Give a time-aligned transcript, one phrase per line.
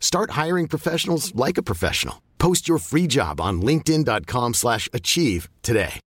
[0.00, 2.20] Start hiring professionals like a professional.
[2.38, 6.00] Post your free job on linkedin.com slash achieve today.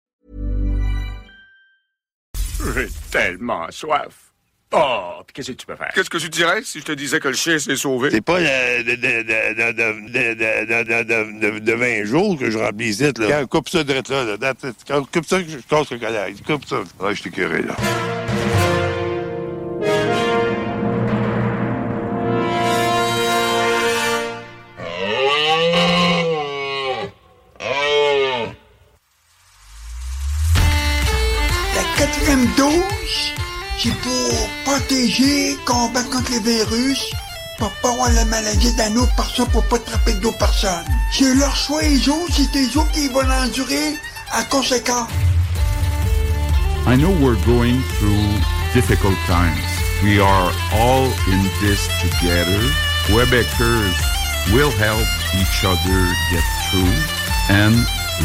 [2.76, 4.28] J'ai tellement soif.
[4.74, 5.92] Oh, qu'est-ce que tu peux faire?
[5.94, 8.10] Qu'est-ce que tu dirais si je te disais que le chien s'est sauvé?
[8.12, 9.24] C'est pas de, de, de,
[11.54, 13.42] de, de 20 jours que je remplis ici, là.
[13.42, 14.02] Quand coupe ça de là,
[14.40, 14.54] là.
[15.12, 16.38] Coupe ça, je casse le collège.
[16.48, 16.78] Coupe ça.
[17.02, 17.76] Ah, je t'ai curé, là.
[32.58, 33.34] Dose,
[33.82, 37.00] c'est pour protéger, combattre contre les virus,
[37.58, 40.86] pour pas avoir la maladie d'un autre personne, pour pas attraper d'autres personnes.
[41.12, 43.96] C'est leur choix, les autres, c'est les autres qui vont endurer
[44.32, 45.08] à conséquent.
[46.88, 48.26] I know we're going through
[48.74, 49.62] difficult times.
[50.04, 52.60] We are all in this together.
[53.06, 53.96] Quebecers
[54.52, 55.06] will help
[55.36, 56.00] each other
[56.32, 56.92] get through
[57.50, 57.76] and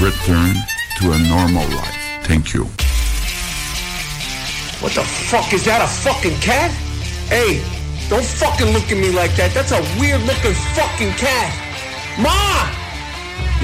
[0.01, 0.57] return
[0.99, 1.97] to a normal life.
[2.23, 2.67] Thank you.
[4.81, 5.53] What the fuck?
[5.53, 6.71] Is that a fucking cat?
[7.33, 7.65] Hey,
[8.09, 9.57] don't fucking look at me like that.
[9.57, 11.51] That's a weird looking fucking cat.
[12.21, 12.69] Ma!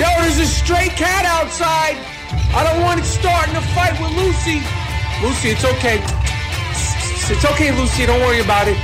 [0.00, 2.00] Yo, there's a stray cat outside.
[2.56, 4.64] I don't want it starting a fight with Lucy.
[5.20, 6.00] Lucy, it's okay.
[7.28, 8.06] It's okay, Lucy.
[8.06, 8.76] Don't worry about it.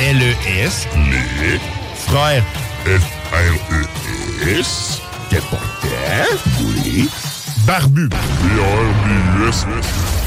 [0.00, 0.86] L-E-S.
[0.96, 1.60] Les
[1.94, 2.44] frères.
[2.88, 4.70] F-R-E-S.
[5.30, 6.26] Déporteur.
[6.64, 7.08] Oui.
[7.66, 8.08] Barbu.
[8.08, 9.64] B-R-B-U-S.
[9.68, 10.21] Oh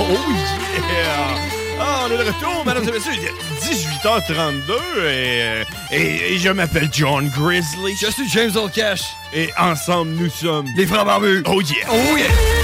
[0.00, 1.36] Oh yeah!
[1.78, 3.12] Ah, on est de retour, mesdames et messieurs.
[3.14, 7.94] Il est 18h32 et, et, et je m'appelle John Grizzly.
[8.00, 9.02] Je suis James Cash.
[9.32, 11.42] Et ensemble, nous sommes les frères barbus.
[11.46, 11.86] Oh yeah!
[11.90, 12.59] Oh yeah!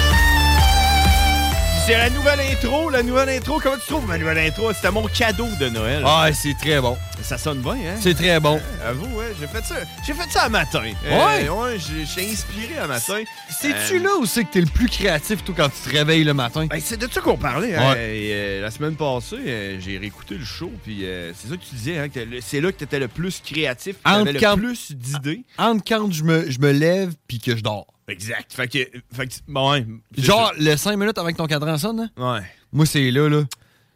[1.86, 3.60] C'est la nouvelle intro, la nouvelle intro.
[3.62, 4.72] Comment tu trouves ma nouvelle intro?
[4.72, 6.02] C'était mon cadeau de Noël.
[6.04, 6.97] Ah, c'est très bon.
[7.22, 7.97] Ça sonne bien, hein?
[8.00, 8.60] C'est très bon.
[8.82, 9.76] Euh, Avoue, ouais, j'ai fait ça.
[10.04, 10.82] J'ai fait ça un matin.
[10.82, 11.48] Ouais?
[11.48, 13.22] ouais, j'ai inspiré un matin.
[13.48, 16.24] C'est-tu Euh, là où c'est que t'es le plus créatif, toi, quand tu te réveilles
[16.24, 16.66] le matin?
[16.66, 17.76] Ben, c'est de ça qu'on parlait.
[17.76, 17.94] Hein?
[17.94, 21.62] Et, euh, la semaine passée, euh, j'ai réécouté le show, puis euh, c'est ça que
[21.62, 22.08] tu disais, hein,
[22.41, 25.44] c'est là que tu étais le plus créatif, que t'avais le plus d'idées.
[25.56, 27.86] Entre quand je me, je me lève puis que je dors.
[28.09, 28.53] Exact.
[28.53, 28.78] Fait que,
[29.12, 29.84] fait que bon, ouais,
[30.17, 32.34] Genre, le 5 minutes avec ton cadran sonne, ça.
[32.34, 32.41] Ouais.
[32.72, 33.43] moi, c'est là, là.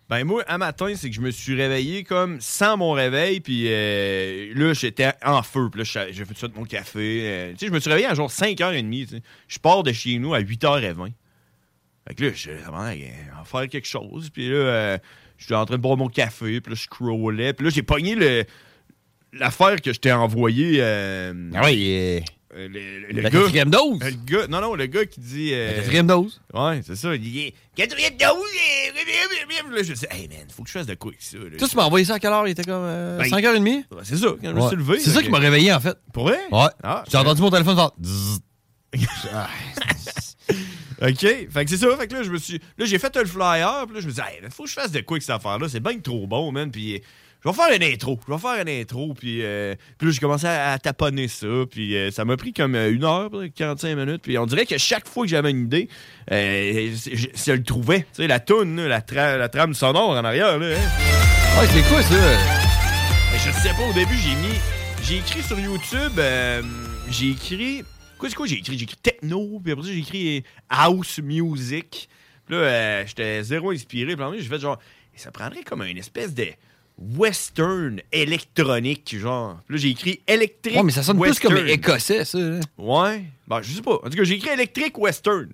[0.09, 3.67] Ben moi, un matin, c'est que je me suis réveillé comme sans mon réveil, puis
[3.69, 5.69] euh, là, j'étais en feu.
[5.71, 7.21] Puis là, j'ai fait ça de mon café.
[7.23, 9.07] euh, tu sais, je me suis réveillé à genre 5h30.
[9.07, 9.23] tu sais.
[9.47, 11.13] Je pars de chez nous à 8h20.
[12.09, 14.31] Fait que là, je à faire quelque chose.
[14.31, 14.99] Puis là, euh,
[15.39, 17.53] j'étais en train de boire mon café, puis là, je scrollais.
[17.53, 18.45] Puis là, j'ai pogné le
[19.33, 20.79] l'affaire que je t'ai envoyé.
[20.81, 22.21] euh, Ah oui,
[22.55, 23.99] euh, le, le la gars- quatrième dose.
[24.03, 25.51] le gars, non, non, le gars qui dit.
[25.53, 26.41] euh, La quatrième dose.
[26.53, 27.15] Ouais, c'est ça.
[27.15, 28.29] Il dit quatrième dose.
[29.73, 31.39] Là, je dis, hey man, faut que je fasse de quoi avec ça.
[31.39, 31.57] là.
[31.59, 32.47] Toi, tu m'as envoyé ça à quelle heure?
[32.49, 33.63] Il était comme euh, Ben, 5h30?
[33.65, 34.99] Ouais, C'est ça, quand je me suis levé.
[34.99, 35.97] C'est ça qui m'a réveillé, en fait.
[36.13, 36.39] Pour vrai?
[36.51, 36.67] Ouais.
[36.83, 37.91] Ah, J'ai entendu mon téléphone faire.
[41.03, 41.19] OK.
[41.51, 41.97] Fait que c'est ça.
[41.97, 42.61] Fait que là, je me suis.
[42.77, 43.85] Là, j'ai fait le flyer.
[43.87, 45.69] Puis là, je me dis, hey, faut que je fasse de quoi avec cette affaire-là?
[45.69, 46.71] C'est bien trop bon, man.
[46.71, 47.01] Puis.
[47.43, 48.21] Je vais faire une intro.
[48.29, 49.15] Je vais faire une intro.
[49.15, 51.47] Puis, euh, puis là, j'ai commencé à, à taponner ça.
[51.71, 54.23] Puis euh, ça m'a pris comme euh, une heure, peut-être 45 minutes.
[54.23, 55.89] Puis on dirait que chaque fois que j'avais une idée,
[56.31, 58.01] euh, je, je le trouvais.
[58.01, 60.59] Tu sais, la toune, la, tra- la trame sonore en arrière.
[60.59, 61.61] Là, hein.
[61.61, 62.15] Ouais, c'est quoi, ça?
[63.37, 64.55] Je sais pas, au début, j'ai mis.
[65.03, 66.13] J'ai écrit sur YouTube.
[66.19, 66.63] euh,
[67.11, 67.83] j'ai écrit.
[68.19, 68.77] Quoi, c'est quoi j'ai écrit?
[68.77, 72.09] J'ai écrit techno, puis après ça, j'ai écrit house music.
[72.47, 74.15] Puis là, euh, j'étais zéro inspiré.
[74.15, 74.79] Puis en fait genre.
[75.17, 76.47] Ça prendrait comme une espèce de
[77.01, 79.61] western électronique, genre.
[79.67, 80.77] Puis Là, j'ai écrit électrique.
[80.77, 81.55] Ouais, mais ça sonne western.
[81.55, 82.39] plus comme écossais, ça.
[82.39, 82.61] là.
[82.79, 83.25] Ouais.
[83.49, 83.95] Ben, je sais pas.
[83.95, 85.49] En tout cas, j'ai écrit électrique western.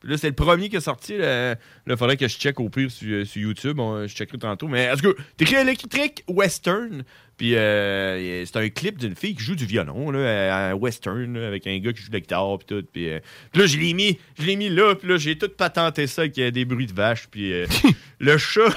[0.00, 1.16] Puis là, c'est le premier qui est sorti.
[1.16, 1.56] Là,
[1.86, 3.78] il faudrait que je check au pire sur, euh, sur YouTube.
[3.80, 4.68] On- je checkerai tantôt.
[4.68, 7.02] Mais en tout cas, t'écris électrique western.
[7.36, 11.46] Puis euh, c'est un clip d'une fille qui joue du violon, là, à western, là,
[11.46, 12.86] avec un gars qui joue de la guitare, puis tout.
[12.90, 13.18] Puis euh,
[13.52, 16.22] puis là, je l'ai mis, je l'ai mis là, puis là, j'ai tout patenté ça
[16.22, 17.28] avec euh, des bruits de vache.
[17.30, 17.66] Puis euh,
[18.20, 18.74] le chat.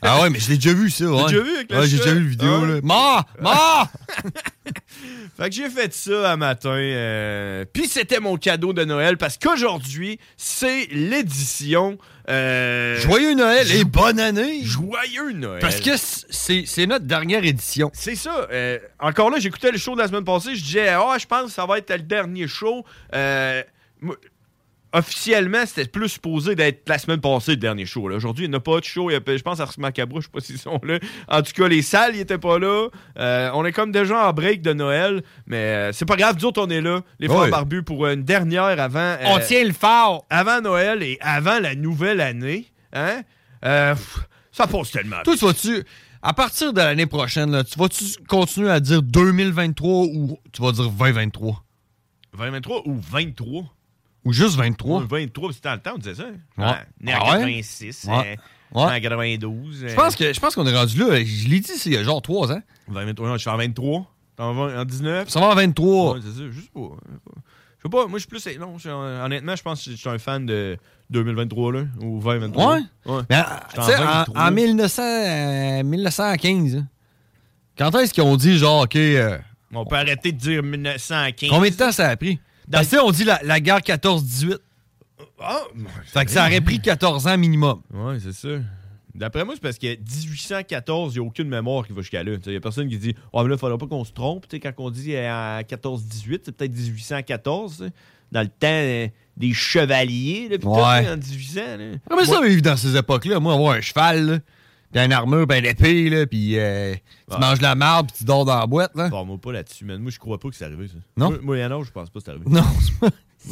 [0.00, 1.06] Ah ouais, mais je l'ai déjà vu, ça.
[1.06, 1.24] Ouais.
[1.24, 2.80] déjà vu avec le Ouais, j'ai déjà vu la vidéo, Ah là.
[2.82, 3.24] Mort!
[3.40, 3.88] Mort!
[5.36, 7.64] Fait que j'ai fait ça un matin.
[7.72, 11.98] Puis c'était mon cadeau de Noël parce qu'aujourd'hui, c'est l'édition.
[12.28, 14.62] Euh, Joyeux Noël et bonne année!
[14.62, 15.60] Joyeux Noël!
[15.60, 17.90] Parce que c'est notre dernière édition.
[17.94, 18.46] C'est ça.
[18.50, 20.54] euh, encore là, j'écoutais le show de la semaine passée.
[20.54, 22.84] Je disais, ah, je pense que ça va être le dernier show.
[23.14, 23.62] Euh,
[24.92, 28.08] officiellement, c'était plus supposé d'être la semaine passée le dernier show.
[28.08, 28.16] là.
[28.16, 29.10] Aujourd'hui, il n'y en a pas de show.
[29.10, 30.98] Il y a- je pense à Ars Macabre, je sais pas s'ils sont là.
[31.28, 32.88] En tout cas, les salles, ils étaient pas là.
[33.18, 35.22] Euh, on est comme déjà en break de Noël.
[35.46, 37.00] Mais euh, c'est pas grave, nous autres, on est là.
[37.18, 37.50] Les frères Ouais.
[37.50, 38.98] barbus pour une dernière avant.
[39.00, 40.26] euh, On tient le fort!
[40.30, 42.66] Avant Noël et avant la nouvelle année.
[42.92, 43.22] Hein?
[43.64, 44.18] Euh, pff,
[44.52, 45.22] ça passe tellement.
[45.24, 45.82] Toi, tu vas-tu.
[46.24, 50.70] À partir de l'année prochaine, là, tu vas-tu continuer à dire 2023 ou tu vas
[50.70, 51.64] dire 2023?
[52.36, 53.64] 2023 ou 23?
[54.24, 55.00] Ou juste 23?
[55.00, 56.24] Ouais, 23, c'était dans le temps, on disait ça.
[56.24, 56.64] Ouais.
[56.64, 56.72] Ouais.
[57.00, 57.38] Né en Ah ouais?
[57.62, 58.38] 86, Ouais.
[58.74, 58.96] euh, Ouais.
[58.96, 59.84] en 92.
[59.88, 61.22] Je pense que je pense qu'on est rendu là.
[61.22, 62.62] Je l'ai dit, c'est genre 3 ans.
[62.88, 64.06] 23, non, je suis en 23.
[64.36, 65.28] T'es en, 20 en 19.
[65.28, 66.14] Ça va en 23.
[66.14, 66.80] Ouais, c'est ça, juste pas.
[67.78, 68.58] Je sais pas, moi je suis plus.
[68.58, 68.76] Non,
[69.24, 70.78] honnêtement, je pense que je suis un fan de
[71.10, 72.74] 2023 là, ou 2023.
[72.76, 72.80] Ouais?
[73.06, 73.22] Ouais.
[73.28, 73.42] Mais,
[73.74, 74.40] sais, en, 23.
[74.40, 76.86] en 1900, euh, 1915, hein,
[77.76, 79.36] quand est-ce qu'ils ont dit genre, OK, euh,
[79.74, 81.50] On peut arrêter de dire 1915.
[81.50, 82.38] combien de temps ça a pris?
[82.70, 84.58] Tu sais, on dit la, la guerre 14-18.
[85.40, 85.60] Ah,
[86.06, 87.80] Fait que ça aurait pris 14 ans minimum.
[87.92, 88.48] Ouais, c'est ça.
[89.14, 92.32] D'après moi, c'est parce que 1814, il n'y a aucune mémoire qui va jusqu'à là.
[92.46, 94.12] Il n'y a personne qui dit Oh, mais là, il ne faudra pas qu'on se
[94.12, 94.46] trompe.
[94.50, 97.76] Quand on dit euh, 14-18, c'est peut-être 1814.
[97.78, 97.90] tu sais,
[98.30, 101.10] Dans le temps euh, des chevaliers, là, Ouais.
[101.10, 101.60] en 1800.
[101.60, 101.84] Là.
[102.08, 103.38] Comment ça vivre dans ces époques-là?
[103.40, 104.38] Moi, avoir un cheval, là,
[104.92, 106.94] puis une armure, puis une épée, là, puis euh,
[107.28, 107.40] tu Ouais.
[107.40, 109.08] manges de la marde, puis tu dors dans la boîte, là.
[109.08, 110.00] Bon, moi, pas là-dessus, man.
[110.00, 110.94] Moi, je crois pas que c'est arrivé, ça.
[111.16, 111.30] Non?
[111.30, 112.44] Moi, Moyen Âge, je pense pas que c'est arrivé.
[112.48, 112.62] Non,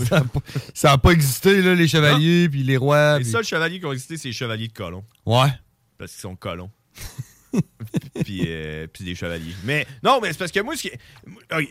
[0.07, 0.41] ça n'a pas,
[0.75, 3.19] ça a pas existé, là, les chevaliers, puis les rois.
[3.19, 5.05] Les seuls chevaliers qui ont existé, c'est les chevaliers de colons.
[5.27, 5.49] Ouais.
[5.99, 6.71] Parce qu'ils sont colons.
[8.25, 9.55] puis, euh, puis des chevaliers.
[9.65, 10.89] Mais non, mais c'est parce que moi, je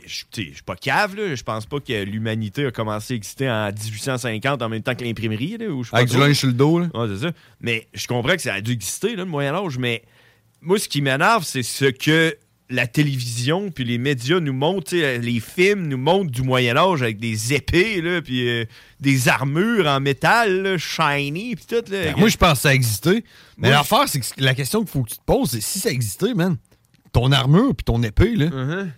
[0.08, 1.36] suis pas cave, là.
[1.36, 5.04] Je pense pas que l'humanité a commencé à exister en 1850 en même temps que
[5.04, 5.58] l'imprimerie,
[5.92, 6.88] Avec du linge sur le dos, là.
[6.94, 7.32] Ouais, c'est ça.
[7.62, 10.04] Mais je comprends que ça a dû exister, là, le Moyen-Âge, mais
[10.62, 12.36] moi, ce qui m'énerve, c'est ce que
[12.70, 17.54] la télévision puis les médias nous montrent, les films nous montrent du Moyen-Âge avec des
[17.54, 18.66] épées, là, puis euh,
[19.00, 22.06] des armures en métal, là, shiny, puis tout, là.
[22.06, 23.24] Ben, moi, je pense que ça existait.
[23.58, 25.90] Mais l'affaire, c'est que la question qu'il faut que tu te poses, c'est si ça
[25.90, 26.58] existait, man.
[27.12, 28.46] Ton armure puis ton épée, là.
[28.48, 28.90] Uh-huh.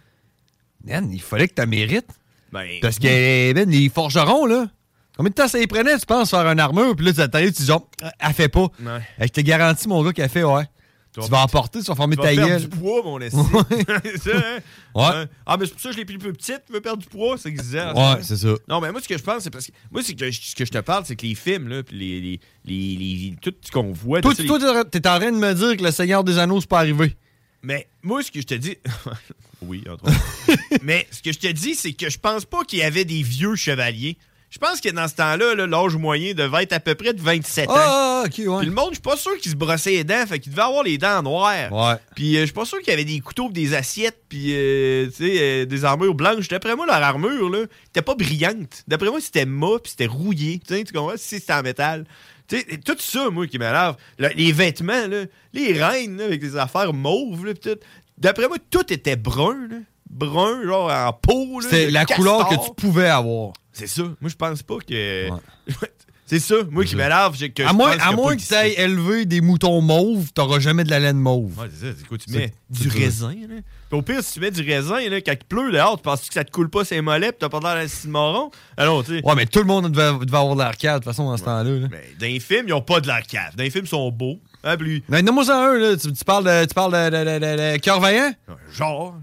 [0.85, 2.09] Man, il fallait que tu la mérites.
[2.51, 4.67] Ben, Parce que, man, les forgerons, là.
[5.15, 6.95] Combien de temps ça y prenait, tu penses, faire une armure?
[6.95, 7.87] Puis là, tu t'arrives, tu dis, genre,
[8.19, 8.67] elle fait pas.
[8.81, 9.01] Ouais.
[9.19, 10.63] Je te garantis, mon gars, qu'elle fait, ouais.
[11.13, 12.61] Tu vas- emporter, tu vas former Tu ta vas perdre gueule.
[12.61, 13.37] du poids, mon esti.
[14.05, 14.59] c'est ça, hein?
[14.95, 15.25] Ouais.
[15.45, 17.07] Ah, mais c'est pour ça que je l'ai plus plus petite, tu veux perdre du
[17.09, 17.95] poids, c'est exact.
[17.97, 18.53] Ouais, c'est ça.
[18.67, 19.71] Non, mais moi, ce que je pense, c'est parce que.
[19.91, 21.97] Moi, c'est que je- ce que je te parle, c'est que les films, là, puis
[21.97, 24.21] les, les, les, les- Tout ce qu'on voit.
[24.21, 24.47] Toi, tu les-
[24.89, 27.15] t'es en train de me dire que le Seigneur des Anneaux, c'est pas arrivé.
[27.63, 28.77] Mais moi, ce que je te dis.
[29.61, 30.79] oui, entre autres.
[30.81, 33.21] mais ce que je te dis, c'est que je pense pas qu'il y avait des
[33.21, 34.17] vieux chevaliers.
[34.51, 37.21] Je pense que dans ce temps-là, là, l'âge moyen devait être à peu près de
[37.21, 37.73] 27 ans.
[37.75, 38.57] Ah, ok, ouais.
[38.59, 40.61] Puis le monde, je suis pas sûr qu'ils se brossaient les dents, fait qu'ils devaient
[40.63, 41.71] avoir les dents noires.
[41.71, 41.95] Ouais.
[42.15, 45.07] Puis euh, je suis pas sûr qu'il y avait des couteaux, des assiettes, puis euh,
[45.07, 46.49] tu sais, euh, des armures blanches.
[46.49, 48.83] D'après moi, leur armure, là, était pas brillante.
[48.89, 50.59] D'après moi, c'était mat, puis c'était rouillé.
[50.67, 51.15] Tu sais, tu comprends?
[51.15, 52.05] Si c'était en métal.
[52.49, 53.95] Tu sais, et tout ça, moi, qui m'énerve.
[54.17, 57.77] Le- Les vêtements, là, les reines, là, avec des affaires mauves, là, tout.
[58.17, 59.77] D'après moi, tout était brun, là.
[60.09, 61.67] Brun, genre en peau, là.
[61.69, 63.53] C'était la couleur que tu pouvais avoir.
[63.73, 64.03] C'est ça.
[64.03, 65.29] Moi, je pense pas que.
[66.25, 66.55] c'est ça.
[66.69, 67.63] Moi qui m'énerve, j'ai que.
[67.63, 70.89] À je moins, à moins que tu ailles élever des moutons mauves, t'auras jamais de
[70.89, 71.57] la laine mauve.
[71.59, 71.93] Ouais, c'est ça.
[71.97, 72.53] C'est quoi, tu C'est- mets?
[72.73, 73.55] c'est du raisin, là.
[73.89, 76.27] Puis au pire, si tu mets du raisin, là, quand il pleut dehors, tu penses
[76.27, 78.49] que ça te coule pas ses mollets, pis t'as pas l'air d'un cimarron?
[78.77, 79.25] Alors, tu sais.
[79.25, 81.43] Ouais, mais tout le monde devait, devait avoir de l'arcade, de toute façon, dans ce
[81.43, 81.63] temps-là.
[81.79, 81.87] là.
[81.91, 83.55] Mais dans les films, ils ont pas de la cave.
[83.57, 84.39] Dans les films, ils sont beaux.
[84.63, 85.97] Hein, puis- Mais donne-moi ça un, là.
[85.97, 88.31] Tu, tu parles de, tu parles de, de, de, de- de Cœur Vaillant?
[88.71, 89.15] Genre,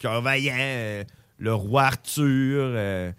[0.00, 1.04] Cœur Vaillant, euh,
[1.38, 3.12] Le Roi Arthur, euh,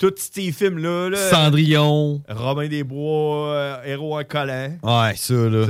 [0.00, 1.10] tous ces films-là.
[1.10, 2.22] Là, Cendrillon.
[2.28, 4.72] Robin des Bois, euh, Héros en collant.
[4.82, 5.66] Ouais, ça, là.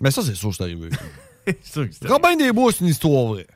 [0.00, 0.88] Mais ça, c'est sûr que c'est arrivé.
[1.46, 3.46] C'est sûr que c'est Robin des Bois, c'est une histoire vraie.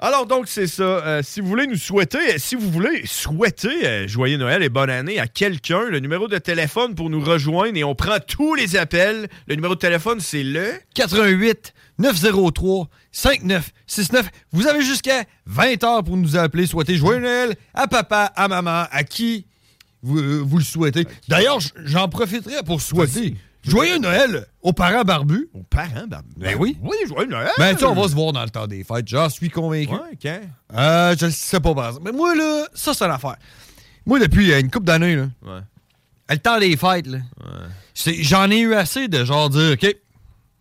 [0.00, 0.82] Alors donc c'est ça.
[0.82, 4.70] Euh, si vous voulez nous souhaiter, euh, si vous voulez souhaiter euh, joyeux Noël et
[4.70, 8.54] bonne année à quelqu'un, le numéro de téléphone pour nous rejoindre et on prend tous
[8.54, 9.28] les appels.
[9.46, 14.22] Le numéro de téléphone c'est le 88 903-5969.
[14.52, 18.86] Vous avez jusqu'à 20 heures pour nous appeler, souhaiter joyeux Noël à papa, à maman,
[18.90, 19.46] à qui
[20.04, 21.06] vous, euh, vous le souhaitez.
[21.28, 25.48] D'ailleurs, j- j'en profiterai pour souhaiter joyeux Noël aux parents barbus.
[25.54, 26.34] Aux parents barbus?
[26.36, 26.76] Ben oui.
[26.82, 27.48] Oui, joyeux Noël!
[27.58, 29.92] Ben, tu sais, on va se voir dans le temps des fêtes, j'en suis convaincu.
[29.92, 30.40] Ouais, quand?
[30.76, 32.04] Euh, je le sais pas, par exemple.
[32.12, 33.36] Mais moi, là, ça, c'est l'affaire.
[34.06, 35.60] Moi, depuis euh, une couple d'années, là, Ouais.
[36.30, 37.18] le temps des fêtes, là,
[37.94, 39.78] c'est- j'en ai eu assez de genre dire, OK,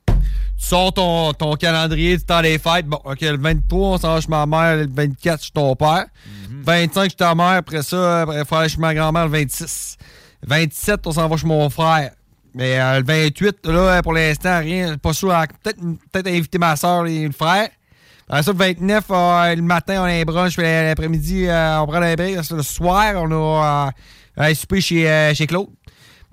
[0.07, 2.85] tu sors ton, ton calendrier du temps des fêtes.
[2.85, 4.77] Bon, OK, le 23, on s'en va chez ma mère.
[4.77, 6.05] Le 24, je suis ton père.
[6.63, 7.45] 25, je suis ta mère.
[7.47, 9.97] Après ça, il faut aller chez ma grand-mère le 26.
[10.45, 12.11] 27, on s'en va chez mon frère.
[12.55, 14.97] Mais euh, le 28, là, pour l'instant, rien.
[14.97, 15.33] Pas sûr.
[15.63, 15.79] Peut-être
[16.11, 17.69] peut inviter ma soeur et le frère.
[18.29, 20.57] Après ça, le 29, euh, le matin, on a un brunch.
[20.57, 22.35] L'après-midi, euh, on prend un break.
[22.51, 23.91] Le soir, on a
[24.37, 25.67] un souper chez, chez Claude.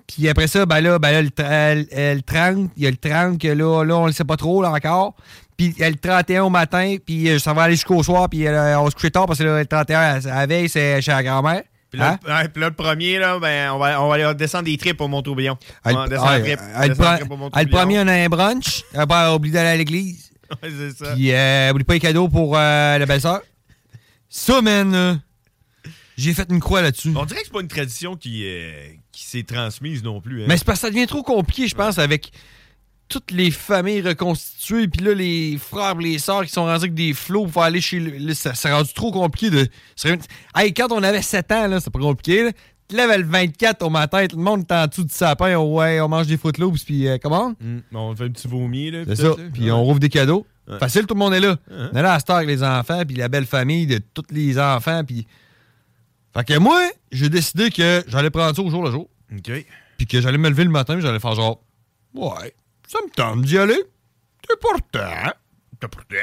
[0.06, 2.90] Puis après ça, ben là, ben là le, tra- le- le 30, il y a
[2.90, 5.14] le 30 que là, là on le sait pas trop encore.
[5.60, 8.80] Puis a le 31 au matin, puis euh, ça va aller jusqu'au soir, puis euh,
[8.80, 11.22] on se couche tard parce que là, le 31, à la veille, c'est chez la
[11.22, 11.62] grand-mère.
[11.90, 12.18] Puis là, Hein?
[12.26, 15.58] là, le premier, là, ben, on va, on va aller descendre des tripes au Mont-Tourbillon.
[15.84, 16.88] Ah, On descendre ah, trip- ah,
[17.18, 18.84] trip au premier, on a un brunch.
[18.94, 20.30] Après, oublie d'aller à l'église.
[20.62, 21.12] Ouais, c'est ça.
[21.14, 23.40] Puis, euh, oublie pas les cadeaux pour euh, la belle-sœur.
[24.28, 25.20] Ça, man,
[26.16, 27.12] j'ai fait une croix là-dessus.
[27.14, 30.42] On dirait que c'est pas une tradition qui, euh, qui s'est transmise non plus.
[30.42, 30.46] hein.
[30.48, 32.32] Mais c'est parce que ça devient trop compliqué, je pense, avec
[33.10, 36.94] toutes les familles reconstituées, puis là, les frères et les sœurs qui sont rendus avec
[36.94, 38.32] des flots pour aller chez le.
[38.32, 39.68] ça s'est rendu trop compliqué de.
[40.54, 42.52] Hey, quand on avait 7 ans, là, c'est pas compliqué, là.
[42.88, 46.00] Tu lèves le 24 au matin, tout le monde est en dessous du sapin, ouais,
[46.00, 47.50] on mange des footloops, puis euh, comment?
[47.60, 47.78] Mm.
[47.94, 49.02] On fait un petit vomi, là.
[49.06, 49.34] C'est ça.
[49.52, 50.46] Puis on rouvre des cadeaux.
[50.66, 50.78] Ouais.
[50.78, 51.56] Facile, tout le monde est là.
[51.70, 51.88] Ouais.
[51.92, 54.58] On est là à Star avec les enfants, puis la belle famille de tous les
[54.58, 55.26] enfants, puis.
[56.32, 59.08] Fait que moi, j'ai décidé que j'allais prendre ça au jour le jour.
[59.36, 59.66] OK.
[59.96, 61.60] Puis que j'allais me lever le matin, j'allais faire genre.
[62.14, 62.54] Ouais,
[62.90, 63.82] ça me tente d'y aller.
[64.48, 65.32] C'est pourtant.
[65.78, 66.16] T'as pourtant,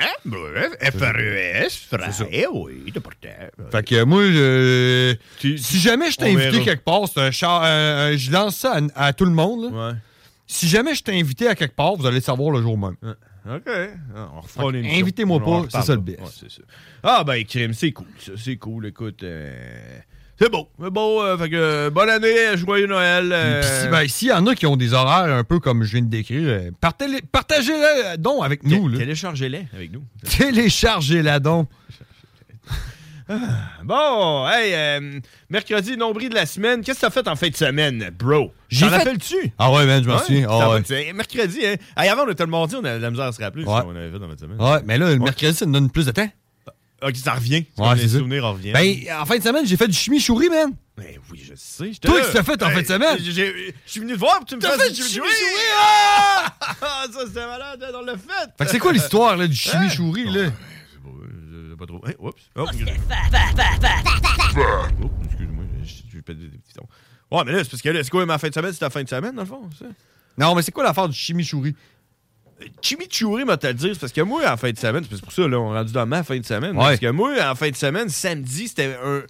[0.91, 3.69] FRES, frère, oui, t'as pourtant.
[3.71, 6.63] Fait que moi, je- Tu- si jamais je t'ai on invité verra.
[6.63, 7.63] quelque part, c'est un char.
[7.63, 9.73] un- un- je lance ça à, à tout le monde.
[9.73, 9.95] là.
[10.45, 12.95] Si jamais je t'ai invité à quelque part, vous allez le savoir le jour même.
[13.49, 13.67] OK.
[14.15, 15.01] Ah, On refera Fait que une émission.
[15.01, 16.19] invitez-moi On pas, c'est ça le best.
[16.19, 16.61] Ouais, c'est ça.
[17.01, 18.33] Ah, ben, crime, c'est cool, ça.
[18.37, 19.23] C'est cool, écoute.
[19.23, 19.99] euh,
[20.39, 20.69] C'est beau.
[20.81, 21.21] C'est beau.
[21.23, 23.29] euh, fait que, euh, bonne année, joyeux Noël.
[23.33, 26.01] euh, ben, s'il y en a qui ont des horaires un peu comme je viens
[26.03, 27.73] de décrire, euh, partagez-les
[28.05, 28.87] euh, donc avec nous.
[28.87, 28.99] là.
[28.99, 30.03] Téléchargez-les avec nous.
[30.37, 31.69] Téléchargez-la donc.
[33.83, 36.81] Bon, hey, euh, mercredi, nombril de la semaine.
[36.81, 38.53] Qu'est-ce que t'as fait en fin de semaine, bro?
[38.69, 39.51] J'ai T'en fait- rappelles-tu?
[39.57, 40.47] Ah ouais, man, je m'en souviens.
[40.49, 40.79] Ah
[41.13, 41.75] mercredi, hein?
[41.97, 43.79] Hey, avant, on était le mardi, on avait de la misère à se rappeler Ouais.
[43.79, 44.61] ce qu'on avait fait dans la semaine.
[44.61, 46.29] Ouais, mais là, le mercredi, ça nous donne plus de temps.
[47.01, 47.65] Ok, ça revient.
[47.77, 48.17] Ouais, les ça.
[48.17, 48.73] souvenirs reviennent.
[48.73, 50.73] Ben, en fin de semaine, j'ai fait du chimichurri, man.
[50.97, 51.93] Ben oui, je sais.
[51.93, 53.17] j'étais Toi, que t'as fait en fin de semaine?
[53.19, 55.27] Je suis venu te voir, tu me T'as fais fait du chimichurri.
[55.29, 56.53] chimichurri, Ah!
[57.13, 58.49] Ça, c'était malade, on l'a fait.
[58.57, 60.45] Fait que c'est quoi l'histoire là, du chimichurri, là?
[60.91, 61.09] C'est pas,
[61.53, 62.01] euh, pas trop.
[62.07, 62.41] Hey, oups.
[62.55, 62.65] Oh,
[64.59, 66.87] Oh, excuse-moi, je pète des petits tons.
[67.29, 68.73] Ouais, mais là, c'est parce que là, c'est quoi ma fin de semaine?
[68.73, 69.85] C'est ta fin de semaine, dans le fond, ça?
[70.37, 71.75] Non, mais c'est quoi l'affaire du chimichurri?
[72.81, 75.59] Chimichurri, m'a le dire, parce que moi, en fin de semaine, c'est pour ça, là,
[75.59, 76.75] on est rendu dans ma fin de semaine.
[76.75, 76.83] Ouais.
[76.83, 79.21] Parce que moi, en fin de semaine, samedi, c'était un,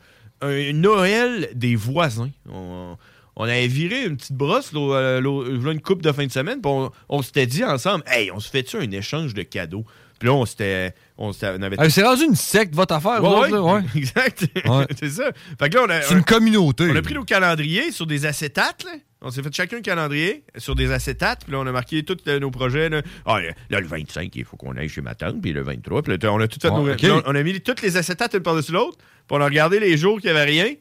[0.41, 2.29] un Noël des voisins.
[2.49, 2.97] On,
[3.35, 6.61] on avait viré une petite brosse, là, euh, là, une coupe de fin de semaine,
[6.61, 9.85] puis on, on s'était dit ensemble, hey, on se fait-tu un échange de cadeaux?
[10.19, 10.93] Puis là, on s'était.
[11.17, 11.75] On, avait.
[11.79, 13.81] Ah, c'est rendu une secte, votre affaire, Ouais, ouais, autres, là, ouais.
[13.95, 14.45] exact.
[14.65, 14.85] Ouais.
[14.99, 15.31] c'est ça.
[15.59, 16.01] Fait que là, on a.
[16.01, 16.87] C'est une communauté.
[16.91, 18.91] On a pris nos calendriers sur des acétates, là.
[19.21, 22.17] On s'est fait chacun un calendrier sur des acétates, puis là, on a marqué tous
[22.27, 22.87] euh, nos projets.
[22.87, 26.03] Là, Ah, là, le 25, il faut qu'on aille chez ma tante, puis le 23,
[26.03, 27.21] puis là, on a tout fait Ouais, nos...
[27.25, 30.21] on a mis toutes les acétates une par-dessus l'autre, puis on a regardé les jours
[30.21, 30.73] qu'il n'y avait rien.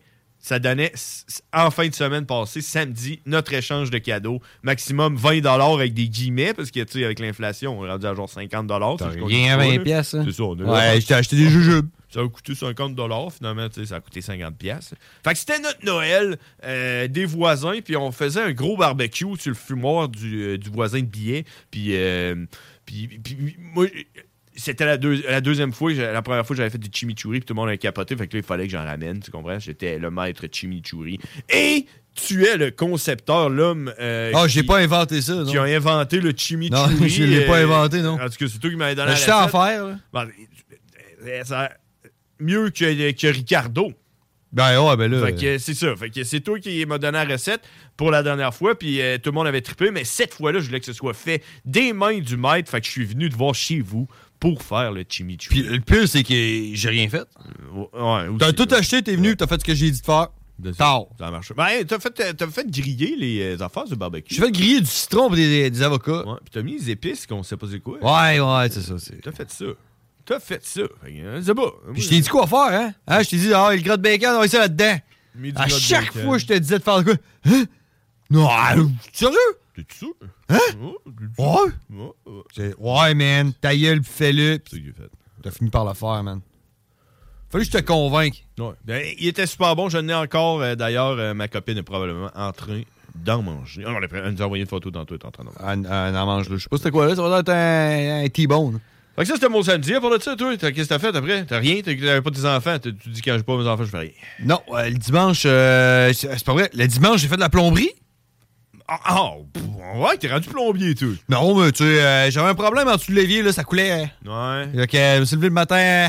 [0.46, 0.92] Ça donnait,
[1.52, 4.40] en fin de semaine passée, samedi, notre échange de cadeaux.
[4.62, 8.14] Maximum 20 avec des guillemets, parce que, tu sais, avec l'inflation, on est rendu à
[8.14, 9.82] genre 50 T'as rien à pas, 20 là.
[9.82, 10.22] pièces, hein?
[10.24, 10.54] C'est ça, on.
[10.54, 11.88] Ouais, je t'ai acheté des jujubes.
[12.10, 12.96] Ça a coûté 50
[13.32, 14.94] finalement, tu sais, ça a coûté 50 pièces.
[15.24, 19.50] Fait que c'était notre Noël euh, des voisins, puis on faisait un gros barbecue sur
[19.50, 22.46] le fumoir du, euh, du voisin de billets, puis, euh,
[22.84, 23.86] puis, puis moi,
[24.56, 27.46] c'était la, deux- la deuxième fois, j'ai- la première fois j'avais fait du chimichurri, puis
[27.46, 29.58] tout le monde a capoté, fait que là, il fallait que j'en ramène, tu comprends?
[29.58, 31.18] J'étais le maître chimichurri.
[31.48, 33.92] Et tu es le concepteur, l'homme...
[34.00, 35.44] euh, Ah, j'ai qui- pas inventé ça, non.
[35.50, 36.94] qui a inventé le chimichurri.
[37.00, 38.14] Non, je l'ai pas euh, inventé, non.
[38.14, 39.84] En tout cas, c'est toi qui m'avais donné Ben, la je sais en faire,
[40.14, 41.70] euh, ça-
[42.40, 43.92] mieux que, que Ricardo.
[44.52, 45.26] Ben ouais, ben là.
[45.26, 45.94] Fait que c'est ça.
[45.96, 47.62] Fait que c'est toi qui m'as donné la recette
[47.96, 50.66] pour la dernière fois, puis euh, tout le monde avait trippé, mais cette fois-là, je
[50.66, 52.70] voulais que ce soit fait des mains du maître.
[52.70, 54.06] Fait que je suis venu te voir chez vous
[54.40, 55.62] pour faire le chimichurri.
[55.62, 56.34] Puis le pire, c'est que
[56.74, 57.26] j'ai rien fait.
[57.72, 60.28] Ouais, T'as tout acheté, t'es venu, t'as fait ce que j'ai dit de faire.
[60.78, 61.04] Tard.
[61.18, 61.52] Ça marche.
[61.54, 64.34] Ben, t'as fait, t'as fait griller les euh, affaires du barbecue.
[64.34, 66.26] J'ai fait griller du citron et des, des avocats.
[66.26, 67.98] Ouais, puis t'as mis les épices qu'on sait pas c'est quoi.
[68.00, 68.94] Ouais, ouais, c'est ça.
[68.98, 69.66] c'est- T'as fait ça.
[70.24, 70.80] T'as fait ça.
[70.80, 71.70] Euh, C'est pas.
[71.92, 72.94] Puis je t'ai dit quoi faire, hein?
[73.06, 74.96] Hein, Je t'ai dit, ah, le gras de bacon, on va ça là-dedans.
[75.56, 77.14] À chaque fois, je te disais de faire de quoi?
[77.44, 77.64] Hein?
[78.30, 78.74] Non, ah,
[79.12, 79.36] sérieux?
[79.74, 80.12] T'es-tu sûr?
[80.48, 80.58] Hein?
[81.38, 81.72] Ouais?
[81.90, 83.14] Ouais, ouais.
[83.14, 84.58] Man, ta gueule, fais-le.
[85.42, 86.40] T'as fini par le faire, man.
[87.50, 88.44] Fallait que je te convainque.
[88.58, 88.72] Ouais.
[88.84, 89.88] Ben, il était super bon.
[89.88, 90.60] Je n'ai encore.
[90.62, 92.82] euh, D'ailleurs, euh, ma copine est probablement en train
[93.14, 93.84] d'en manger.
[93.86, 94.90] Ah, elle nous a envoyé une photo.
[94.92, 95.88] Elle est en train d'en manger.
[95.88, 96.56] Un en mange là.
[96.56, 97.14] Je sais pas c'était quoi là.
[97.14, 98.80] Ça va être un, un T-bone.
[99.14, 99.94] Fait que ça, c'était mon samedi.
[99.94, 101.44] À part de ça, toi, qu'est-ce que t'as fait après?
[101.46, 101.80] T'as rien?
[101.82, 102.78] T'as- T'avais pas tes enfants?
[102.80, 104.10] Tu dis quand j'ai pas mes enfants, je fais rien.
[104.44, 106.68] Non, euh, le dimanche, euh, c'est pas vrai.
[106.74, 107.90] Le dimanche, j'ai fait de la plomberie.
[108.88, 109.62] Ah, pff,
[109.96, 111.08] ouais, t'es rendu plombier, toi.
[111.28, 114.12] Non, mais tu sais, euh, j'avais un problème en dessous de l'évier, là, ça coulait.
[114.24, 114.68] Ouais.
[114.74, 115.76] Fait que, euh, je me suis levé le matin.
[115.76, 116.08] euh,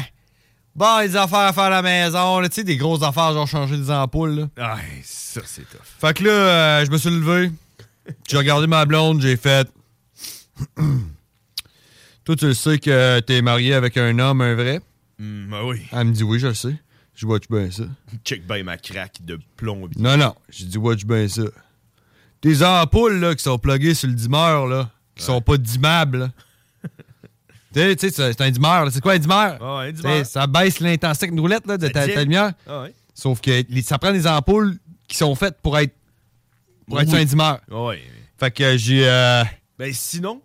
[0.75, 3.47] Bon, les affaires à faire à la maison, là, tu sais, des grosses affaires, genre
[3.47, 4.47] changer des ampoules, là.
[4.59, 5.79] Ah, ça, c'est tough.
[5.99, 7.51] Fait que là, euh, je me suis levé.
[8.29, 9.67] J'ai regardé ma blonde, j'ai fait.
[12.25, 14.81] Toi, tu le sais que t'es marié avec un homme, un vrai?
[15.19, 15.81] Hum, ben oui.
[15.91, 16.75] Elle me dit oui, je le sais.
[17.15, 17.83] Je vois-tu bien ça?
[18.23, 19.99] Check bien ma craque de plombier.
[20.01, 20.35] Non, non.
[20.49, 21.41] J'ai dit, vois-tu bien ça?
[22.41, 26.29] Tes ampoules, là, qui sont pluguées sur le dimmer, là, qui sont pas dimmables, là.
[27.97, 28.87] tu sais, c'est un dimmer, là.
[28.91, 29.57] C'est quoi un dimmer?
[29.59, 30.23] Ah un dimmer.
[30.23, 32.51] Ça baisse l'intensité une roulette, là, de ta, lumière.
[32.67, 32.85] Ah.
[33.13, 34.77] Sauf que les- ça prend des ampoules
[35.07, 35.95] qui sont faites pour être,
[36.87, 37.53] pour être sur un dimmer.
[37.71, 37.91] Ah.
[38.39, 39.07] Fait que j'ai.
[39.07, 39.43] euh,
[39.79, 40.41] Ben sinon,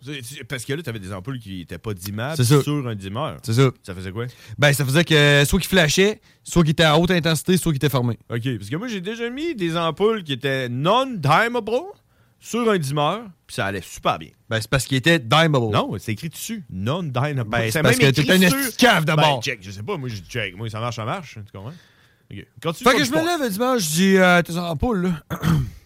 [0.47, 3.35] parce que là, t'avais des ampoules qui étaient pas dimmables sur un dimmer.
[3.43, 3.71] C'est ça.
[3.83, 4.27] Ça faisait quoi?
[4.59, 7.77] Ben, ça faisait que soit qu'il flashait, soit qu'il était à haute intensité, soit qu'il
[7.79, 8.19] était fermé.
[8.29, 11.71] OK, parce que moi, j'ai déjà mis des ampoules qui étaient non-dimmable
[12.41, 14.29] sur un dimmer, puis ça allait super bien.
[14.51, 15.71] Ben, c'est parce qu'il était dimmable.
[15.73, 16.63] Non, c'est écrit dessus.
[16.71, 17.45] Non-dimmable.
[17.49, 19.37] Ben, c'est parce que écrit t'es un sur- esti de cave d'abord.
[19.37, 19.97] Ben, check, je sais pas.
[19.97, 20.55] Moi, je check.
[20.57, 21.39] Moi, ça marche, ça marche.
[21.47, 21.73] Tu comprends?
[22.31, 22.47] OK.
[22.63, 25.39] Continue Fait ton que je me lève dimanche, je dis, euh, tes ampoules, là.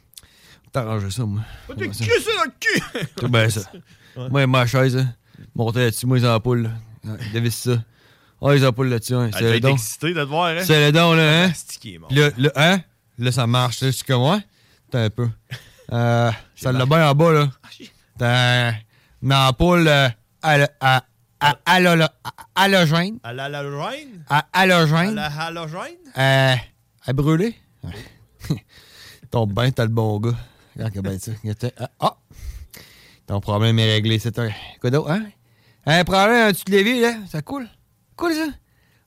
[0.77, 1.41] T'arranges ça, moi.
[1.69, 2.05] Va te crisser
[2.37, 2.83] dans le cul!
[3.19, 3.61] C'est bien ça.
[4.29, 5.15] Moi, ma chaise, hein.
[5.55, 6.65] Monter là-dessus, moi, les ampoules,
[7.05, 7.17] là.
[7.33, 7.83] Dévisse ça.
[8.43, 9.31] Ah, les ampoules là-dessus, hein.
[9.33, 9.73] Elle C'est le don.
[9.73, 10.63] excitée de te voir, hein?
[10.67, 11.53] C'est le don, là, hein?
[11.99, 12.13] Mort.
[12.13, 12.81] Là, là, hein?
[13.19, 13.87] Là, ça marche, là.
[13.89, 14.41] Je suis comme, ouais?
[14.91, 15.29] T'as un peu.
[15.93, 17.49] Euh, ça l'a bien en bas, là.
[18.19, 18.73] T'as
[19.23, 20.09] une ampoule euh,
[20.43, 21.05] à- à-
[21.65, 22.11] halo- à-
[22.57, 23.19] halogène.
[23.23, 24.25] À la halogène?
[24.29, 25.15] À À halogène.
[25.15, 25.95] la halogène?
[26.19, 26.55] Euh,
[27.07, 27.55] à brûler?
[29.31, 30.35] Tombe bien, t'as le bon gars.
[30.77, 31.33] Regarde bien ça.
[31.43, 31.71] Regarde ça.
[31.79, 32.17] Ah, ah!
[33.27, 34.51] Ton problème est réglé, c'est un.
[34.81, 35.27] Quoi d'autre, hein?
[35.87, 37.15] Un problème en dessous de l'évier, là?
[37.29, 37.69] Ça coule?
[38.17, 38.47] Coule, ça?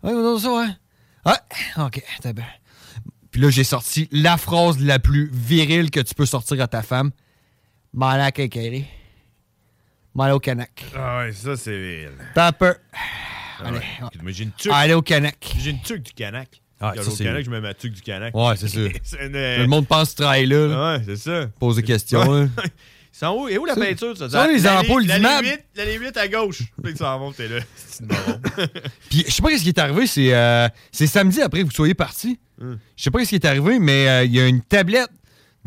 [0.03, 0.75] Ouais, on ça, hein?
[1.25, 2.45] Ouais, ok, t'as bien.
[3.31, 6.81] Puis là, j'ai sorti la phrase la plus virile que tu peux sortir à ta
[6.81, 7.11] femme.
[7.93, 8.87] Mal à kékéré.
[10.15, 10.85] Mal au canac.
[10.95, 12.11] Ah ouais, ça, c'est vil.
[12.33, 12.75] T'as peur.
[13.59, 13.81] Ah ouais.
[14.27, 14.71] J'ai une tuque.
[14.73, 15.53] Allez au canac.
[15.57, 16.61] J'ai une tuque du canac.
[16.81, 18.33] Ah, c'est- canac, je mets ma tuque du canac.
[18.35, 18.79] Ouais, c'est ça.
[19.03, 19.33] c'est une...
[19.33, 20.67] Le monde pense travailles là.
[20.67, 20.93] là.
[20.97, 21.47] Ouais, c'est ça.
[21.59, 22.33] Pose des questions.
[22.33, 22.49] hein.
[23.11, 23.49] C'est en haut.
[23.49, 24.29] Et où la peinture, ça?
[24.29, 25.47] ça, les ampoules d'immeuble.
[25.75, 26.61] La limite, à gauche.
[26.83, 27.59] Puis t'es là.
[29.09, 31.71] Puis je sais pas ce qui est arrivé, c'est euh, c'est samedi après que vous
[31.71, 32.39] soyez parti.
[32.61, 32.77] Hum.
[32.95, 35.09] Je sais pas ce qui est arrivé, mais euh, il y a une tablette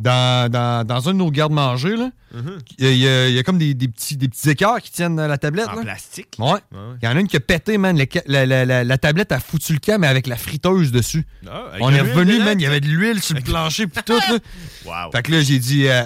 [0.03, 1.97] dans, dans, dans un de nos gardes-manger.
[2.35, 2.59] Mhm.
[2.79, 4.51] Il y, a- il y a- il y a comme des, des petits, des petits
[4.51, 5.69] écarts qui tiennent la tablette.
[5.69, 5.83] En là.
[5.83, 6.35] plastique?
[6.39, 6.53] Ouais.
[6.53, 6.59] Ouais.
[7.01, 7.97] Il y en a une qui a pété, man.
[7.97, 11.25] Le la, la- la- la tablette a foutu le camp, mais avec la friteuse dessus.
[11.49, 12.59] Ah, On est revenu, man.
[12.61, 14.13] Il y avait de l'huile sur le plancher pis tout.
[14.15, 14.39] Là.
[14.85, 15.11] Wow.
[15.13, 15.87] Fait que là, j'ai dit...
[15.89, 16.03] Euh,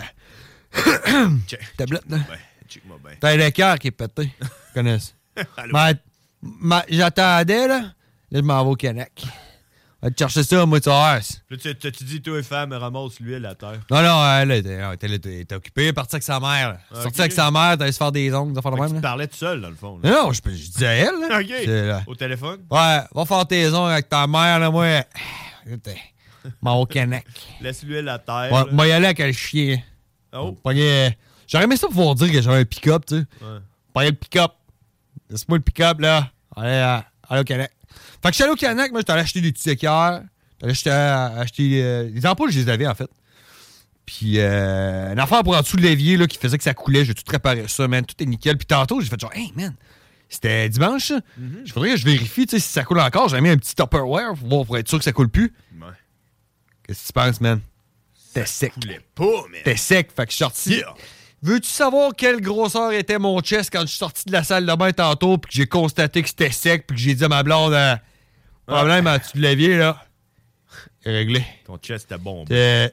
[1.77, 2.17] tablette, là.
[2.19, 3.17] Ouais.
[3.21, 4.31] T'as l'écart qui est pété.
[4.41, 5.13] Je connais ça.
[5.57, 5.73] Allô?
[5.73, 5.93] Ma-
[6.43, 7.81] ma- J'attendais, là.
[8.31, 9.23] Là, je m'en vais au Canac.
[10.03, 11.15] Va te chercher ça, moi, tu voir.
[11.17, 13.81] Là, tu tu dis, toi, femme, ramasse l'huile à terre.
[13.91, 16.79] Non, non, elle était, occupée, partie avec sa mère.
[16.95, 18.95] Ah, Sortie avec sa mère, t'allais se faire des ongles, Fait que même.
[18.97, 19.99] tu parlais tout seul, dans le fond.
[20.03, 20.11] là.
[20.11, 21.15] Non, je, je disais à elle.
[21.29, 21.41] Là.
[21.41, 21.67] OK.
[21.67, 22.03] Là.
[22.07, 22.61] Au téléphone?
[22.71, 24.87] Ouais, va faire tes ongles avec ta mère, là, moi.
[26.63, 27.27] Au Canac.
[27.61, 28.53] Laisse l'huile à terre.
[28.53, 28.71] Ouais.
[28.73, 29.79] Moi, y aller avec le chien.
[30.33, 30.57] Oh.
[30.63, 31.17] Pogner-
[31.49, 33.25] J'aurais aimé ça pouvoir dire que j'avais un pick-up, tu sais.
[33.41, 33.59] Ouais.
[33.95, 34.53] Pogner le pick-up.
[35.31, 36.31] Laisse-moi le pick-up, là.
[36.55, 36.99] Allez, euh,
[37.31, 37.73] allez au Canac.
[38.27, 40.23] Fait que je suis allé au Canac, moi, j'étais allé acheter des petits équerres.
[40.65, 43.09] J'étais allé acheter, euh, acheter euh, les ampoules, je les avais, en fait.
[44.05, 47.05] Puis, euh, une affaire pour en dessous de l'évier, là, qui faisait que ça coulait.
[47.05, 48.05] J'ai tout réparé ça, man.
[48.05, 48.57] Tout est nickel.
[48.57, 49.75] Puis tantôt, j'ai fait genre, hey, man.
[50.29, 51.21] C'était dimanche, ça.
[51.65, 53.29] Je faudrait que je vérifie, tu sais, si ça coule encore.
[53.29, 55.55] J'ai mis un petit Tupperware pour, voir, pour être sûr que ça coule plus.
[55.81, 55.87] Ouais.
[56.83, 57.61] Qu'est-ce que tu penses, man?
[58.35, 58.73] T'es sec.
[58.75, 59.61] coulait pas, man.
[59.63, 60.11] T'es sec.
[60.17, 60.71] Fait que je suis sorti.
[60.79, 60.95] Yeah.
[61.43, 64.75] Veux-tu savoir quelle grosseur était mon chest quand je suis sorti de la salle de
[64.75, 67.45] bain tantôt puis que j'ai constaté que c'était sec puis que j'ai dit à ma
[67.45, 67.95] blonde euh,
[68.67, 70.03] problème en dessous de l'évier là.
[71.03, 71.45] C'est réglé.
[71.65, 72.45] Ton chest bon.
[72.51, 72.89] Euh,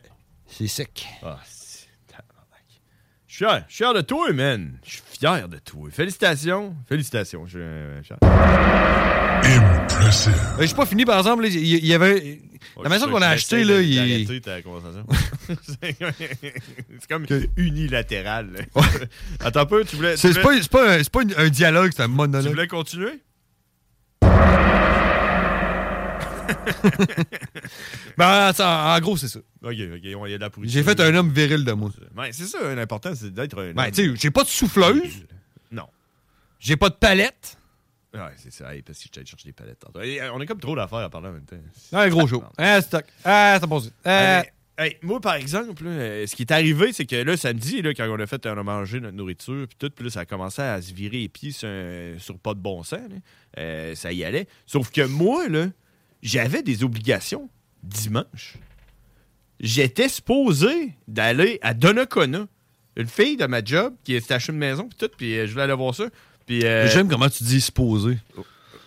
[0.48, 1.06] c'est sec.
[1.24, 1.88] Ah, c'est-.
[3.28, 3.66] Je suis fier.
[3.68, 4.78] Je suis fier de toi, man.
[4.86, 5.90] Je suis fier de toi.
[5.92, 6.76] Félicitations.
[6.88, 7.46] Félicitations.
[7.48, 8.18] Je suis euh, fier.
[8.22, 9.40] Euh,
[10.62, 12.40] J'ai pas fini par exemple, là, il y, avait
[12.82, 14.26] La maison qu'on a achetée, là, il est.
[14.26, 15.06] Arrêtez ta conversation.
[15.82, 17.26] c'est comme
[17.58, 18.52] unilatéral.
[18.54, 18.82] là.
[19.42, 20.14] Attends un peu, tu voulais.
[20.14, 22.52] tu C'est voulais- pas, un, c'est pas un- dialogue, c'est un Tu monologue.
[22.52, 23.20] voulais continuer?
[28.18, 29.40] Ben, ça, en gros, c'est ça.
[29.64, 30.74] Ok, ok, on y a de la pourriture.
[30.74, 31.90] J'ai fait un homme viril de moi.
[32.18, 33.74] Ouais, c'est ça, l'important, c'est d'être un.
[33.74, 33.92] Ben, homme.
[33.92, 35.26] tu sais, j'ai pas de souffleuse.
[35.72, 35.88] Non.
[36.60, 37.58] J'ai pas de palette.
[38.14, 38.74] Ouais, c'est ça.
[38.74, 40.00] Hey, parce que je t'allais chercher des palettes tantôt.
[40.02, 41.56] Hey, on a comme trop d'affaires à parler en même temps.
[41.94, 42.44] Un gros show.
[42.58, 43.06] Ah, stock.
[43.26, 43.82] Ah, c'est bon.
[44.06, 44.44] Ah,
[44.76, 47.82] Hey, hey, moi, par exemple, là, euh, ce qui est arrivé, c'est que là, samedi,
[47.82, 50.20] là, quand on a fait, on a mangé notre nourriture, puis tout, puis là, ça
[50.22, 53.00] a commencé à se virer les pieds sur, pas de bon sens.
[53.00, 53.16] là.
[53.60, 54.48] Euh, ça y allait.
[54.68, 55.68] Sauf que moi, là,
[56.24, 57.50] j'avais des obligations
[57.84, 58.56] dimanche.
[59.60, 62.48] J'étais supposé d'aller à Donnacona.
[62.96, 65.52] Une fille de ma job qui est achetée une maison, puis tout, puis euh, je
[65.52, 66.06] voulais aller voir ça.
[66.46, 68.18] Puis, euh, J'aime comment tu dis supposé.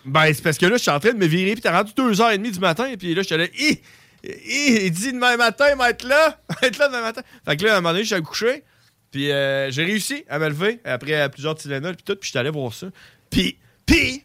[0.05, 1.91] ben, c'est parce que là, je suis en train de me virer, puis t'as rendu
[1.91, 3.81] 2h30 du matin, puis là, je suis allé, Hi!
[4.23, 4.85] Hi!
[4.85, 7.21] il dit demain matin, il va être là, il va être là demain matin.
[7.45, 8.63] Fait que là, à un moment donné, je suis allé coucher,
[9.11, 12.39] puis euh, j'ai réussi à me lever après plusieurs Tylenol, puis tout, puis je suis
[12.39, 12.87] allé voir ça.
[13.29, 14.23] Puis, puis,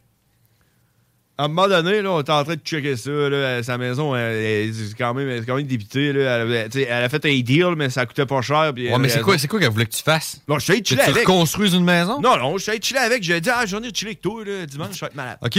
[1.43, 4.15] à un moment donné, là, on était en train de checker ça, là, sa maison,
[4.15, 6.39] elle, elle- c'est quand même, elle est quand même débitée, là.
[6.39, 8.73] Elle, elle a fait un deal, mais ça coûtait pas cher.
[8.75, 10.41] puis Ouais, mais c'est quoi, c'est quoi qu'elle voulait que tu fasses?
[10.47, 11.27] Bon, je suis allé chiller tu avec.
[11.27, 12.21] reconstruises une maison?
[12.21, 13.23] Non, non, je suis allé chiller avec.
[13.25, 15.39] J'ai dit, ah, j'en ai chillé avec toi, là, dimanche, je vais être malade.
[15.43, 15.59] Ok.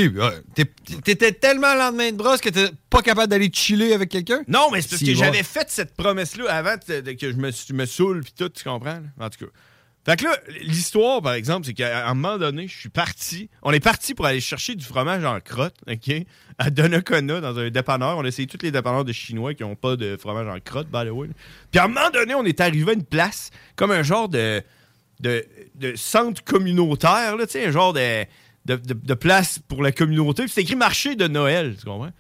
[0.56, 0.66] T'es-
[1.04, 4.42] t'étais tellement lendemain de brosse que t'étais pas capable d'aller chiller avec quelqu'un?
[4.48, 7.86] Non, mais c'est parce Si, que j'avais fait cette promesse-là avant que je me, me
[7.86, 9.00] saoule puis tout, tu comprends?
[9.20, 9.52] En tout cas.
[10.06, 13.50] Fait que là, l'histoire, par exemple, c'est qu'à un moment donné, je suis parti.
[13.62, 16.14] On est parti pour aller chercher du fromage en crotte, OK?
[16.58, 18.18] À Donnacona, dans un dépanneur.
[18.18, 20.88] On a essayé tous les dépanneurs de Chinois qui n'ont pas de fromage en crotte,
[20.92, 21.30] by the way.
[21.72, 24.62] Puis à un moment donné, on est arrivé à une place, comme un genre de,
[25.22, 28.26] de, de centre communautaire, tu sais, un genre de,
[28.66, 30.44] de, de- de place pour la communauté.
[30.44, 32.12] Puis c'est écrit marché de Noël, tu comprends?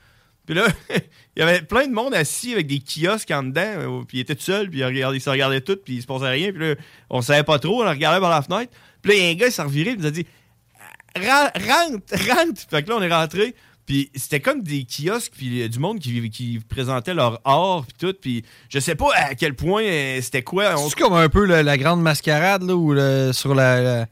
[0.45, 0.67] Puis là,
[1.35, 4.21] il y avait plein de monde assis avec des kiosques en dedans, euh, puis il
[4.21, 6.51] était tout seul, puis il, regardait, il se regardait tout, puis il se passait rien,
[6.51, 6.75] puis là,
[7.09, 8.71] on savait pas trop, on regardait par la fenêtre.
[9.01, 10.25] Puis là, il y a un gars, il s'est reviré, il nous a dit
[11.15, 12.61] Ren- rentre, rentre.
[12.69, 13.55] Fait que là, on est rentré.
[13.85, 18.15] Puis c'était comme des kiosques, puis euh, du monde qui, présentait leur art, puis tout.
[18.19, 20.75] Puis je sais pas à quel point euh, c'était quoi.
[20.77, 22.93] C'est comme un peu la, grande mascarade là, ou
[23.33, 24.07] sur la-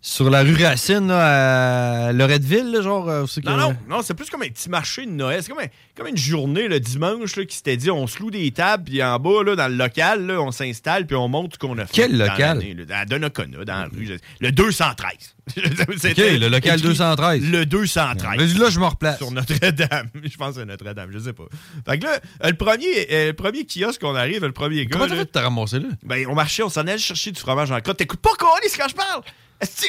[0.00, 3.08] sur la rue Racine là, à Loretteville, là, genre.
[3.08, 5.42] euh, que- Non, non, non, c'est plus comme un petit marché de Noël.
[5.42, 8.30] C'est comme, un- comme une journée le dimanche là, qui s'était dit on se loue
[8.30, 11.54] des tables, puis en bas, là, dans le local, là, on s'installe, puis on montre
[11.54, 11.92] ce qu'on a fait.
[11.94, 12.62] Quel local?
[12.90, 14.16] À Donnacona, dans la rue.
[14.40, 15.34] Le 213.
[15.56, 17.42] Ok, le local écrit 213.
[17.50, 18.38] Le 213.
[18.58, 19.16] Là, là, je me replace.
[19.18, 20.08] Sur Notre-Dame.
[20.22, 21.44] Je pense que c'est Notre-Dame, je sais pas.
[21.88, 24.90] Fait que là, euh, le premier, euh, le premier kiosque qu'on arrive, le premier gars.
[24.92, 25.88] Comment t'as fait de te ramasser là?
[26.04, 27.96] Ben, on marchait, on s'en allait chercher du fromage en crotte.
[27.96, 29.22] T'écoutes pas, Colis, quand je parle?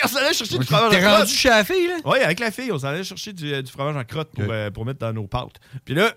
[0.01, 1.17] Qu'on s'en allait chercher du fromage en T'es crotte?
[1.19, 1.95] rendu chez la fille, là?
[2.05, 4.45] Oui, avec la fille, on s'en allait chercher du, euh, du fromage en crotte pour,
[4.49, 5.55] euh, pour mettre dans nos pâtes.
[5.85, 6.13] Puis là,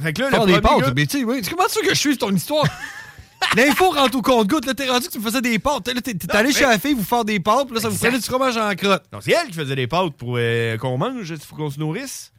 [0.00, 1.42] fait que là, Faire le des pâtes, gars- mais tu oui.
[1.48, 2.64] Comment ça que je suis ton histoire?
[3.56, 5.86] L'info rentre au compte-goutte, là, t'es rendu que tu me faisais des pâtes.
[5.86, 7.88] Là, t'es t'es allé mais- chez la fille vous faire des pâtes, puis là, ça
[7.88, 9.04] vous prenait du fromage en crotte.
[9.12, 12.32] Non, c'est elle qui faisait les pâtes pour euh, qu'on mange, faut qu'on se nourrisse.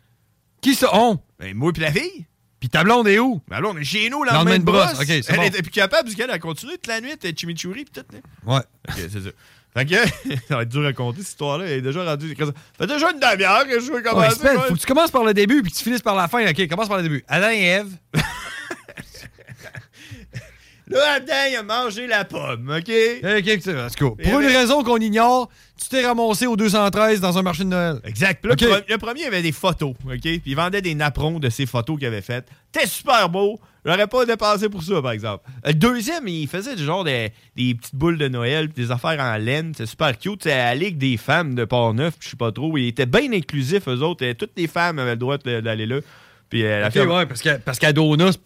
[0.61, 1.17] Qui ça, on?
[1.39, 2.25] Ben, moi puis la fille.
[2.59, 3.41] Puis ta blonde est où?
[3.47, 4.93] Ben là, on est chez nous, le Lendemain de brosse.
[4.95, 5.09] brosse.
[5.09, 5.43] Elle bon.
[5.43, 8.15] était plus capable, parce qu'elle a continué toute la nuit, elle chimichurri puis tout.
[8.45, 8.57] Ouais.
[8.89, 9.29] Ok, c'est ça.
[9.75, 9.95] Fait que,
[10.47, 11.65] ça va être dur à raconter, cette histoire-là.
[11.65, 12.35] Elle est déjà rendue.
[12.37, 12.45] Ça
[12.77, 14.53] fait déjà une demi-heure que je veux Ouais, commencer.
[14.53, 14.63] Moi.
[14.67, 16.43] faut que tu commences par le début puis que tu finisses par la fin.
[16.49, 17.23] OK, commence par le début.
[17.27, 17.87] Adam et Ève.
[20.89, 22.91] Là, Adam, il a mangé la pomme, OK?
[23.23, 25.49] OK, tu- en tout cas, pour une raison qu'on ignore,
[25.79, 27.99] tu t'es ramassé au 213 dans un marché de Noël.
[28.03, 28.41] Exact.
[28.41, 30.19] Puis là, le, pre- le premier, il avait des photos, OK?
[30.21, 32.47] Puis il vendait des napperons de ces photos qu'il avait faites.
[32.73, 33.59] C'était super beau.
[33.85, 35.45] J'aurais pas dépensé pour ça, par exemple.
[35.63, 39.19] Le deuxième, il faisait du genre des, des petites boules de Noël, puis des affaires
[39.19, 39.73] en laine.
[39.73, 40.43] C'était super cute.
[40.43, 42.75] C'était à la Ligue des femmes de Port-Neuf, puis je sais pas trop.
[42.77, 44.29] Il était bien inclusif, eux autres.
[44.33, 45.99] Toutes les femmes avaient le droit d'aller là.
[46.49, 47.79] Puis euh, la OK, fille- ouais, parce qu'à parce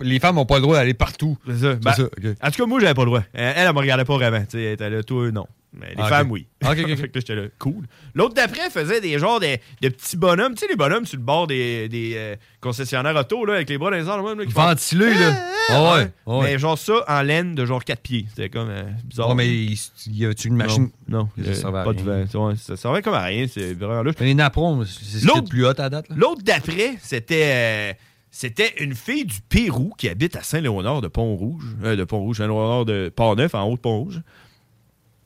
[0.02, 1.38] les femmes n'ont pas le droit d'aller partout.
[1.48, 1.76] C'est ça.
[1.76, 2.04] Ben, ça.
[2.42, 3.24] En tout cas, moi, j'avais pas le droit.
[3.34, 4.42] Elle, elle me regardait pas vraiment.
[4.42, 5.48] Tu sais, elle était là, toi, non.
[5.75, 6.45] Mais les Ah, femmes, oui.
[6.63, 6.88] Ok, ok, ok.
[6.95, 7.86] fait que là, j'étais là, cool.
[8.13, 10.53] L'autre d'après faisait des genres de, de petits bonhommes.
[10.53, 13.77] Tu sais, les bonhommes sur le bord des, des euh, concessionnaires auto, là, avec les
[13.79, 15.49] bras dans les airs, là, là.
[15.69, 16.07] Ah ouais.
[16.27, 16.43] ah ouais.
[16.53, 18.25] Mais genre ça, en laine de genre 4 pieds.
[18.29, 19.29] C'était comme euh, bizarre.
[19.29, 20.89] Ouais, mais il y avait-tu une machine?
[21.07, 22.25] Non, Ça à pas de rien.
[22.25, 22.47] vent.
[22.49, 23.47] Ouais, ça servait comme à rien.
[23.47, 24.12] C'est vraiment là.
[24.19, 26.05] Mais les napperons, c'est ce L'autre- plus hot à date.
[26.15, 27.93] L'autre d'après, c'était euh,
[28.29, 31.63] c'était une fille du Pérou qui habite à Saint-Léonard de Pont-Rouge.
[31.81, 34.21] de Pont-Rouge, Saint-Léonard de Port-Neuf, en haut de Pont-Rouge.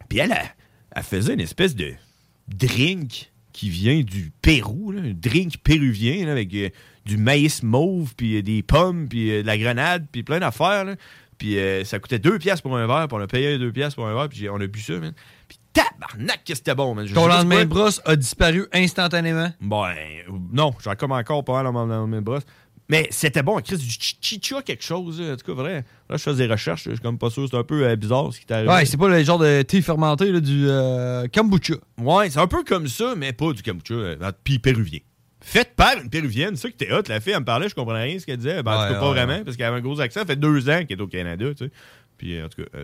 [0.10, 0.56] Puis elle, elle,
[0.92, 1.94] elle faisait une espèce de
[2.48, 6.70] drink qui vient du Pérou, là, un drink péruvien là, avec euh,
[7.06, 10.86] du maïs mauve, puis euh, des pommes, puis euh, de la grenade, puis plein d'affaires.
[11.40, 14.08] Puis ça coûtait 2 piastres pour un verre, puis on a payé 2 piastres pour
[14.08, 15.14] un verre, puis on a bu ça, man.
[15.48, 17.06] Puis tabarnak que c'était bon, man.
[17.06, 19.52] Je Ton lendemain de brosse a disparu instantanément?
[19.62, 19.94] Ben,
[20.52, 22.44] non, j'en comme encore pas mal dans mon lendemain de brosse.
[22.90, 25.20] Mais c'était bon, Chris, du chi- chicha quelque chose.
[25.22, 25.84] En tout cas, vrai.
[26.10, 27.46] Là, je fais des recherches, je suis comme pas sûr.
[27.50, 28.70] C'est un peu euh, bizarre ce qui t'est arrivé.
[28.72, 31.74] Ouais, c'est pas le genre de thé fermenté, là, du euh, kombucha.
[31.98, 35.00] Ouais, c'est un peu comme ça, mais pas du kombucha, euh, puis péruvien.
[35.42, 37.02] Fait par une péruvienne, c'est ça qui était hot.
[37.10, 38.64] La fille, elle me parlait, je comprenais rien ce qu'elle disait.
[38.64, 40.22] Ben, en Ouais, tout cas, pas ouais, vraiment, parce qu'elle avait un gros accent.
[40.22, 41.72] Ça fait deux ans qu'elle est au Canada, tu sais.
[42.18, 42.80] Puis, en tout cas,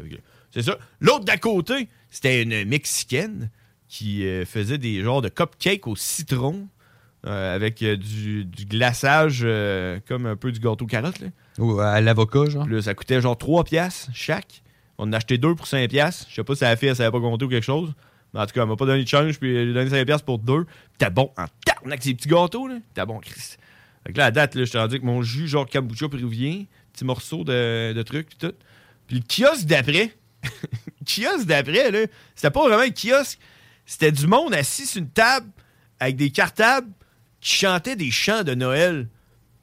[0.52, 0.78] c'est ça.
[1.00, 3.50] L'autre d'à côté, c'était une Mexicaine
[3.88, 6.68] qui faisait des genres de cupcakes au citron
[7.26, 11.28] euh, avec euh, du, du glaçage euh, comme un peu du gâteau carotte, là.
[11.58, 12.66] Ou à l'avocat, genre.
[12.66, 14.62] Puis là, ça coûtait genre 3 piastres chaque.
[14.98, 16.26] On en a acheté deux pour 5 piastres.
[16.30, 17.94] Je sais pas si la fille, elle savait pas compter ou quelque chose.
[18.34, 20.06] Mais en tout cas, elle m'a pas donné de change, puis elle a donné 5
[20.06, 20.66] piastres pour deux.
[20.98, 22.76] T'as bon en tarnac, ces petits gâteaux, là.
[22.94, 23.56] T'as bon, Chris.
[24.06, 26.66] Fait que là, à date, là, je t'ai rendu avec mon jus, genre kombucha péruvien,
[26.92, 28.56] petit morceau de, de trucs, puis tout.
[29.08, 32.00] Puis le kiosque d'après, le kiosque d'après, là,
[32.36, 33.40] c'était pas vraiment un kiosque.
[33.86, 35.48] C'était du monde assis sur une table
[36.00, 36.90] avec des cartables
[37.44, 39.08] qui chantaient des chants de Noël.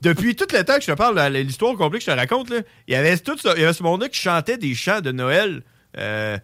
[0.03, 2.59] Depuis tout le temps que je te parle, l'histoire complète que je te raconte, là,
[2.88, 5.12] il y avait tout ça- il y avait ce monde-là qui chantait des chants de
[5.12, 5.62] Noël,
[5.99, 6.38] euh,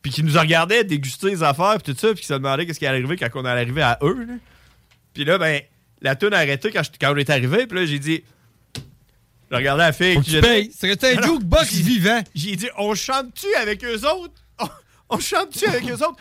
[0.00, 2.78] puis qui nous regardait déguster les affaires, puis tout ça, puis qui se demandait qu'est-ce
[2.78, 4.24] qui allait arriver quand on allait arriver à eux.
[4.26, 4.34] là.
[5.12, 5.60] Puis là, ben,
[6.00, 8.22] la tune a arrêté quand, je- quand on est arrivé, puis là, j'ai dit.
[9.50, 10.16] Je regardais la fille.
[10.22, 10.70] Qui payes.
[10.74, 12.22] C'est un jukebox vivant.
[12.34, 14.34] J'ai dit, on chante-tu avec eux autres?
[14.58, 14.68] On,
[15.10, 16.16] on chante-tu avec eux autres?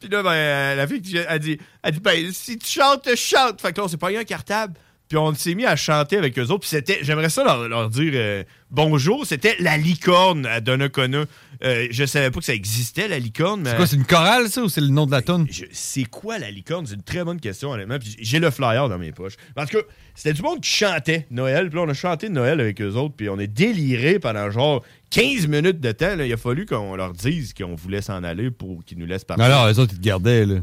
[0.00, 3.60] Puis là, ben, euh, la fille, elle dit, elle dit, ben, si tu chantes, chante.
[3.60, 4.74] Fait que là, on s'est pas eu un cartable.
[5.08, 6.60] Puis on s'est mis à chanter avec eux autres.
[6.60, 9.26] Puis c'était, j'aimerais ça leur, leur dire euh, bonjour.
[9.26, 11.24] C'était la licorne à Donnacona.
[11.64, 13.62] Euh, je savais pas que ça existait, la licorne.
[13.62, 15.46] mais- C'est quoi, c'est une chorale, ça, ou c'est le nom de la tonne?
[15.50, 16.86] je- c'est quoi la licorne?
[16.86, 17.96] C'est une très bonne question, honnêtement.
[18.20, 19.34] J'ai le flyer dans mes poches.
[19.56, 19.78] Parce que
[20.14, 21.68] c'était du monde qui chantait Noël.
[21.68, 23.14] Puis là, on a chanté Noël avec eux autres.
[23.16, 26.14] Puis on est déliré pendant genre 15 minutes de temps.
[26.14, 26.26] là.
[26.26, 29.48] Il a fallu qu'on leur dise qu'on voulait s'en aller pour qu'ils nous laissent partir.
[29.48, 30.56] Non, les autres, ils te gardaient, là.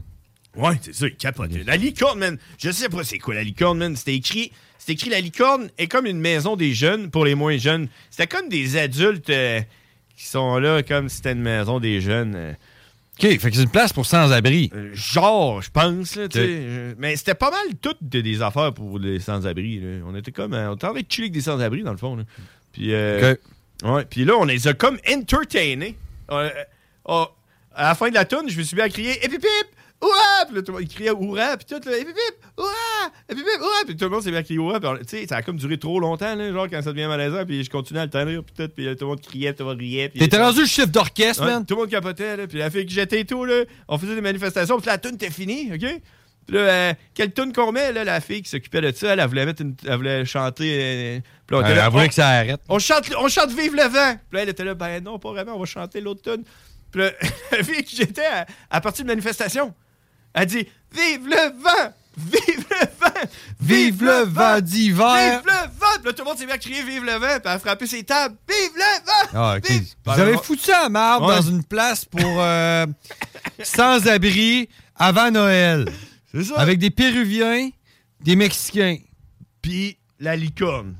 [0.57, 1.63] Ouais, c'est ça, ils capotaient.
[1.65, 2.37] La licorne, man.
[2.57, 3.95] Je sais pas c'est quoi la licorne, man.
[3.95, 4.51] C'était écrit.
[4.77, 7.87] C'était écrit la licorne est comme une maison des jeunes pour les moins jeunes.
[8.11, 9.59] C'était comme des adultes euh,
[10.15, 12.33] qui sont là comme si c'était une maison des jeunes.
[12.35, 12.53] euh.
[13.17, 14.69] OK, fait que c'est une place pour sans-abri.
[14.75, 16.95] Euh, genre, je pense, là, tu sais.
[16.99, 19.79] Mais c'était pas mal toutes de- des affaires pour les sans-abri.
[19.79, 20.03] là.
[20.05, 20.53] On était comme.
[20.53, 22.17] euh, on était en train de chiller avec des sans-abri, dans le fond.
[22.17, 22.23] là.
[22.73, 23.33] Puis, euh,
[23.83, 23.89] OK.
[23.89, 25.95] ouais, puis là, on les a comme entertainés.
[26.29, 26.49] Euh,
[27.09, 27.25] euh,
[27.73, 29.67] à la fin de la tune, je me suis mis à crier Hip hip hip!
[30.01, 30.45] Ouah!
[30.45, 31.57] Puis là, tout le monde il criait Ouah!
[31.57, 33.85] Puis tout, là, Hip hip!
[33.87, 34.79] Puis tout le monde s'est mis à crier Ouah!
[34.79, 37.45] Puis tu sais, ça a comme duré trop longtemps, là, genre quand ça devient malaisant.
[37.45, 38.69] Puis je continuais à le tenir, puis tout.
[38.73, 40.09] Puis euh, tout le monde criait, tout le monde riait.
[40.09, 41.65] puis- T'étais rendu le chef d'orchestre, man.
[41.65, 42.47] Tout le monde capotait, là.
[42.47, 43.63] Puis la fille qui jetait et tout, là.
[43.87, 46.01] On faisait des manifestations, puis la tune était finie, OK?
[46.47, 49.19] Puis là, euh, quelle tune qu'on met, là, la fille qui s'occupait de ça, elle,
[49.19, 50.77] elle voulait mettre une- elle voulait chanter.
[50.79, 52.61] euh, puis là, on était Elle, là, elle voulait on- que ça arrête.
[52.69, 54.15] on chante, on chante Vive le vent!
[54.29, 56.43] Puis là, elle était là, ben non, pas vraiment, on va chanter l'autre tune.
[56.91, 57.11] Puis là,
[57.51, 59.73] la fille qui j'étais à, à partir de manifestation,
[60.35, 61.93] elle dit Vive le vent!
[62.17, 63.29] Vive le vent!
[63.59, 65.41] Vive le vent d'hiver!
[65.41, 65.95] Vive le vent!
[65.95, 67.19] Puis là, tout le monde s'est mis à crier Vive le vent!
[67.27, 68.35] Puis elle a frappé ses tables.
[68.47, 69.29] Vive le vent!
[69.33, 69.69] Ah, ok.
[69.69, 71.35] Vive- Vous avez foutu à marbre Ouais.
[71.37, 72.85] dans une place pour euh,
[73.63, 75.85] sans-abri avant Noël.
[76.31, 76.55] C'est ça.
[76.59, 77.69] Avec des Péruviens,
[78.21, 78.97] des Mexicains.
[79.61, 80.95] Puis la licorne.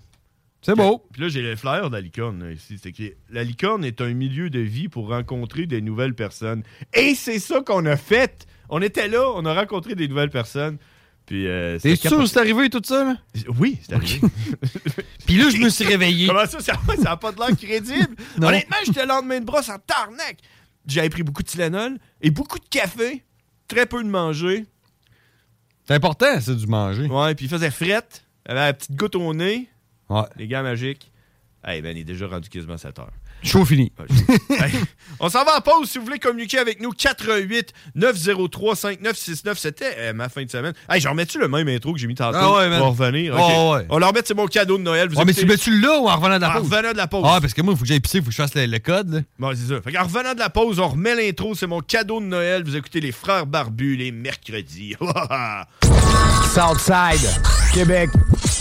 [0.61, 1.05] C'est beau.
[1.13, 2.79] Puis là, j'ai le flyer de la licorne là, ici.
[2.81, 6.63] C'est écrit La licorne est un milieu de vie pour rencontrer des nouvelles personnes.
[6.93, 8.47] Et c'est ça qu'on a fait.
[8.69, 10.77] On était là, on a rencontré des nouvelles personnes.
[11.25, 11.47] Puis.
[11.47, 13.17] Euh, T'es sûr que c'est arrivé tout ça, là?
[13.59, 14.21] Oui, c'est arrivé.
[15.25, 16.27] Puis là, je me suis réveillé.
[16.27, 18.15] Comment ça, ça n'a pas de l'air crédible?
[18.37, 18.47] Non.
[18.49, 20.37] Honnêtement, j'étais le lendemain de brosse en tarnac.
[20.85, 23.23] J'avais pris beaucoup de Tylenol et beaucoup de café.
[23.67, 24.65] Très peu de manger.
[25.87, 27.07] C'est important, c'est du manger.
[27.07, 28.25] Ouais, puis il faisait frette.
[28.47, 29.67] Il avait la petite goutte au nez.
[30.09, 30.21] Ouais.
[30.35, 31.11] Les gars magiques.
[31.63, 33.11] Hey, ben, il est déjà rendu quasiment 7 heures.
[33.43, 33.91] Chaud fini.
[34.49, 34.71] Hey,
[35.19, 36.91] on s'en va en pause si vous voulez communiquer avec nous.
[36.91, 39.59] 88 903 5969.
[39.59, 40.73] C'était euh, ma fin de semaine.
[40.89, 43.35] Hey, j'en remets-tu le même intro que j'ai mis tantôt Ah ouais, pour revenir?
[43.35, 43.41] Ok.
[43.43, 43.85] Ah ouais.
[43.89, 45.09] On leur remet, c'est mon cadeau de Noël.
[45.09, 46.71] Vous mais tu mets-tu là ou en revenant de la En pause?
[46.71, 47.23] revenant de la pause.
[47.27, 48.65] Ah, parce que moi, il faut que j'aille pisser, il faut que je fasse le,
[48.65, 49.13] le code.
[49.13, 49.19] là.
[49.37, 49.81] Bon, c'est ça.
[49.81, 51.53] Fait en revenant de la pause, on remet l'intro.
[51.55, 52.63] C'est mon cadeau de Noël.
[52.63, 54.95] Vous écoutez les Frères Barbus les mercredis.
[56.53, 57.29] Southside,
[57.73, 58.09] Québec.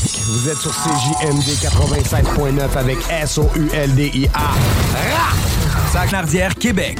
[0.05, 4.51] Vous êtes sur CJMD 87.9 avec S-O-U-L-D-I-A.
[5.93, 6.99] Sac-Nardière, Québec.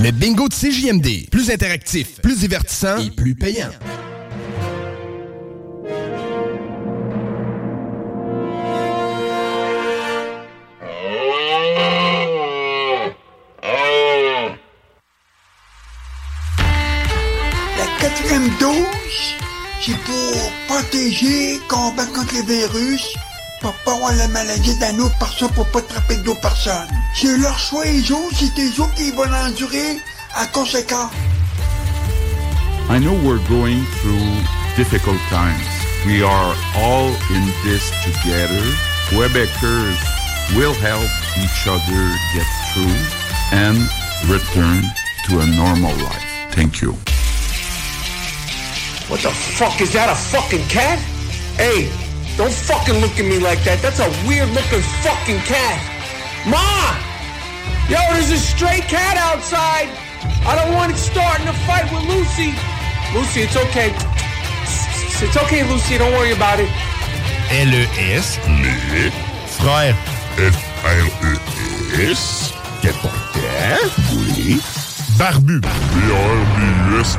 [0.00, 1.28] Le bingo de CJMD.
[1.28, 3.70] Plus interactif, plus divertissant et plus payant.
[17.76, 18.76] La quatrième dose,
[19.80, 23.02] c'est pour protéger, combattre contre les virus,
[23.60, 26.88] pour pas avoir la maladie d'un autre personne, pour pas attraper d'autres personnes.
[27.14, 29.98] C'est leur choix, les autres, c'est eux autres qui vont l'endurer
[30.34, 31.10] à conséquent.
[32.90, 34.32] I know we're going through
[34.76, 35.66] difficult times.
[36.06, 38.64] We are all in this together.
[39.10, 39.98] Quebecers
[40.56, 42.96] will help each other get through
[43.52, 43.78] and
[44.26, 44.82] return
[45.26, 46.24] to a normal life.
[46.52, 46.94] Thank you.
[49.08, 49.80] What the fuck?
[49.80, 50.98] Is that a fucking cat?
[51.56, 51.88] Hey,
[52.36, 53.80] don't fucking look at me like that.
[53.80, 55.80] That's a weird looking fucking cat.
[56.44, 56.60] Ma!
[57.88, 59.88] Yo, there's a stray cat outside.
[60.44, 62.52] I don't want it starting a fight with Lucy.
[63.16, 63.96] Lucy, it's okay.
[65.24, 65.96] It's okay, Lucy.
[65.96, 66.68] Don't worry about it.
[67.48, 69.08] LES, les
[69.48, 69.96] frères
[70.38, 73.78] F-R-E-S, quel porteur,
[74.12, 74.60] oui,
[75.18, 77.18] barbu, B-R-B-U-S,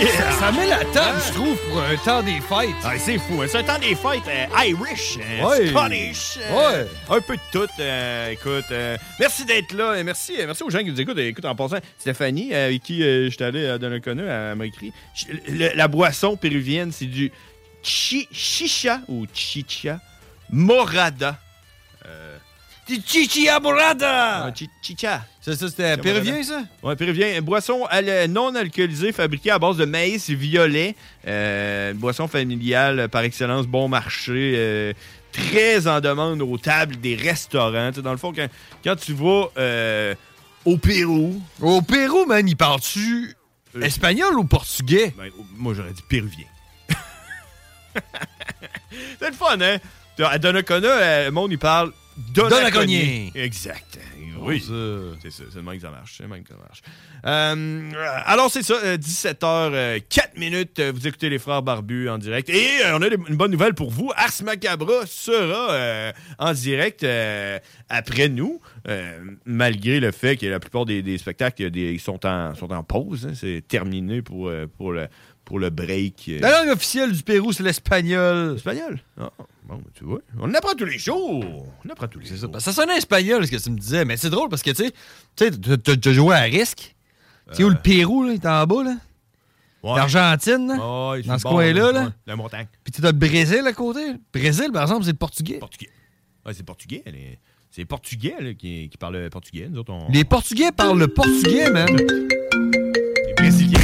[0.00, 0.32] yeah!
[0.38, 2.74] Ça met la table, je trouve, pour un temps des fêtes.
[2.84, 3.46] Ah, c'est fou, hein.
[3.48, 5.68] c'est un temps des fêtes euh, Irish, euh, Ouais.
[5.68, 7.66] Scottish, euh, un peu de tout.
[7.80, 8.64] euh, écoute,
[9.18, 11.18] merci d'être là, et merci, merci aux gens qui nous écoutent.
[11.18, 12.98] Écoute, en passant, Stéphanie, avec qui
[13.30, 14.92] j'étais allé dans le connu, elle m'a écrit
[15.48, 17.32] la boisson péruvienne, c'est du
[17.82, 19.98] chi- chicha ou chicha
[20.50, 21.38] morada.
[22.88, 24.44] Euh, chicha morada!
[24.46, 25.24] Ah, chi- chicha.
[25.40, 26.62] Ça, ça, c'était péruvien, ça?
[26.82, 27.36] Oui, péruvien.
[27.36, 27.84] Une boisson
[28.28, 30.94] non alcoolisée fabriquée à base de maïs violet.
[31.26, 34.54] Euh, une boisson familiale par excellence, bon marché.
[34.56, 34.92] euh,
[35.32, 37.90] très en demande aux tables des restaurants.
[37.90, 38.46] Tu sais, dans le fond, quand,
[38.82, 40.14] quand tu vas euh,
[40.64, 41.42] au Pérou.
[41.60, 43.34] Au Pérou, man, il parle-tu
[43.82, 45.12] espagnol ou portugais?
[45.18, 46.46] Ben, moi, j'aurais dit péruvien.
[49.20, 49.76] C'est le fun, hein?
[50.24, 52.60] À Donnacona, euh, le monde, il parle Donnaconien.
[52.60, 53.30] Donnaconien.
[53.34, 53.98] Exact.
[54.40, 54.60] Oui.
[55.22, 55.44] C'est ça.
[55.50, 56.14] C'est le même que ça marche.
[56.16, 56.82] C'est le même que ça marche.
[57.24, 57.90] Euh,
[58.26, 58.96] alors, c'est ça.
[58.96, 60.78] 17h, 4 minutes.
[60.78, 62.48] euh, Vous écoutez les Frères Barbus en direct.
[62.50, 64.12] Et euh, on a une bonne nouvelle pour vous.
[64.14, 70.60] Ars Macabra sera euh, en direct euh, après nous, euh, malgré le fait que la
[70.60, 73.26] plupart des, des spectacles des- sont, en, sont en pause.
[73.28, 73.32] hein.
[73.34, 75.08] C'est terminé pour, euh, pour, le,
[75.44, 76.26] pour le break.
[76.28, 76.40] euh.
[76.40, 78.52] La langue officielle du Pérou, c'est l'espagnol.
[78.54, 78.98] L'espagnol?
[79.18, 79.30] Ah,
[79.66, 80.20] bon, tu vois.
[80.38, 81.66] On apprend tous les jours.
[81.84, 82.60] On apprend tous les jours.
[82.60, 84.84] Ça sonnait espagnol, ce que tu me disais, mais c'est drôle parce que, tu
[85.36, 86.94] sais, tu t'as joué à risque.
[87.50, 88.96] Tu sais où le Pérou, là, il est en bas, là?
[89.82, 89.96] Ouais.
[89.96, 92.12] L'Argentine, là, Ouais, sur dans ce coin-là, là.
[92.26, 92.66] La montagne.
[92.82, 94.14] Puis tu as le Brésil à côté?
[94.14, 95.58] Le Brésil, par exemple, c'est le portugais.
[95.58, 95.90] Portugais.
[96.44, 97.02] Ouais, c'est portugais.
[97.70, 99.68] C'est les Portugais là, qui, qui parlent portugais.
[99.70, 100.10] Nous autres, on...
[100.10, 101.86] Les Portugais parlent le portugais, man.
[101.94, 103.78] Les Brésiliens.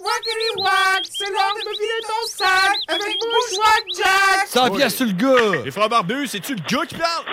[0.00, 4.46] Wack, c'est l'heure de me vider ton sac avec Bushwack Jack.
[4.48, 5.62] 100 piastres sur le gars.
[5.64, 7.24] Les frères barbus, c'est-tu le gars qui parle?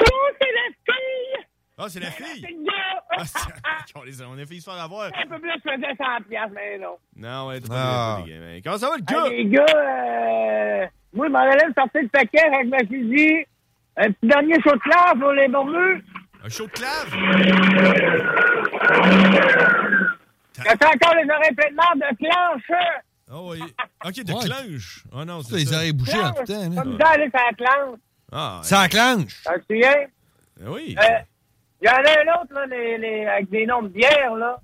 [0.00, 1.46] Oh, c'est la fille.
[1.78, 2.40] Ah, c'est la fille?
[2.40, 2.72] C'est le gars.
[3.16, 3.22] Ah,
[3.96, 5.06] on, les a, on a failli se faire avoir.
[5.06, 6.96] Un peu plus, je faisais 100 piastres, mais non.
[7.16, 8.16] Non, ouais, t'as Ah.
[8.20, 9.26] pas mais Comment ça va, le gars?
[9.26, 13.44] Hey, les gars, euh, moi, je m'en allais me sortir le paquet, avec suis dit,
[13.96, 16.04] un petit dernier chaud de classe pour les barbus.
[16.44, 17.14] Un show de clave?
[20.62, 22.78] J'attends encore les oreilles pleines de marde de clanche.
[23.30, 23.60] Ah oui.
[24.04, 24.44] Ok, de Ouais.
[24.44, 25.04] clenche.
[25.12, 25.76] Ah non, Ça, c'est les ça.
[25.76, 26.82] oreilles bouchées en tout Clanche, temps.
[26.82, 27.98] Comme ça, aller sur la clanche.
[28.32, 29.42] Ah, Ça enclenche.
[29.44, 29.94] T'en souviens?
[30.60, 30.96] ah oui.
[30.98, 31.04] Euh,
[31.82, 34.58] Il y en a un autre, là, les, les, avec des noms de bière, là.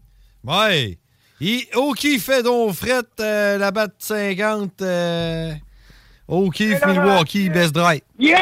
[0.45, 0.99] Ouais.
[1.41, 4.83] Il, O'Keefe fait donc fret euh, la batte 50.
[4.83, 5.53] Euh,
[6.29, 8.03] Mais non, Milwaukee, Best Dry.
[8.19, 8.39] Yeah!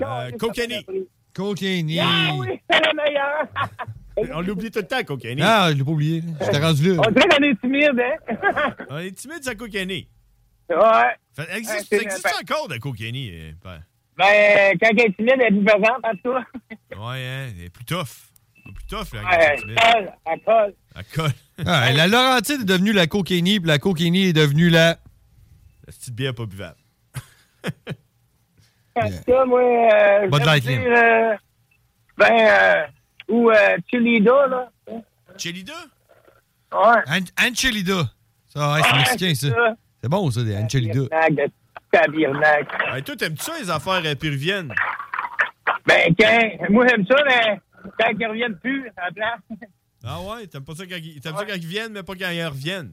[0.00, 0.86] Euh, Kokani.
[1.34, 1.88] Cocaine.
[2.00, 3.44] Ah oui, c'est le meilleur.
[4.32, 5.40] On l'oublie tout le temps, Kokani.
[5.42, 6.22] Ah, je l'ai pas oublié.
[6.40, 7.02] J'étais rendu là.
[7.06, 8.74] On dirait qu'on est timide, hein?
[8.90, 10.08] On est timide, ça, Kokani.
[10.70, 10.76] ouais.
[11.34, 13.30] Ça Ouais, existe, ça encore de Kokani?
[13.32, 13.82] euh, ben,
[14.18, 16.98] Ben, quand elle est timide, elle est plus pesante, en tout cas.
[16.98, 18.06] Ouais, hein, elle est plus tough.
[18.64, 19.22] Elle est plus tough, là.
[19.22, 20.74] Ouais, elle colle, elle colle.
[20.96, 21.30] Elle colle.
[21.66, 24.98] Ah, la Laurentide est devenue la Cocaine, puis la Cocaine est devenue la.
[25.86, 26.76] La petite bière pas buvable.
[28.94, 31.34] En tout cas, moi, euh, Bud Light, dire, euh,
[32.18, 32.84] ben, euh,
[33.32, 34.68] ou euh, Chilida, là.
[35.38, 35.72] Chelida?
[36.72, 37.02] Ouais.
[37.08, 38.02] An- Anchelida.
[38.48, 39.54] Ça, ouais, c'est Ouais, mexicain, c'est ça.
[39.54, 39.74] ça.
[40.02, 41.00] C'est bon, ça, des Anchelida.
[41.90, 42.68] Tabarnak.
[42.94, 44.72] Hey, toi, t'aimes-tu ça, les affaires euh, péruviennes?
[45.86, 47.60] Ben, quand, moi, j'aime ça, mais
[47.98, 49.40] quand ils reviennent plus à la place.
[50.04, 50.46] Ah ouais?
[50.46, 52.92] T'aimes pas ça quand ils, t'aimes ça quand ils viennent, mais pas quand ils reviennent?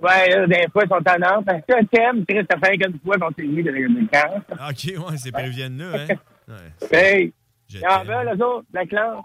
[0.00, 1.42] Ouais, là, des fois, ils sont tannants.
[1.42, 4.42] Parce que t'aimes, Chris, ça fait qu'une fois qu'on s'est mis de de camp.
[4.58, 6.14] Ah, ok, ouais, c'est péruviennes-là, hein?
[6.48, 6.98] Ouais.
[6.98, 7.32] Hey,
[7.68, 8.06] Je ils en t'aime.
[8.08, 9.24] veulent, eux autres, la clanche.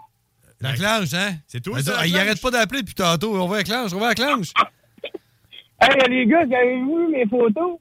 [0.64, 1.34] La clanche, hein?
[1.46, 3.36] C'est toi, Ben, ça, Il arrête pas d'appeler depuis tantôt.
[3.40, 4.52] On va à la clanche, on va à la clanche.
[5.80, 7.78] Hey, les gars, vous avez vu mes photos?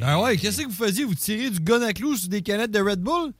[0.00, 1.04] Ben ouais, qu'est-ce que vous faisiez?
[1.04, 3.32] Vous tirez du gun à clous sur des canettes de Red Bull?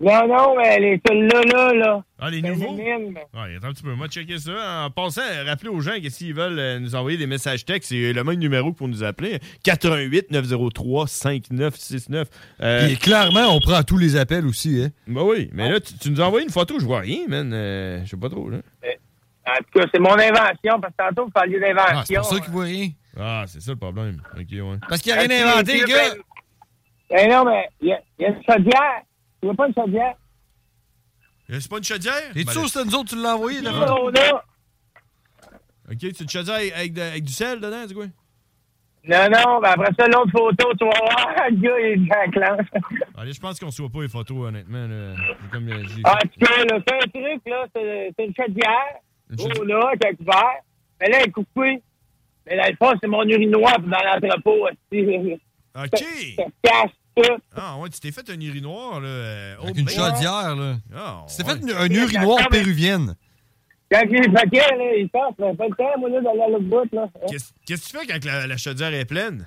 [0.00, 2.04] Non, non, mais les ceux-là, là, là.
[2.20, 2.72] Ah, les nouveaux?
[2.76, 3.94] Ouais, attends un petit peu.
[3.94, 4.84] Moi, checker ça.
[4.86, 8.12] En passant, rappelez aux gens que s'ils veulent euh, nous envoyer des messages textes, c'est
[8.12, 9.40] le même numéro pour nous appeler.
[9.64, 12.28] 88 903 5969.
[12.60, 14.90] Euh, Et clairement, on prend tous les appels aussi, hein.
[15.08, 17.50] bah oui, mais là, tu, tu nous as envoyé une photo, je vois rien, man.
[17.52, 18.58] Euh, je sais pas trop, là.
[19.48, 21.90] En tout cas, c'est mon invention, parce que tantôt, vous parliez d'invention.
[21.96, 22.88] Ah, c'est pour ça qu'il voit rien.
[23.18, 24.22] Ah, c'est ça le problème.
[24.36, 24.76] Ok, ouais.
[24.88, 26.14] Parce qu'il a rien inventé, Eh, gars.
[27.10, 29.02] Eh non, mais il y, a- il y a une chaudière.
[29.42, 30.14] Vois pas une chaudière?
[31.50, 32.32] Euh, C'est pas une chaudière?
[32.34, 34.10] T'es Ben, sûr que c'est nous autres, tu l'as envoyé, la Non, photo?
[34.10, 34.44] là.
[35.90, 38.06] Ok, c'est une chaudière avec, avec de- avec du sel dedans, c'est quoi?
[39.04, 42.16] Non, non, mais après ça, l'autre photo, tu vas voir, le gars, il est dans
[42.18, 42.66] la classe.
[43.16, 44.86] Allez, je pense qu'on ne voit pas les photos, honnêtement.
[44.86, 45.14] Là.
[45.16, 48.96] C'est Comme, euh, En tout cas, là, c'est un truc, là, c'est c'est une chaudière.
[49.30, 50.54] Une Oh, là, qui a couvert.
[51.00, 51.82] Mais là, elle est coupée.
[52.46, 55.40] Mais là, le fond, c'est mon urinoir dans l'entrepôt, aussi.
[55.74, 56.04] OK.
[56.36, 56.90] Ça cache
[57.56, 59.08] Ah, ouais, tu t'es fait un urinoir, là.
[59.08, 60.76] euh, Avec oh, une chaudière, là.
[60.94, 61.54] Ah, Tu t'es ouais.
[61.54, 63.14] fait une- un urinoir péruvienne.
[63.90, 66.64] Quand il est paquet, là, il fait pas le temps, moi, là, d'aller à l'autre
[66.64, 67.08] bout, là.
[67.28, 69.46] Qu'est-ce qu'est-ce que tu fais quand la, la chaudière est pleine?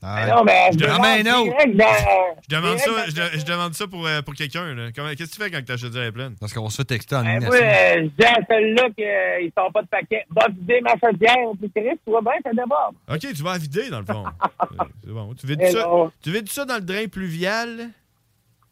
[0.00, 4.06] Mais non, mais je, demande, dans- je ça, dans- je, de- je demande ça pour,
[4.06, 4.90] euh, pour quelqu'un.
[4.94, 6.36] Qu'est-ce que tu fais quand ta chaudière est pleine?
[6.38, 9.72] Parce qu'on se fait texter en Ben, moi, euh, je dis à celle-là qu'ils sont
[9.72, 10.24] pas de paquet.
[10.30, 12.94] Va vider ma chaudière, puis Chris, tu vois bien, ça déborde.
[13.10, 14.24] OK, tu vas la vider, dans le fond.
[14.80, 15.34] Euh, c'est bon.
[15.34, 15.88] Tu vides, ça,
[16.22, 17.88] tu vides ça dans le drain pluvial?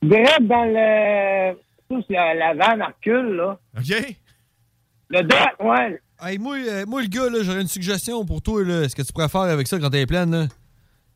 [0.03, 1.55] Direct dans le.
[1.89, 3.59] Tout la, la vanne à recul, là.
[3.79, 4.17] OK?
[5.09, 6.01] Le doc, ouais.
[6.23, 8.63] Hey, moi, euh, moi, le gars, là, j'aurais une suggestion pour toi.
[8.65, 8.89] Là.
[8.89, 10.31] Ce que tu pourrais faire avec ça quand t'es pleine.
[10.31, 10.47] Là.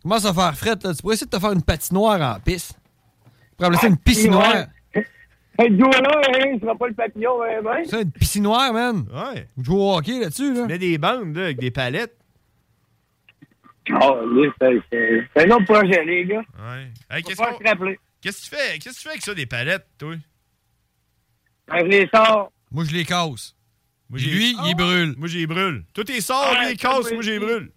[0.02, 0.84] Commence à faire frette.
[0.84, 0.94] Là.
[0.94, 2.72] Tu pourrais essayer de te faire une patinoire en piste.
[2.72, 4.66] Tu pourrais appeler ça une piscinoire.
[4.94, 7.82] Ce gars-là, hein, il sera pas le papillon, hein, ben.
[7.84, 9.04] C'est une piscinoire, man.
[9.12, 9.46] Ouais.
[9.56, 10.54] Vous jouez au hockey là-dessus.
[10.54, 10.62] Là.
[10.62, 12.16] Tu mets des bandes là, avec des palettes.
[14.02, 16.38] Oh, lui, c'est- un autre projet, les gars.
[16.58, 16.86] Ouais.
[17.10, 18.78] Hey, qu'est-ce qu'on- que tu fais?
[18.78, 20.14] Qu'est-ce que tu fais avec ça, des palettes, toi?
[21.68, 22.52] Ben, je les sors.
[22.70, 23.54] Moi, je les casse.
[24.08, 25.14] Moi, j'ai- lui, il brûle.
[25.18, 25.84] Moi, j'ai brûle.
[25.92, 27.44] Toi, t'es sort, Ouais, lui, il casse, moi, j'ai oui.
[27.44, 27.72] brûle.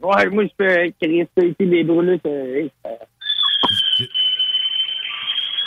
[0.00, 2.18] Ouais, moi, je peux créer ça ici, des brûlures,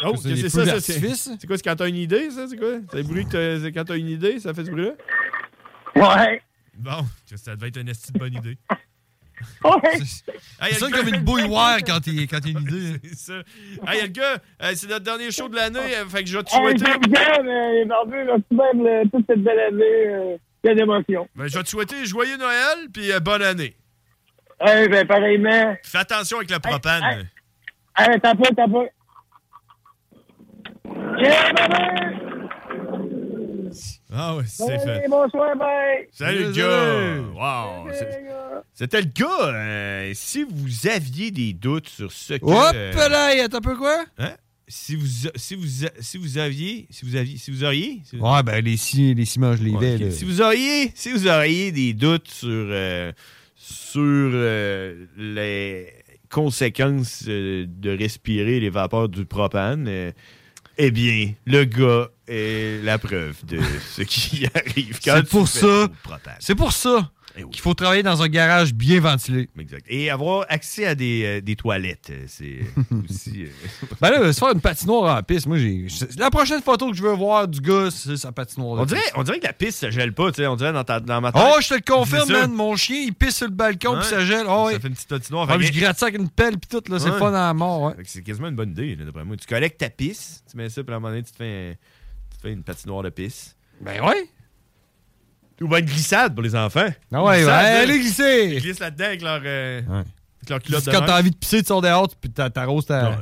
[0.04, 0.66] Oh, C'est ça?
[0.66, 1.58] ça, C'est quoi?
[1.58, 2.48] C'est quand t'as une idée, ça?
[2.48, 2.80] C'est quoi?
[2.90, 4.94] C'est le bruit que t'as- quand t'as une idée, ça fait ce bruit-là?
[5.96, 6.42] Ouais.
[6.76, 7.06] Bon,
[7.36, 8.58] ça devait être une esti de bonne idée.
[9.64, 9.72] Ouais.
[10.62, 13.00] Hey, C'est ça comme une bouilloire quand t'es quand t'as une idée.
[13.04, 13.42] C'est ça.
[13.92, 16.44] Hey, le gars, euh, c'est notre dernier show de l'année, euh, fait que je vais
[16.44, 16.86] te Hey, souhaiter.
[16.86, 21.28] j'aime bien, mais les barbus, là, tout même, toute cette belle année, euh, plein d'émotions.
[21.36, 23.74] Ben, je vais te souhaiter joyeux Noël, puis euh, bonne année.
[24.64, 25.76] Hey, ben, pareillement.
[25.84, 27.04] Fais attention avec la propane.
[27.04, 27.26] hey.
[27.98, 28.86] Hey, t'as pas, t'as pas.
[34.14, 35.06] Ah ouais, c'est fait.
[35.10, 36.08] Bonsoir, bye!
[36.12, 37.22] Salut le gars!
[37.34, 37.90] Wow!
[38.74, 39.46] C'était le gars.
[39.56, 42.44] euh, si vous aviez des doutes sur ce que.
[42.46, 44.04] Hop euh, là, t'as peu quoi?
[44.18, 44.34] hein?
[44.68, 46.88] Si vous, a- si, vous, si vous aviez.
[46.90, 47.38] Si vous aviez.
[47.38, 48.02] Si vous auriez.
[48.06, 48.76] si- Ouais, ben les
[49.14, 49.96] les manches, je les Ouais, vais.
[49.96, 50.02] ok.
[50.02, 50.12] là.
[50.12, 53.12] Si vous auriez, si vous auriez des doutes sur, euh,
[53.72, 55.88] sur euh, les
[56.30, 60.12] conséquences euh, de respirer les vapeurs du propane, euh,
[60.78, 63.60] eh bien, le gars est la preuve de
[63.92, 65.88] ce qui arrive quand C'est pour ça.
[65.88, 66.36] du propane.
[66.40, 67.50] C'est pour ça oui.
[67.52, 69.50] qu'il faut travailler dans un garage bien ventilé.
[69.60, 69.86] Exact.
[69.90, 72.60] Et avoir accès à des, euh, des toilettes, euh, c'est
[73.10, 73.44] aussi.
[73.44, 73.48] euh,
[74.02, 75.88] Ben là, se faire une patinoire en piste, moi, j'ai.
[76.18, 78.82] La prochaine photo que je veux voir du gars, c'est sa patinoire.
[78.82, 79.14] on, dirait, piste.
[79.16, 80.48] on dirait que la piste, ça gèle pas, tu sais.
[80.48, 81.42] On dirait dans, ta, dans ma tête.
[81.46, 82.52] Oh, je te le confirme, man.
[82.52, 84.46] Mon chien, il pisse sur le balcon puis ça gèle.
[84.48, 84.80] Oh, Ça ouais.
[84.80, 85.48] fait une petite patinoire.
[85.50, 87.00] Ah, je gratte ça avec une pelle puis tout, là.
[87.00, 87.12] C'est Ouais.
[87.14, 87.94] le fun à la mort, ouais.
[88.06, 89.36] C'est quasiment une bonne idée, d'après moi.
[89.38, 91.72] Tu collectes ta pisse, tu mets ça, puis à un moment donné, tu te fais,
[91.72, 91.74] un-
[92.32, 93.56] tu te fais une patinoire de pisse.
[93.82, 94.30] Ben ouais.
[95.62, 96.88] Ou ben une glissade pour les enfants.
[97.14, 98.58] Ah ouais, ouais, allez Ils glisser.
[98.60, 99.96] glissent là-dedans avec leur, euh, Ouais.
[99.98, 102.88] avec leur culotte de Quand t'as envie de pisser, tu sors dehors, puis t'a- t'arroses
[102.88, 103.20] ta.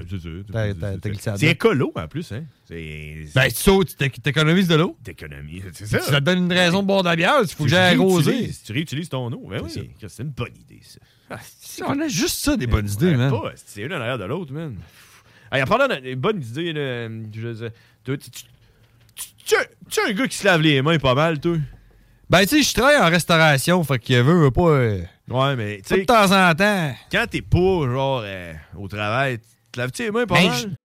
[0.51, 1.37] Ta- glissade.
[1.37, 2.43] C'est écolo, en plus, hein.
[2.65, 3.25] C'est...
[3.35, 4.95] Ben, tu sautes, t'éc- t'économises de l'eau.
[5.03, 5.99] d'économie, c'est ça.
[5.99, 7.95] Ça te donne une raison de boire de la bière, il faut que Tu j'aille
[7.95, 8.51] arroser.
[8.65, 9.47] Tu réutilises ton eau.
[9.49, 9.69] Ben oui,
[10.07, 10.99] c'est une bonne idée, ça.
[11.31, 11.39] Ah,
[11.87, 13.33] On a juste ça, des bonnes idées, man.
[13.65, 14.75] C'est une en arrière de l'autre, man.
[15.51, 16.73] Hey, en parlant de bonnes idées,
[17.33, 18.41] tu, tu, tu,
[19.45, 19.55] tu,
[19.89, 21.57] tu es un gars qui se lave les mains pas mal, toi?
[22.29, 24.61] Ben, tu sais, je travaille en restauration, fait qu'il veut, veut pas.
[24.69, 26.95] euh, Ouais, mais tu pas de temps en temps.
[27.11, 30.75] quand t'es pas, genre, euh, au travail, tu te laves-tu les mains pas Ben, mal?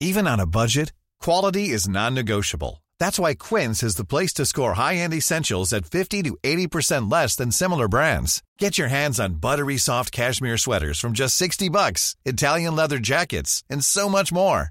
[0.00, 2.82] Even on a budget, quality is non-negotiable.
[3.00, 7.34] That's why Quince is the place to score high-end essentials at 50 to 80% less
[7.34, 8.42] than similar brands.
[8.58, 13.62] Get your hands on buttery soft cashmere sweaters from just 60 bucks, Italian leather jackets,
[13.70, 14.70] and so much more.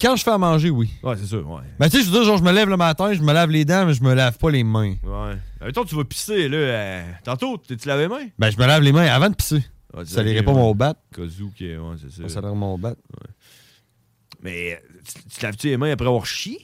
[0.00, 0.90] Quand je fais à manger, oui.
[1.02, 1.62] Ouais, c'est sûr, ouais.
[1.80, 3.50] Mais tu sais, je veux dire, genre, je me lève le matin, je me lave
[3.50, 4.94] les dents, mais je me lave pas les mains.
[5.02, 5.36] Ouais.
[5.62, 6.56] Mettons, tu vas pisser, là.
[6.58, 8.26] euh, tantôt, t'es-tu lavé les mains?
[8.38, 9.64] Ben, je me lave les mains avant de pisser.
[9.94, 10.58] Ouais, tu ça irait les pas mains.
[10.58, 10.94] mon bat.
[11.14, 12.28] Kazoo, qui est- ouais, c'est ça.
[12.28, 12.94] Ça irait mon bat.
[14.42, 14.76] Mais euh,
[15.06, 16.58] tu, tu te laves-tu les mains après avoir chié?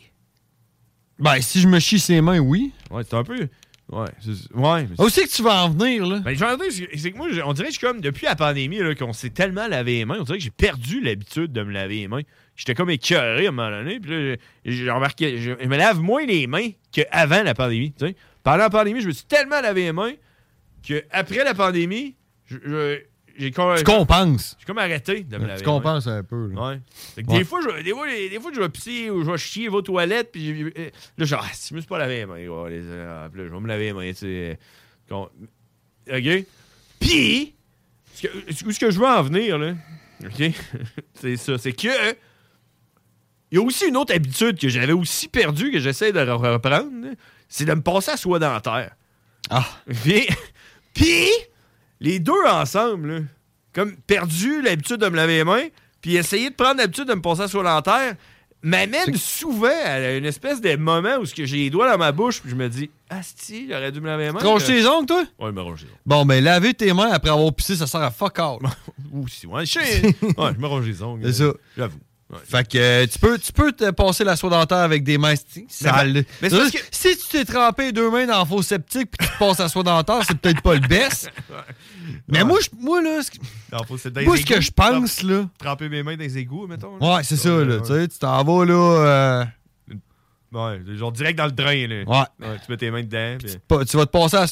[1.19, 2.73] Ben, si je me chie ses mains, oui.
[2.91, 3.49] Ouais, c'est un peu.
[3.91, 4.87] Ouais, c'est- ouais.
[4.91, 6.19] mais- Aussi que tu vas en venir, là.
[6.21, 8.27] Ben, j'en ai- c'est c'est que moi, j'ai- on dirait que je suis comme, depuis
[8.27, 11.51] la pandémie, là, qu'on s'est tellement lavé les mains, on dirait que j'ai perdu l'habitude
[11.53, 12.23] de me laver les mains.
[12.57, 16.01] J'étais comme écœuré à un moment donné, puis là, j'ai remarqué, je, je me lave
[16.01, 17.95] moins les mains qu'avant la pandémie.
[18.43, 20.13] Pendant la pandémie, je me suis tellement lavé les mains
[20.83, 22.15] qu'après la pandémie,
[22.47, 22.99] je- je-
[23.39, 23.75] j'ai comme...
[23.79, 24.57] Tu compenses.
[24.61, 25.79] J'ai comme arrêté de me laver Tu les mains.
[25.79, 26.69] compenses un peu, là.
[26.69, 26.81] Ouais.
[27.15, 27.39] Fait que Ouais.
[27.39, 29.81] Des, fois, je, des, fois, des fois, je vais pisser ou je vais chier aux
[29.81, 30.71] toilettes, puis euh,
[31.17, 33.49] là, ah, si je me suis pas lavé les mains, ouais, les- ah, puis là,
[33.49, 34.59] je vais me laver les mains, tu sais.
[35.09, 35.31] Con-
[36.13, 36.45] OK?
[37.01, 37.55] Puis,
[38.15, 39.75] ce que, où ce que je veux en venir, là,
[40.25, 40.51] OK?
[41.15, 41.89] c'est ça, c'est que
[43.53, 46.53] il y a aussi une autre habitude que j'avais aussi perdue, que j'essaie de re-
[46.55, 46.91] reprendre,
[47.51, 48.93] c'est de me passer à soie dentaire.
[49.51, 49.67] Ah!
[50.03, 50.27] Puis,
[50.95, 51.29] puis,
[52.01, 53.21] les deux ensemble, là,
[53.75, 55.67] comme perdu l'habitude de me laver les mains,
[56.01, 58.15] puis essayer de prendre l'habitude de me passer à soie dentaire,
[58.63, 62.51] m'amène souvent à une espèce de moment où j'ai les doigts dans ma bouche, puis
[62.51, 64.39] je me dis, asti, j'aurais dû me laver les mains.
[64.41, 65.25] Tu ronges tes ongles, toi?
[65.39, 65.99] Ouais, je me ronge les ongles.
[66.07, 68.59] Bon, ben, laver tes mains après avoir pissé, ça sert à fuck all.
[69.13, 69.79] Ou si, ouais, je.
[69.81, 71.27] Ouais, je me ronge les ongles.
[71.27, 71.53] C'est ça.
[71.77, 71.99] J'avoue.
[72.33, 72.39] Ouais.
[72.45, 75.35] Fait que euh, tu, peux, tu peux te passer la soie dentaire avec des mains
[75.69, 76.25] sales.
[76.41, 79.39] mais- que- Si tu t'es trempé deux mains dans le faux septique puis tu te
[79.39, 81.31] passes la soie dentaire, c'est peut-être pas le best.
[82.29, 83.21] Mais moi, moi, là,
[84.25, 85.45] moi, ce que je pense, là.
[85.59, 86.97] Tremper mes mains dans les égouts, mettons.
[86.99, 87.17] là.
[87.17, 87.81] Ouais, c'est ça, là.
[87.81, 88.75] Tu sais, tu t'en vas, là.
[88.75, 89.45] euh,
[90.53, 92.05] Ouais, genre direct dans le drain, là.
[92.07, 92.57] Ouais.
[92.65, 94.47] tu mets tes mains dedans, puis tu vas te passer à.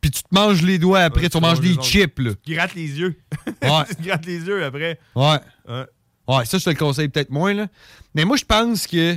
[0.00, 2.30] Puis tu, te manges les doigts après, Ouais, tu manges des chips, là.
[2.44, 3.16] Tu grattes les yeux.
[3.62, 3.84] Ouais.
[3.88, 4.98] tu te grattes les yeux après.
[5.14, 5.38] Ouais.
[5.68, 5.84] Ouais.
[6.28, 7.66] Ouais, ça, je te le conseille peut-être moins, là.
[8.14, 9.16] Mais moi, je pense que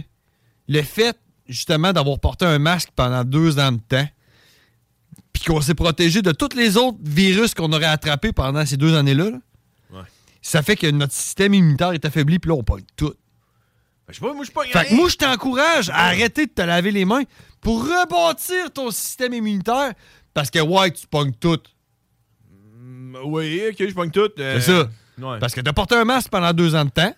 [0.68, 4.08] le fait, justement, d'avoir porté un masque pendant deux ans de temps,
[5.32, 8.96] puis qu'on s'est protégé de tous les autres virus qu'on aurait attrapés pendant ces deux
[8.96, 9.38] années-là, là,
[9.92, 10.02] Ouais.
[10.42, 13.14] ça fait que notre système immunitaire est affaibli, puis là, on pogne tout.
[13.14, 16.52] Ben, je sais pas, moi, je pas Fait que moi, je t'encourage à arrêter de
[16.52, 17.24] te laver les mains
[17.62, 19.94] pour rebâtir ton système immunitaire,
[20.34, 21.60] parce que, ouais, tu pognes tout.
[23.26, 24.30] Oui, ok, je pogne tout.
[24.40, 24.90] euh, C'est ça.
[25.20, 25.40] Ouais.
[25.40, 27.14] Parce que t'as porté un masque pendant deux ans de temps.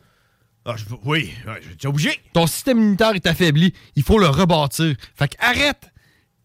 [0.65, 2.11] Ah, je- oui, ouais, suis obligé.
[2.33, 3.73] Ton système immunitaire est affaibli.
[3.95, 4.95] Il faut le rebâtir.
[5.15, 5.91] Fait que arrête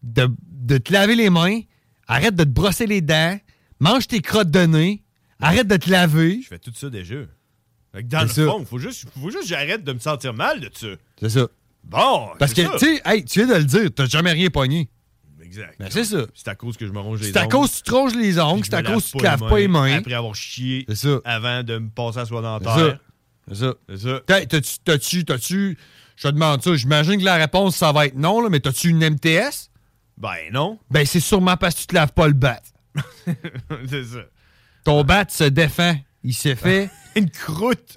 [0.03, 1.61] de, de te laver les mains.
[2.07, 3.37] Arrête de te brosser les dents.
[3.79, 5.03] Mange tes crottes de nez.
[5.41, 6.39] Arrête de te laver.
[6.41, 7.15] Je fais tout ça déjà.
[7.93, 8.45] Fait que dans le ça.
[8.45, 10.87] fond, faut juste, faut juste que j'arrête de me sentir mal de ça.
[11.19, 11.47] C'est ça.
[11.83, 14.89] Bon, Parce que, tu sais, hey, tu viens de le dire, t'as jamais rien pogné.
[15.59, 15.75] Exact.
[15.79, 16.25] Ben, c'est ça.
[16.33, 17.51] C'est à cause que je me ronge les C'est à ongles.
[17.51, 19.57] cause que tu te ronges les ongles, c'est à cause que tu te laves pas
[19.59, 19.97] les mains.
[19.97, 21.19] Après avoir chié C'est ça.
[21.25, 22.75] avant de me passer à C'est dentaire.
[22.75, 22.99] ça.
[23.47, 23.73] C'est ça.
[23.89, 24.19] C'est ça.
[24.25, 25.77] T'as- T'as-tu, t'as-tu, t'as-tu,
[26.15, 28.89] je te demande ça, j'imagine que la réponse, ça va être non, là, mais t'as-tu
[28.89, 29.69] une MTS?
[30.17, 30.79] Ben non.
[30.89, 32.61] Ben, c'est sûrement parce que tu te laves pas le bat.
[33.89, 34.19] c'est ça.
[34.83, 35.95] Ton bat se défend.
[36.23, 36.89] Il s'est fait.
[37.15, 37.95] Une croûte.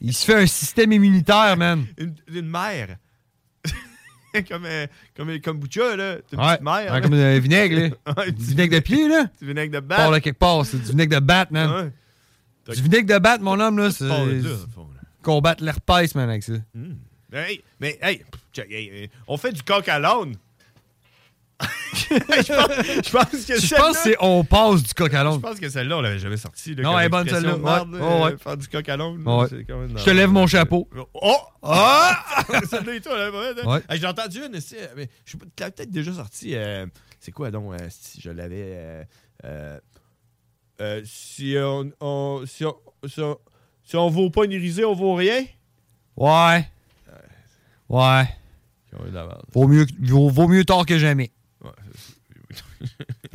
[0.00, 1.84] il se fait un système immunitaire, man.
[1.98, 2.96] Une, une mère.
[4.48, 6.16] comme, euh, comme le kombucha, là.
[6.28, 6.74] C'est une Ouais, petite mère.
[6.74, 7.00] ouais, là.
[7.00, 8.24] comme un vinaigre, là.
[8.30, 9.26] Du vinaigre de pied, là.
[9.40, 10.10] Du vinaigre de batte.
[10.10, 11.70] là quelque part, c'est du vinaigre de batte, man.
[12.66, 12.74] Ouais.
[12.74, 14.04] Du vinaigre de batte, mon homme, là, c'est.
[14.04, 14.48] Là, là.
[15.22, 16.54] Combattre l'herpès, man, avec ça.
[16.74, 16.94] Hmm.
[17.32, 17.98] Hey, mais
[18.52, 20.34] check, hey, on fait du coq à l'âne.
[22.10, 22.12] je,
[22.52, 23.10] pense, je
[23.46, 25.42] que Je pense que c'est on passe du coq à Je l'onde.
[25.42, 26.74] pense que celle-là, on l'avait jamais sortie.
[26.76, 27.56] Non, elle est bonne, celle-là.
[27.94, 28.96] euh, Faire du coq à
[29.76, 30.88] même Je te lève mon chapeau.
[31.14, 31.36] Oh!
[31.62, 32.24] Ah!
[32.70, 33.00] Celle-là et.
[33.88, 34.58] Hey, J'ai entendu une,
[35.24, 36.54] je l'avais peut-être déjà sorti.
[36.54, 36.86] euh,
[37.18, 39.06] c'est quoi donc, euh, si je l'avais.
[41.04, 42.76] si on, si on,
[43.84, 45.44] si on, vaut pas une irisée, on vaut rien?
[46.16, 46.66] Ouais.
[47.88, 48.24] Ouais.
[49.52, 51.30] Vaut mieux, vaut mieux tard que jamais.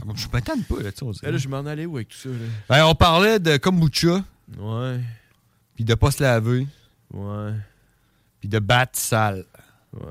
[0.02, 1.20] Ah, Je tente pas, là, tu sais.
[1.24, 2.36] Ben là, je m'en allais où avec tout ça, là?
[2.70, 4.24] Ben, on parlait de kombucha,
[4.60, 5.00] Ouais,
[5.76, 6.68] puis de pas se laver,
[7.14, 7.52] ouais,
[8.40, 9.46] puis de battre sale.
[9.94, 10.02] ouais.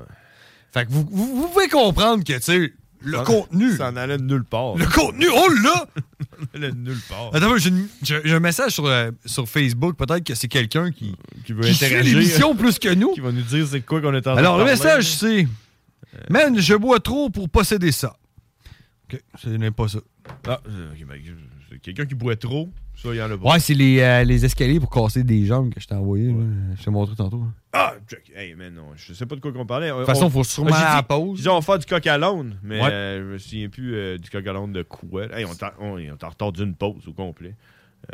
[0.73, 3.75] Fait que vous, vous, vous pouvez comprendre que, tu sais, Le Ça- contenu.
[3.77, 4.75] Ça en allait de nulle part.
[4.75, 5.85] Le contenu, oh là!
[6.19, 7.29] Ça en allait de nulle part.
[7.33, 9.95] Attends, j'ai un message sur, euh, sur Facebook.
[9.95, 11.15] Peut-être que c'est quelqu'un qui,
[11.45, 12.17] qui veut qui interagir.
[12.17, 13.13] l'émission plus que nous.
[13.13, 14.79] Qui va nous dire c'est quoi qu'on est en train Alors, de le parler.
[14.79, 15.47] message, c'est
[16.29, 18.15] Man, je bois trop pour posséder ça.
[19.13, 19.99] Ok, ce n'est pas ça.
[20.47, 21.19] Ah, euh, ok, ben,
[21.69, 23.51] c'est quelqu'un qui boit trop, ça, il y en a pas.
[23.51, 26.27] Ouais, c'est les, euh, les escaliers pour casser des jambes que je t'ai envoyé.
[26.29, 26.43] là.
[26.77, 27.43] Je t'ai montré tantôt.
[27.73, 28.31] Ah, check.
[28.35, 29.89] Hey, man, non, je sais pas de quoi qu'on parlait.
[29.89, 31.37] De toute façon, faut sûrement aller à la pause.
[31.37, 32.89] Disons, on va faire du coq à l'âne, mais Ouais.
[32.91, 35.25] euh, je me souviens plus euh, du coq à l'âne de quoi.
[35.37, 37.53] Hey, on est en- on est en retard d'une pause au complet.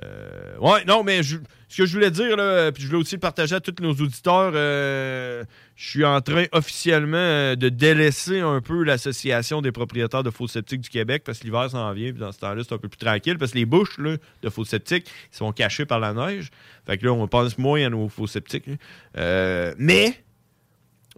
[0.04, 1.38] Euh, ouais, non, mais ce
[1.78, 5.44] que je voulais dire, là, puis je voulais aussi partager à tous nos auditeurs, euh,
[5.76, 10.48] je suis en train officiellement euh, de délaisser un peu l'Association des propriétaires de faux
[10.48, 12.89] sceptiques du Québec parce que l'hiver s'en vient, puis dans ce temps-là, c'est un peu
[12.89, 16.50] plus tranquille parce que les bouches là, de faux sceptiques sont cachées par la neige.
[16.86, 18.68] Fait que là, on pense moins à nos faux sceptiques.
[18.68, 18.74] là.
[19.18, 20.16] Euh, mais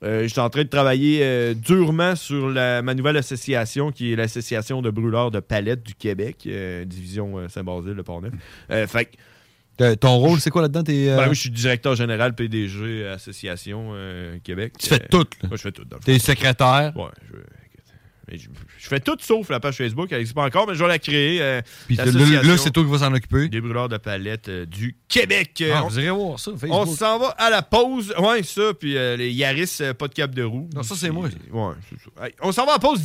[0.03, 4.13] euh, je suis en train de travailler euh, durement sur la- ma nouvelle association, qui
[4.13, 8.33] est l'Association de brûleurs de palettes du Québec, euh, division euh, Saint-Basile de Portneuf.
[8.87, 9.05] Fait
[9.77, 10.83] que- Ton rôle, c'est quoi là-dedans?
[10.85, 13.93] Ben oui, je suis directeur général PDG Association
[14.43, 14.73] Québec.
[14.79, 15.49] Tu fais tout, là.
[15.49, 15.83] Moi, je fais tout.
[15.89, 16.93] le T'es secrétaire.
[16.95, 17.37] Ouais, je,
[18.31, 20.07] mais je- je fais tout sauf la page Facebook.
[20.11, 21.41] Elle n'existe pas encore, mais je vais la créer.
[21.41, 23.49] euh, Puis là, l'association là, c'est toi qui vas s'en occuper.
[23.49, 25.59] Des brûleurs de palettes euh, du Québec.
[25.61, 28.13] Euh, Ah, on- vous irez voir ça, on s'en va à la pause.
[28.19, 30.69] Ouais, ça, puis euh, les Yaris, euh, pas de cap de roue.
[30.75, 31.27] Non, ça, c'est moi.
[31.51, 32.25] Ouais, c'est ça.
[32.25, 32.99] Hey, on s'en va à la pause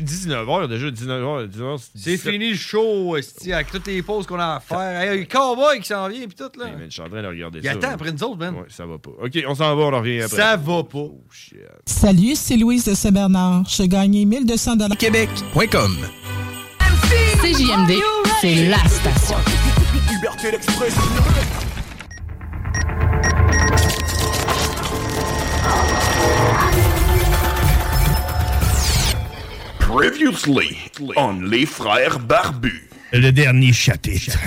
[0.00, 1.48] 19h déjà, 19h.
[1.48, 5.00] 19h C'est fini le show, esti, avec toutes les pauses qu'on a à faire.
[5.00, 6.66] Hey, le cowboy qui s'en vient, puis tout, là.
[6.84, 7.72] je suis en train de regarder Il ça.
[7.72, 7.92] attend là.
[7.94, 8.54] après nous autres, man.
[8.54, 9.10] Ouais, ça va pas.
[9.22, 10.36] OK, on s'en va, on en revient après.
[10.36, 10.98] Ça va pas.
[10.98, 11.58] Oh, shit.
[11.86, 13.64] Salut, c'est Louise de Saint-Bernard.
[13.68, 14.96] J'ai gagné 1200 dollars.
[14.96, 15.96] Québec.com
[17.42, 17.94] CJMD,
[18.40, 19.36] c'est la station.
[20.08, 21.02] Liberté d'expression.
[29.80, 30.76] Previously
[31.16, 32.88] on Les Frères Barbus.
[33.12, 34.38] Le dernier chapitre.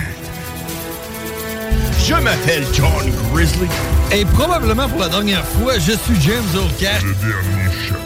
[2.06, 3.68] Je m'appelle John Grizzly.
[4.12, 7.00] Et probablement pour la dernière fois, je suis James O'Cat.
[7.04, 7.99] Le dernier chapitre.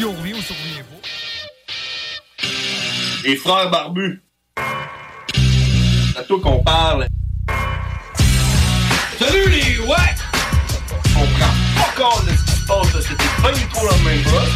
[0.00, 1.00] Si on revient ou si on revient pas.
[3.22, 4.22] Les Frères Barbus.
[4.56, 7.06] C'est à toi qu'on parle.
[9.18, 10.14] Salut les ouais!
[11.18, 13.00] On prend pas compte de ce qui se passe, là.
[13.02, 14.52] C'était pas du tout la même chose.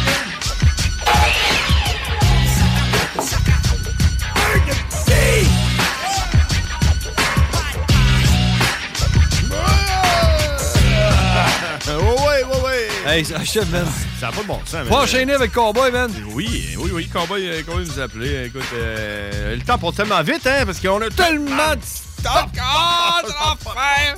[13.15, 13.85] Hey, ça achève, man.
[14.19, 14.87] Ça n'a pas de bon sens, man.
[14.87, 16.11] Faut enchaîner avec Cowboy, man.
[16.33, 18.47] Oui, oui, oui, Cowboy, euh, Cowboy nous a appelé.
[18.47, 22.49] Écoute, euh, le temps passe tellement vite, hein, parce qu'on a tellement de stock.
[22.59, 24.17] Ah, c'est l'enfer!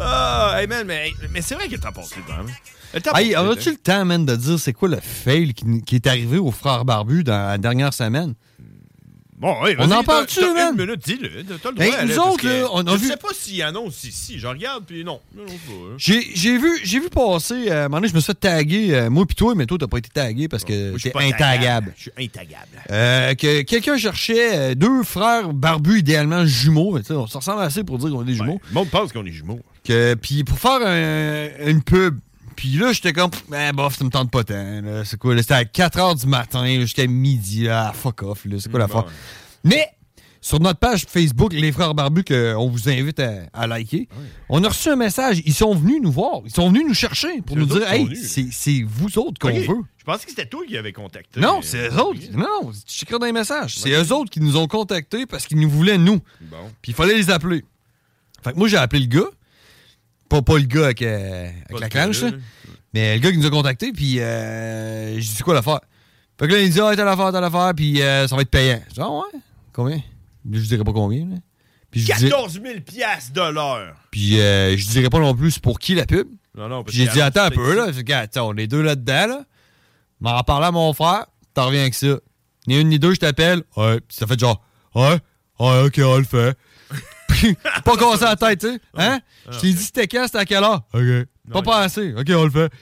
[0.00, 2.24] Ah, hey, man, mais, mais c'est vrai que le temps passe vite.
[2.94, 5.82] Le temps Hey, vite, auras-tu le temps, man, de dire c'est quoi le fail qui,
[5.82, 8.32] qui est arrivé aux frères barbus dans la dernière semaine?
[9.40, 10.74] Bon, oui, On en parle-tu, man?
[10.76, 11.28] Une minute, dis-le.
[11.62, 13.62] T'as le droit, nous là, parce autres, là, on a je vu- sais pas s'il
[13.62, 14.36] annonce ici.
[14.38, 15.20] Je regarde, puis non.
[15.38, 15.42] Hein.
[15.96, 19.24] J'ai vu, vu passer, euh, à un moment donné, je me suis taguer, euh, moi
[19.26, 21.92] pis toi, mais toi, t'as pas été tagué parce que t'es pas intaggable.
[21.96, 22.66] Je suis intaggable.
[22.90, 26.98] Euh, que quelqu'un cherchait euh, deux frères barbus, idéalement jumeaux.
[27.10, 28.60] On se ressemble assez pour dire qu'on est jumeaux.
[28.68, 29.60] Le monde pense qu'on est jumeaux.
[29.84, 32.18] Que, puis pour faire un- une pub.
[32.58, 34.80] Puis là, j'étais comme, ben bof, ça me tente pas tant.
[34.82, 35.04] là.
[35.04, 37.62] C'est quoi, là, c'était à 4 h du matin jusqu'à midi.
[37.62, 38.94] Là, Ah, fuck off, là, c'est quoi la Bon.
[38.94, 39.06] fois?
[39.62, 39.86] Mais,
[40.40, 44.08] sur notre page Facebook, Les Frères Barbus, qu'on vous invite à, à liker,
[44.48, 45.40] on a reçu un message.
[45.46, 46.40] Ils sont venus nous voir.
[46.46, 49.52] Ils sont venus nous chercher pour C'est nous dire, hey, c'est c'est vous autres qu'on
[49.54, 49.84] veut.
[49.96, 51.38] Je pensais que c'était toi qui avais contacté.
[51.38, 52.18] Non, c'est eux autres.
[52.32, 53.76] Non, écris dans les messages.
[53.78, 56.18] C'est eux autres qui nous ont contactés parce qu'ils nous voulaient, nous.
[56.40, 56.56] Bon.
[56.82, 57.64] Puis il fallait les appeler.
[58.42, 59.28] Fait que moi, j'ai appelé le gars.
[60.28, 62.30] Pas, pas le gars avec, euh, avec la clanche, là.
[62.92, 63.92] mais le gars qui nous a contactés.
[63.92, 65.80] Puis euh, j'ai dit, c'est quoi l'affaire?
[66.38, 68.50] Fait que là, il dit, ah, t'as l'affaire, t'as l'affaire, puis euh, ça va être
[68.50, 68.80] payant.
[68.88, 69.40] Je dis, ah ouais?
[69.72, 70.00] Combien?
[70.50, 71.36] Je dirais pas combien, là.
[71.90, 73.96] Puis je dis, 14 000 piastres de l'heure.
[74.10, 76.28] puis euh, je dirais pas non plus pour qui la pub?
[76.54, 77.86] Non, non, parce j'ai dit, attends un peu, là.
[78.44, 79.44] On est deux là-dedans, là.
[80.20, 82.18] M'en reparler à mon frère, t'en reviens avec ça.
[82.66, 83.62] Ni une ni deux, je t'appelle.
[83.76, 84.00] Ouais.
[84.00, 84.62] Puis ça fait genre,
[84.94, 85.18] ouais,
[85.60, 86.56] ouais, ok, on le fait.
[87.84, 88.80] Pas casser la tête, tu sais.
[88.96, 89.20] Hein?
[89.50, 90.82] Je t'ai dit, c'était quand, c'était à quelle heure?
[90.92, 91.26] Ok.
[91.52, 92.14] Pas passé.
[92.16, 92.72] Ok, on le fait.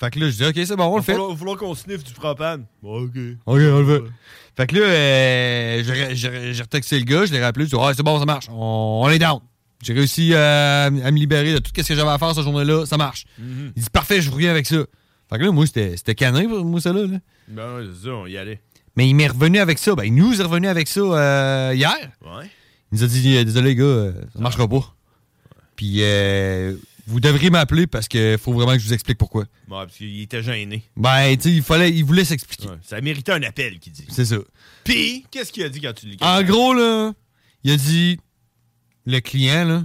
[0.00, 1.12] Fait que là, je dis, ok, c'est bon, on le fait.
[1.14, 2.64] il va falloir qu'on sniffe du propane.
[2.82, 3.10] Bon, OK.
[3.46, 4.04] Ok, on le fait.
[4.56, 8.02] Fait que là, euh, j'ai- retexté le gars, je l'ai rappelé, je dis, ouais, c'est
[8.02, 8.46] bon, ça marche.
[8.50, 9.40] On, on est down.
[9.82, 12.86] J'ai réussi euh, à me libérer de tout ce que j'avais à faire cette journée-là,
[12.86, 13.24] ça marche.
[13.38, 13.72] Mhm.
[13.76, 14.76] Il dit, parfait, je vous reviens avec ça.
[15.30, 17.02] Fait que là, moi, c'était c'était canin, pour moi, ça, là.
[17.06, 17.18] là.
[17.48, 18.60] Ben, c'est ça, on y allait.
[18.96, 19.94] Mais il m'est revenu avec ça.
[19.94, 21.94] Ben, il nous est revenu avec ça euh, hier.
[22.22, 22.48] Ouais.
[22.94, 24.94] Il nous a dit, désolé, les gars, euh, ça marchera pas.
[25.74, 26.76] Puis, euh,
[27.08, 29.42] Vous devriez m'appeler parce qu'il faut vraiment que je vous explique pourquoi.
[29.42, 30.84] Ouais, parce qu'il était gêné.
[30.96, 32.68] Ben, tu sais, il fallait, il voulait s'expliquer.
[32.68, 34.06] Ouais, ça méritait un appel, qu'il dit.
[34.10, 34.36] C'est ça.
[34.84, 37.12] Puis, qu'est-ce qu'il a dit quand tu l'as En gros, là,
[37.64, 38.20] il a dit
[39.06, 39.82] le client, là,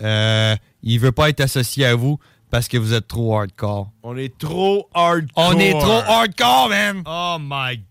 [0.00, 2.18] euh, il veut pas être associé à vous
[2.50, 3.90] parce que vous êtes trop hardcore.
[4.02, 5.30] On est trop hardcore.
[5.54, 7.02] On est trop hardcore, man!
[7.06, 7.86] Oh my God!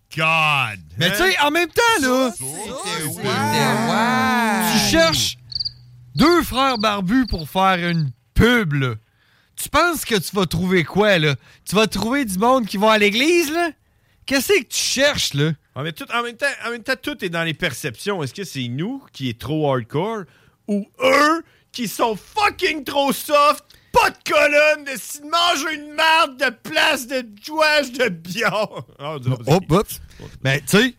[0.97, 2.31] Mais tu sais, en même temps, là,
[4.71, 5.37] tu cherches
[6.15, 8.95] deux frères barbus pour faire une pub, là.
[9.55, 11.35] Tu penses que tu vas trouver quoi, là?
[11.67, 13.71] Tu vas trouver du monde qui va à l'église, là?
[14.25, 15.51] Qu'est-ce que tu cherches, là?
[15.75, 18.23] Ah, mais tout, en, même temps, en même temps, tout est dans les perceptions.
[18.23, 20.23] Est-ce que c'est nous qui est trop hardcore
[20.67, 23.63] ou eux qui sont fucking trop soft?
[23.95, 28.67] Pas de colonne, de s'ils mangent une marde de place de jouage de bière.
[28.99, 29.15] Ah,
[29.47, 29.87] Hop, hop.
[30.43, 30.93] Mais tu sais,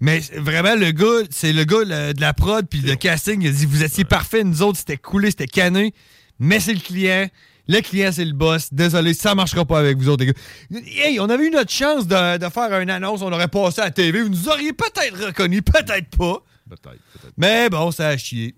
[0.00, 3.48] mais vraiment le gars, c'est le gars le- de la prod puis le casting, il
[3.48, 5.94] a dit vous étiez parfait, nous autres c'était coulé, c'était cané,
[6.38, 7.28] mais c'est le client.
[7.68, 8.72] Le client, c'est le boss.
[8.72, 10.80] Désolé, ça marchera pas avec vous autres, les gars.
[11.04, 13.84] Hey, on avait eu notre chance de, de faire une annonce, on aurait passé à
[13.84, 14.22] la TV.
[14.22, 16.42] Vous nous auriez peut-être reconnu, peut-être pas.
[16.68, 17.32] Peut-être, peut-être.
[17.36, 18.56] Mais bon, ça a chié.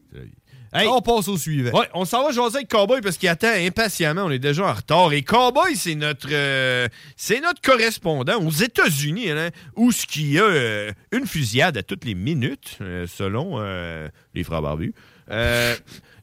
[0.75, 1.79] On passe au suivant.
[1.79, 4.23] Ouais, on s'en va jaser avec Cowboy parce qu'il attend impatiemment.
[4.25, 5.13] On est déjà en retard.
[5.13, 10.39] Et Cowboy, c'est notre euh, c'est notre correspondant aux États-Unis, hein, où ce qu'il y
[10.39, 13.61] a euh, une fusillade à toutes les minutes, euh, selon
[14.35, 14.95] les frères barbus.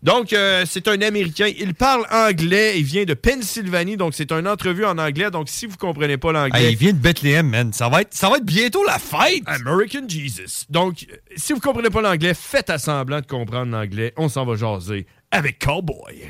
[0.01, 1.49] Donc, euh, c'est un Américain.
[1.57, 2.79] Il parle anglais.
[2.79, 3.97] Il vient de Pennsylvanie.
[3.97, 5.29] Donc, c'est une entrevue en anglais.
[5.29, 6.63] Donc, si vous comprenez pas l'anglais...
[6.63, 7.73] Hey, il vient de Bethléem, man.
[7.73, 9.43] Ça va être, ça va être bientôt la fête.
[9.45, 10.65] American Jesus.
[10.69, 14.13] Donc, euh, si vous comprenez pas l'anglais, faites à semblant de comprendre l'anglais.
[14.15, 16.29] On s'en va jaser avec Cowboy.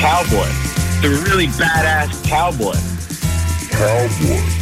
[0.00, 0.48] Cowboy.
[1.02, 2.76] The really badass cowboy.
[3.70, 4.61] Cowboy.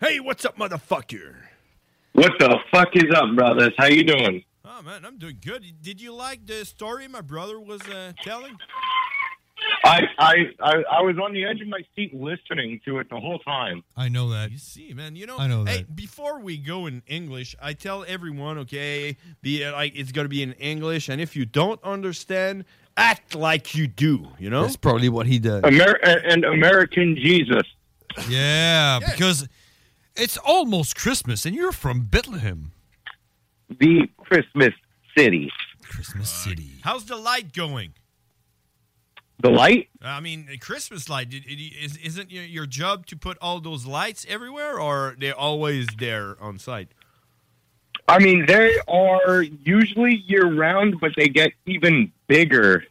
[0.00, 1.34] Hey, what's up, motherfucker?
[2.12, 3.74] What the fuck is up, brothers?
[3.76, 4.42] How you doing?
[4.64, 5.62] Oh, man, I'm doing good.
[5.82, 8.56] Did you like the story my brother was uh, telling?
[9.84, 13.20] I, I I I was on the edge of my seat listening to it the
[13.20, 13.84] whole time.
[13.94, 14.50] I know that.
[14.50, 15.94] You see, man, you know, I know hey, that.
[15.94, 20.30] before we go in English, I tell everyone, okay, be uh, like it's going to
[20.30, 22.64] be in English, and if you don't understand,
[22.96, 24.62] act like you do, you know?
[24.62, 25.62] That's probably what he does.
[25.62, 27.64] Amer- and American Jesus.
[28.28, 29.46] Yeah, because
[30.16, 32.72] it's almost Christmas and you're from Bethlehem.
[33.68, 34.74] The Christmas
[35.16, 35.50] city.
[35.82, 36.78] Christmas City.
[36.82, 37.94] How's the light going?
[39.40, 39.88] The light?
[40.02, 41.32] I mean, a Christmas light.
[41.32, 45.34] It, it, is, isn't your, your job to put all those lights everywhere, or they're
[45.34, 46.88] always there on site?
[48.06, 52.84] I mean, they are usually year round, but they get even bigger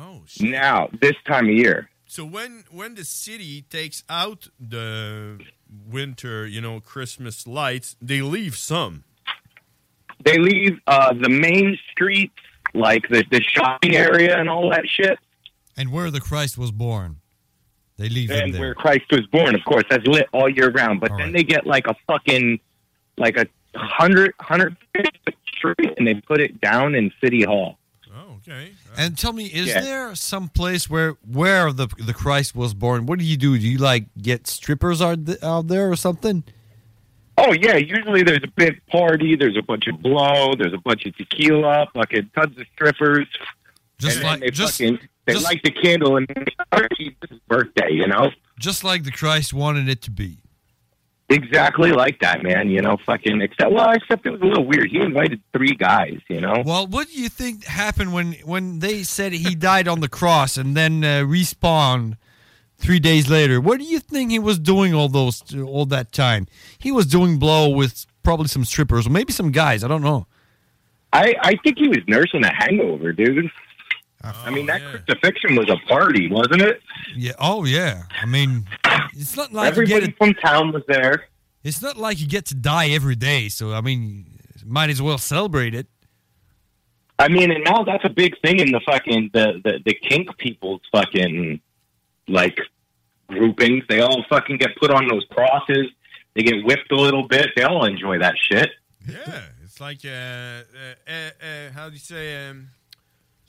[0.00, 1.90] Oh, now this time of year.
[2.06, 5.38] So when when the city takes out the
[5.88, 9.04] winter, you know, Christmas lights, they leave some.
[10.24, 12.34] They leave uh, the main streets,
[12.74, 15.18] like the, the shopping area and all that shit.
[15.76, 17.16] And where the Christ was born.
[17.96, 21.00] They leave and where Christ was born, of course, that's lit all year round.
[21.00, 22.58] But then they get like a fucking
[23.18, 27.78] like a hundred hundred foot tree and they put it down in City Hall.
[28.48, 28.72] Okay.
[28.90, 29.80] Uh, and tell me, is Yeah.
[29.80, 33.06] there some place where where the the Christ was born?
[33.06, 33.58] What do you do?
[33.58, 36.44] Do you like get strippers out, th- out there or something?
[37.38, 41.06] Oh yeah, usually there's a big party, there's a bunch of blow, there's a bunch
[41.06, 43.26] of tequila, fucking tons of strippers.
[43.98, 47.90] Just and like- they just- fucking they just- light the candle and it's his birthday,
[47.92, 48.30] you know?
[48.58, 50.38] Just like the Christ wanted it to be.
[51.30, 52.70] Exactly like that, man.
[52.70, 54.90] You know, fucking except well, except it was a little weird.
[54.90, 56.62] He invited three guys, you know.
[56.66, 60.56] Well, what do you think happened when when they said he died on the cross
[60.56, 62.16] and then uh, respawned
[62.78, 63.60] three days later?
[63.60, 66.48] What do you think he was doing all those all that time?
[66.78, 69.84] He was doing blow with probably some strippers or maybe some guys.
[69.84, 70.26] I don't know.
[71.12, 73.50] I I think he was nursing a hangover, dude.
[74.22, 76.82] I mean, that crucifixion was a party, wasn't it?
[77.16, 77.32] Yeah.
[77.38, 78.02] Oh yeah.
[78.20, 78.66] I mean,
[79.14, 81.24] it's not like you Everybody from town was there.
[81.64, 83.48] It's not like you get to die every day.
[83.48, 84.26] So I mean,
[84.64, 85.86] might as well celebrate it.
[87.18, 90.36] I mean, and now that's a big thing in the fucking the the, the kink
[90.38, 91.60] people's fucking
[92.28, 92.58] like
[93.28, 93.84] groupings.
[93.88, 95.88] They all fucking get put on those crosses.
[96.34, 97.48] They They get whipped a little bit.
[97.56, 98.70] They all enjoy that shit.
[99.08, 100.62] Yeah, it's like uh, uh,
[101.08, 102.68] uh, uh, how do you say um,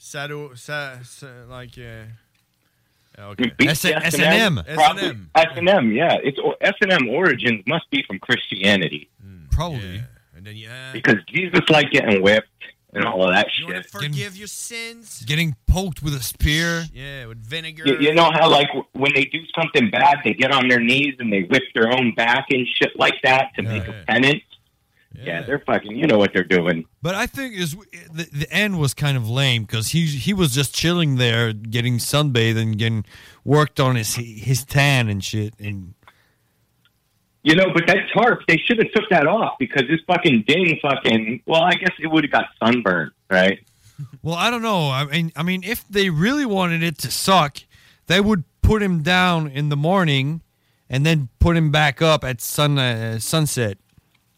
[0.02, 3.52] sado, sa, sa, like uh, okay.
[3.58, 4.62] Beat the S&M.
[4.74, 6.18] Probably- S&M, yeah.
[6.24, 9.10] It's S&M origins must be from Christianity.
[9.52, 10.02] Probably.
[10.36, 12.48] And then yeah, Because Jesus liked getting whipped
[12.94, 13.86] and all of that shit.
[13.86, 15.24] forgive your sins.
[15.26, 16.86] Getting poked with a spear.
[16.94, 17.84] Yeah, with vinegar.
[17.86, 21.16] You, you know how, like, when they do something bad, they get on their knees
[21.20, 24.42] and they whip their own back and shit like that to make a penance?
[25.14, 25.42] Yeah.
[25.42, 26.86] they're fucking, you know what they're doing.
[27.02, 27.76] But I think is
[28.12, 31.98] the, the end was kind of lame because he he was just chilling there, getting
[31.98, 33.06] sunbathed and getting
[33.44, 35.54] worked on his his tan and shit.
[35.60, 35.94] And
[37.44, 40.80] You know, but that tarp, they should have took that off because this fucking ding
[40.82, 43.60] fucking, well, I guess it would have got sunburned, right?
[44.22, 44.90] well, I don't know.
[44.90, 47.58] I mean, I mean, if they really wanted it to suck,
[48.08, 50.42] they would put him down in the morning
[50.90, 53.78] and then put him back up at sun uh, sunset,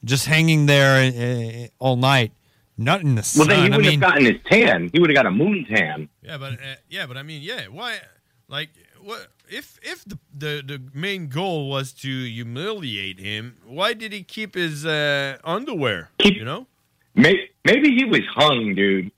[0.03, 2.31] just hanging there uh, all night,
[2.77, 3.47] not in the sun.
[3.47, 4.89] Well, then he I wouldn't mean, have gotten his tan.
[4.93, 6.09] He would have got a moon tan.
[6.21, 7.65] Yeah, but uh, yeah, but I mean, yeah.
[7.71, 7.99] Why?
[8.47, 8.69] Like,
[9.01, 9.27] what?
[9.49, 14.55] If if the, the the main goal was to humiliate him, why did he keep
[14.55, 16.09] his uh, underwear?
[16.23, 16.67] you know?
[17.15, 19.11] May- Maybe he was hung, dude.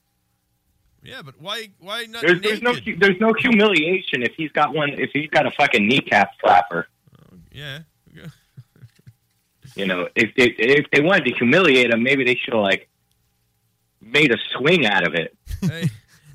[1.01, 4.89] Yeah, but why why not There's, there's no there's no humiliation if he's got one
[4.89, 6.87] if he's got a fucking kneecap flapper.
[7.51, 7.79] Yeah.
[9.75, 12.89] You know, if they if they wanted to humiliate him, maybe they should have like
[14.01, 15.35] made a swing out of it.
[15.61, 15.89] hey,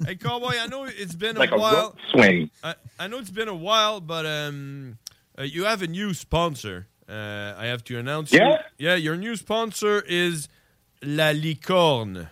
[0.04, 0.54] hey, cowboy!
[0.60, 1.74] I know it's been Like a a while.
[1.74, 2.50] rope swing.
[2.62, 4.98] I, I know it's been a while, but um,
[5.38, 6.86] uh, you have a new sponsor.
[7.08, 8.32] Uh, I have to announce.
[8.32, 8.58] Yeah?
[8.78, 8.88] You.
[8.88, 10.48] Yeah, your new sponsor is
[11.02, 12.28] La Licorne.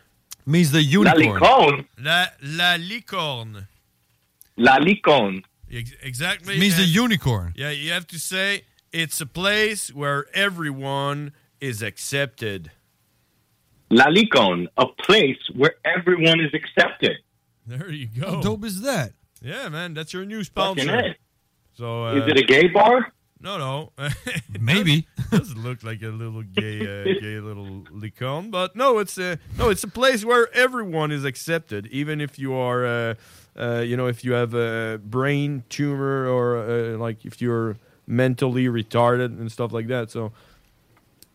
[0.46, 1.40] Means the unicorn.
[1.40, 1.84] La licorne?
[1.98, 3.66] La La Licorne.
[4.56, 5.42] La licorne.
[5.72, 6.58] Ex- exactly.
[6.58, 7.52] Means the unicorn.
[7.56, 8.62] Yeah, you have to say
[8.98, 12.72] it's a place where everyone is accepted.
[13.90, 17.12] La licorne, a place where everyone is accepted.
[17.64, 18.34] There you go.
[18.34, 19.12] How dope is that?
[19.40, 21.10] Yeah, man, that's your new Fucking sponsor.
[21.10, 21.16] A.
[21.74, 23.12] So uh, Is it a gay bar?
[23.40, 23.92] No, no.
[24.60, 25.06] Maybe.
[25.30, 29.38] does, does look like a little gay, uh, gay little licorne, but no, it's a
[29.56, 33.14] no, it's a place where everyone is accepted, even if you are, uh,
[33.56, 37.76] uh, you know, if you have a brain tumor or uh, like if you're
[38.08, 40.10] mentally retarded and stuff like that.
[40.10, 40.32] So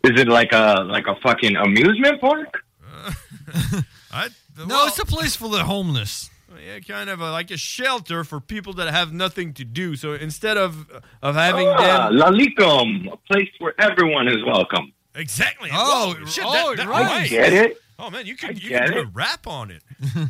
[0.04, 2.64] Is it like a like a fucking amusement park?
[4.12, 6.30] I No, it's a place for the homeless.
[6.66, 9.96] yeah, kind of a, like a shelter for people that have nothing to do.
[9.96, 10.88] So instead of
[11.22, 14.92] of having Ah, them La licorne, a place where everyone is welcome.
[15.16, 15.70] Exactly.
[15.72, 17.06] Oh, Whoa, shit, oh, that, that, right.
[17.06, 17.30] right.
[17.30, 17.78] Get it?
[18.00, 19.06] Oh man, you I could you get could do it.
[19.06, 19.84] a rap on it.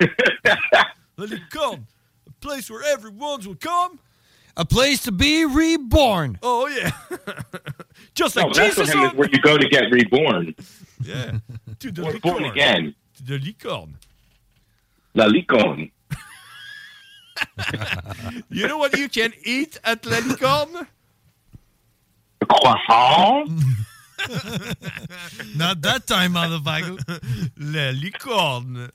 [1.16, 1.40] Let it.
[1.54, 1.78] A
[2.40, 3.98] place where everyone's will come.
[4.56, 6.38] A place to be reborn.
[6.42, 6.90] Oh yeah.
[8.14, 9.16] Just No, like that's Jesus what on.
[9.16, 10.54] where you go to get reborn.
[11.02, 11.32] Yeah.
[11.80, 12.94] To the Or born again.
[13.18, 13.96] To the licorne.
[15.14, 15.90] La licorne.
[18.48, 20.86] You know what you can eat at La Licorne?
[22.40, 23.50] A croissant?
[25.54, 26.96] Not that time, motherfucker.
[27.58, 28.90] La Licorne.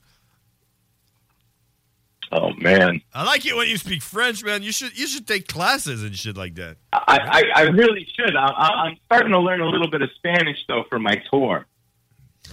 [2.32, 3.02] Oh man.
[3.12, 4.62] I like it when you speak French, man.
[4.62, 6.78] You should you should take classes and shit like that.
[6.92, 7.18] I,
[7.54, 8.34] I, I really should.
[8.34, 11.66] I, I, I'm starting to learn a little bit of Spanish though for my tour.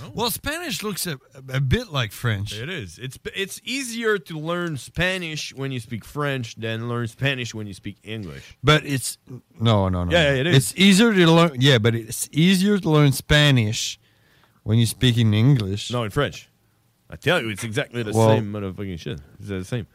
[0.02, 0.12] Oh.
[0.14, 2.58] Well, Spanish looks a, a bit like French.
[2.58, 3.00] It is.
[3.00, 7.74] It's it's easier to learn Spanish when you speak French than learn Spanish when you
[7.74, 8.58] speak English.
[8.62, 9.18] But it's
[9.60, 10.12] no, no, no.
[10.12, 10.40] Yeah, no.
[10.42, 10.56] it is.
[10.58, 11.52] It's easier to learn.
[11.60, 13.98] Yeah, but it's easier to learn Spanish
[14.64, 15.90] when you speak in English.
[15.90, 16.49] No, in French.
[17.10, 19.20] I tell you, it's exactly the Well- same motherfucking shit.
[19.40, 19.88] It's the same.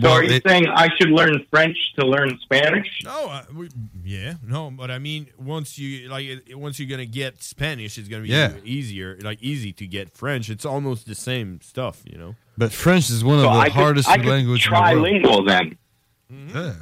[0.00, 2.86] So are you saying I should learn French to learn Spanish?
[3.04, 3.68] No, uh, we,
[4.02, 8.22] yeah, no, but I mean, once you like, once you're gonna get Spanish, it's gonna
[8.22, 8.54] be Yeah.
[8.64, 10.48] easier, like easy to get French.
[10.48, 12.34] It's almost the same stuff, you know.
[12.56, 15.44] But French is one of the I could- hardest I could languages in the world.
[15.44, 15.78] trilingual then.
[16.54, 16.72] Yeah.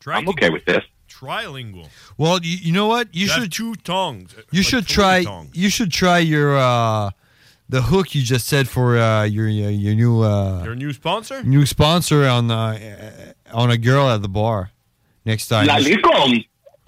[0.00, 0.84] Try I'm to okay with this.
[1.06, 1.88] trilingual.
[2.16, 3.14] Well, you, you know what?
[3.14, 4.34] You You have should two tongues.
[4.52, 5.50] you like should try tongues.
[5.54, 7.10] you should try your uh
[7.68, 11.42] the hook you just said for uh your your, your new uh Your new sponsor?
[11.42, 14.70] new sponsor on uh, on a girl at the bar
[15.24, 15.66] next time.
[15.66, 15.98] La You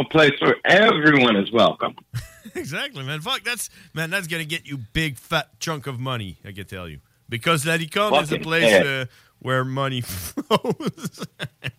[0.00, 1.96] a place where everyone is welcome.
[2.54, 3.20] exactly, man.
[3.20, 4.10] Fuck, that's man.
[4.10, 6.38] That's gonna get you big fat chunk of money.
[6.44, 9.06] I can tell you because La Licorne is a place uh,
[9.40, 11.26] where money flows.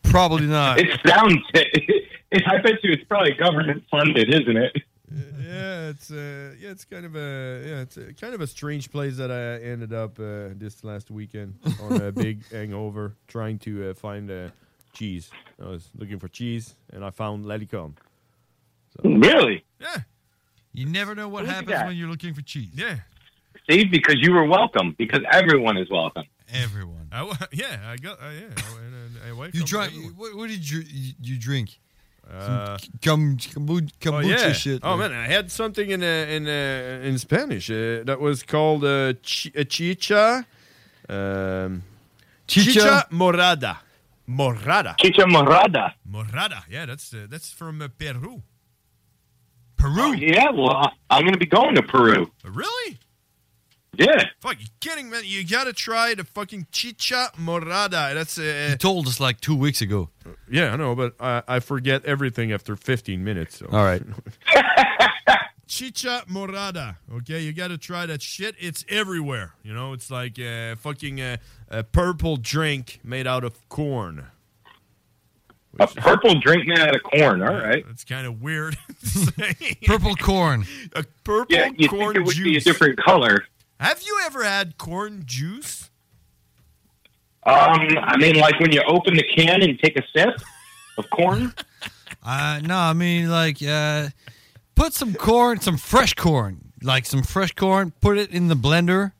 [0.03, 0.79] Probably not.
[0.79, 1.39] It sounds.
[1.53, 4.75] It, I bet you it's probably government funded, isn't it?
[5.11, 8.91] Yeah, it's uh, yeah, it's kind of a yeah, it's a, kind of a strange
[8.91, 13.89] place that I ended up uh, this last weekend on a big hangover trying to
[13.89, 14.49] uh, find uh,
[14.93, 15.29] cheese.
[15.63, 17.95] I was looking for cheese and I found La Licorne.
[19.03, 19.63] Really?
[19.79, 19.97] Yeah.
[20.73, 21.87] You never know what Look at happens that.
[21.87, 22.69] when you're looking for cheese.
[22.73, 22.97] Yeah.
[23.69, 24.95] See, because you were welcome.
[24.97, 26.23] Because everyone is welcome.
[26.53, 27.07] Everyone.
[27.11, 28.19] I, wa- yeah, I got.
[28.21, 29.85] Uh, yeah, I, I, I wife You comes try.
[29.87, 30.11] everywhere.
[30.15, 31.79] What, what did you you, you drink?
[32.31, 34.51] Uh, Some kombucha oh yeah.
[34.51, 34.81] shit.
[34.83, 38.83] Oh man, I had something in uh, in uh, in Spanish uh, that was called
[38.83, 40.45] uh, chi- uh, chicha.
[41.09, 41.81] Um,
[42.47, 43.05] Chicha?
[43.11, 43.77] morada.
[44.27, 44.95] Morada.
[44.97, 45.93] Chicha morada.
[46.07, 46.63] Morada.
[46.69, 48.43] Yeah, that's uh, that's from uh, Peru.
[49.75, 49.93] Peru.
[49.97, 50.51] Oh, yeah.
[50.51, 52.31] Well, I'm going to be going to Peru.
[52.43, 52.99] Really?
[53.99, 54.23] Yeah.
[54.39, 55.23] Fuck, you kidding, man?
[55.25, 58.13] You gotta try the fucking chicha morada.
[58.13, 60.09] That's uh, You told us like two weeks ago.
[60.49, 63.57] yeah, I know, but I, I forget everything after 15 minutes.
[63.59, 63.67] So.
[63.71, 64.01] All right.
[65.67, 66.95] Chicha morada.
[67.17, 68.55] Okay, you got to try that shit.
[68.57, 69.53] It's everywhere.
[69.63, 71.37] You know, it's like a fucking uh,
[71.69, 74.25] a purple drink made out of corn.
[75.79, 77.43] A purple drink made out of corn.
[77.43, 77.85] All right.
[77.91, 78.77] It's kind of weird.
[79.01, 79.53] to say.
[79.85, 80.65] Purple corn.
[80.93, 82.43] a purple Yeah, you corn think it would juice.
[82.43, 83.45] be a different color.
[83.79, 85.89] Have you ever had corn juice?
[87.43, 90.35] Um, I mean, like when you open the can and take a sip
[90.97, 91.53] of corn.
[92.21, 94.09] Uh, no, I mean like uh,
[94.75, 97.93] put some corn, some fresh corn, like some fresh corn.
[98.01, 99.13] Put it in the blender.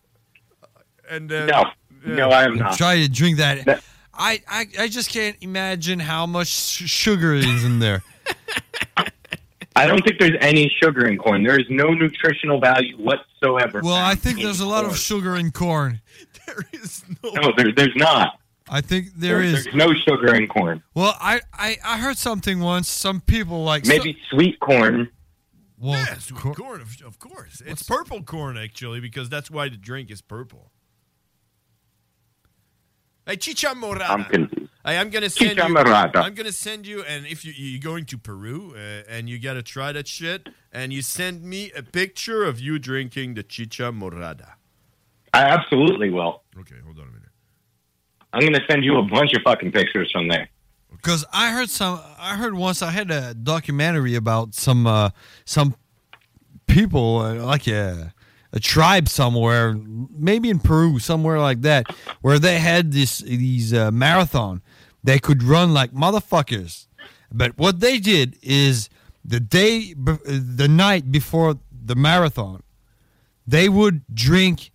[1.10, 1.64] And uh, No,
[2.05, 2.78] no, I am not.
[2.78, 3.82] Try to drink that.
[4.14, 8.03] I, I I just can't imagine how much sugar is in there.
[9.76, 11.43] I don't think there's any sugar in corn.
[11.43, 13.82] There is no nutritional value whatsoever.
[13.84, 16.01] Well, I think there's a lot of sugar in corn.
[16.45, 18.39] There is no, there, there's not.
[18.67, 19.65] I think there is.
[19.65, 20.82] There's no sugar in corn.
[20.95, 22.89] Well, I, I, I heard something once.
[22.89, 25.09] Some people like Maybe sweet corn.
[25.78, 27.61] Well, yeah, sweet corn, of, of course.
[27.63, 30.72] It's purple corn, actually, because that's why the drink is purple.
[33.28, 34.09] Hey, chicha morada.
[34.09, 34.59] I'm confused.
[34.86, 35.63] Hey, I'm gonna send you.
[35.63, 39.61] I'm gonna send you, and if you, you're going to Peru uh, and you gotta
[39.61, 44.53] try that shit, and you send me a picture of you drinking the chicha morada.
[45.34, 46.43] I absolutely will.
[46.59, 47.30] Okay, hold on a minute.
[48.34, 50.49] I'm going to send you a bunch of fucking pictures from there.
[50.91, 55.11] Because I heard some, I heard once I had a documentary about some uh,
[55.45, 55.75] some
[56.67, 58.13] people uh, like a
[58.52, 59.76] a tribe somewhere,
[60.12, 61.88] maybe in Peru, somewhere like that,
[62.22, 64.62] where they had this these uh, marathon.
[65.04, 66.88] They could run like motherfuckers,
[67.32, 68.89] but what they did is
[69.24, 72.64] the day, the night before the marathon,
[73.45, 74.72] they would drink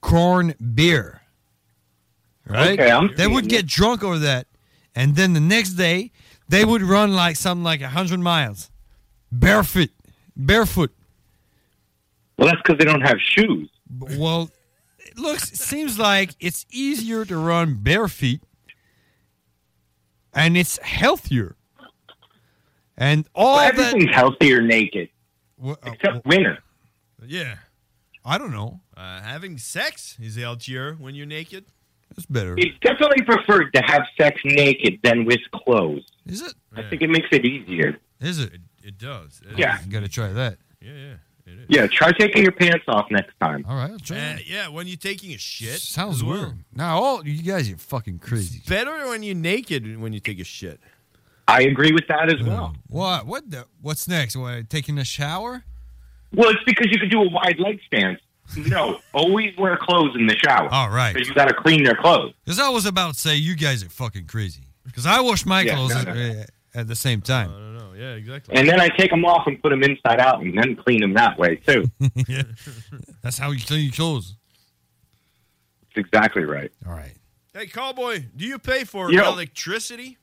[0.00, 1.22] corn beer.
[2.48, 2.78] Right?
[2.78, 4.46] Okay, they would get drunk over that,
[4.94, 6.12] and then the next day
[6.48, 8.70] they would run like something like hundred miles,
[9.30, 9.90] barefoot,
[10.36, 10.92] barefoot.
[12.38, 13.68] Well, that's because they don't have shoes.
[14.18, 14.50] Well,
[14.98, 18.42] it looks it seems like it's easier to run bare feet,
[20.34, 21.56] and it's healthier.
[22.98, 25.08] And all Well, that everything's healthier naked,
[25.84, 26.58] except winter.
[27.26, 27.56] Yeah.
[28.24, 28.80] I don't know.
[28.96, 31.66] Uh, having sex is healthier when you're naked.
[32.16, 32.54] It's better.
[32.58, 36.06] It's definitely preferred to have sex naked than with clothes.
[36.24, 36.54] Is it?
[36.74, 37.98] I think it makes it easier.
[38.20, 38.52] Is it?
[38.82, 39.40] It does.
[39.48, 39.78] It Yeah.
[39.88, 40.58] got to try that.
[40.80, 41.14] Yeah, yeah.
[41.46, 41.66] It is.
[41.68, 43.64] Yeah, try taking your pants off next time.
[43.68, 45.80] All right, I'll try Uh, yeah, when you're taking a shit.
[45.80, 46.38] Sounds as well.
[46.40, 46.58] weird.
[46.74, 48.62] Now, all you guys are fucking crazy.
[48.68, 50.80] Better when you're naked when you take a shit.
[51.48, 52.74] I agree with that as well.
[52.88, 53.26] What?
[53.26, 53.50] What?
[53.50, 54.36] The, what's next?
[54.36, 54.68] What?
[54.68, 55.62] Taking a shower?
[56.34, 58.20] Well, it's because you can do a wide leg stance.
[58.56, 60.68] No, always wear clothes in the shower.
[60.72, 61.14] All right.
[61.14, 62.32] Because you got to clean their clothes.
[62.44, 64.62] Because I was about to say you guys are fucking crazy.
[64.84, 66.44] Because I wash my Yeah, clothes no, at, no.
[66.74, 67.50] at the same time.
[67.96, 68.10] I don't know.
[68.10, 68.56] Yeah, exactly.
[68.56, 71.14] And then I take them off and put them inside out and then clean them
[71.14, 71.90] that way, too.
[72.28, 72.42] yeah.
[73.22, 74.36] That's how you clean your clothes.
[75.94, 76.70] That's exactly right.
[76.86, 77.14] All right.
[77.54, 79.32] Hey, cowboy, do you pay for Yo.
[79.32, 80.18] electricity?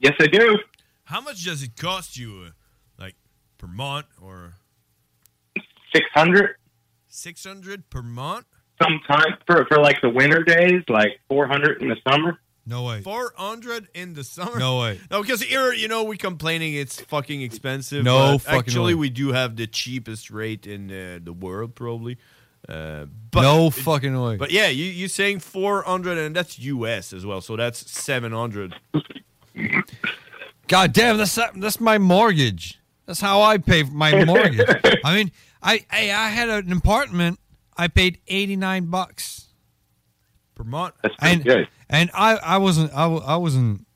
[0.00, 0.58] Yes, I do.
[1.04, 2.50] How much does it cost you, uh,
[2.98, 3.14] like
[3.58, 4.54] per month or
[5.94, 6.56] 600
[7.06, 8.46] six hundred per month?
[8.82, 12.38] sometimes for, for like the winter days, like 400 in the summer.
[12.64, 13.02] No way.
[13.02, 14.58] Four hundred in the summer?
[14.58, 15.00] No way.
[15.10, 18.04] No, because here, you know, we're complaining it's fucking expensive.
[18.04, 19.00] No fucking Actually, way.
[19.00, 22.18] we do have the cheapest rate in uh, the world, probably.
[22.68, 24.36] Uh, but no fucking way.
[24.36, 27.12] But yeah, you you saying four hundred, and that's U.S.
[27.12, 28.76] as well, so that's seven hundred.
[30.68, 32.78] God damn, that's that's my mortgage.
[33.06, 34.64] That's how I pay for my mortgage.
[35.04, 37.40] I mean, I, I I had an apartment.
[37.76, 39.48] I paid eighty nine bucks
[40.54, 40.94] per month.
[41.02, 41.68] That's pretty and good.
[41.92, 43.86] And I I wasn't I, I wasn't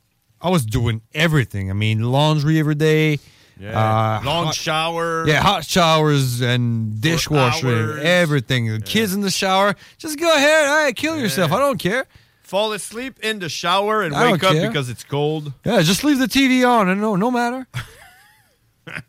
[0.40, 1.70] I was doing everything.
[1.70, 3.18] I mean, laundry every day.
[3.59, 5.26] Yeah, uh, long hot- shower.
[5.26, 8.70] Yeah, hot showers and dishwasher and everything.
[8.70, 9.74] The kids in the shower.
[9.97, 10.86] Just go ahead.
[10.86, 11.51] Hey, kill yourself.
[11.53, 12.07] I don't care.
[12.42, 14.68] Fall asleep in the shower and I wake up care.
[14.68, 15.53] because it's cold.
[15.64, 17.66] Yeah, just leave the TV on and no no matter.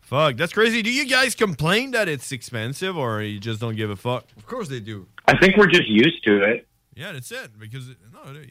[0.00, 0.82] Fuck, that's crazy.
[0.82, 4.24] Do you guys complain that it's expensive, or you just don't give a fuck?
[4.36, 5.06] Of course they do.
[5.28, 6.66] I think we're just used to it.
[7.00, 7.58] Yeah, that's it.
[7.58, 8.42] Because no,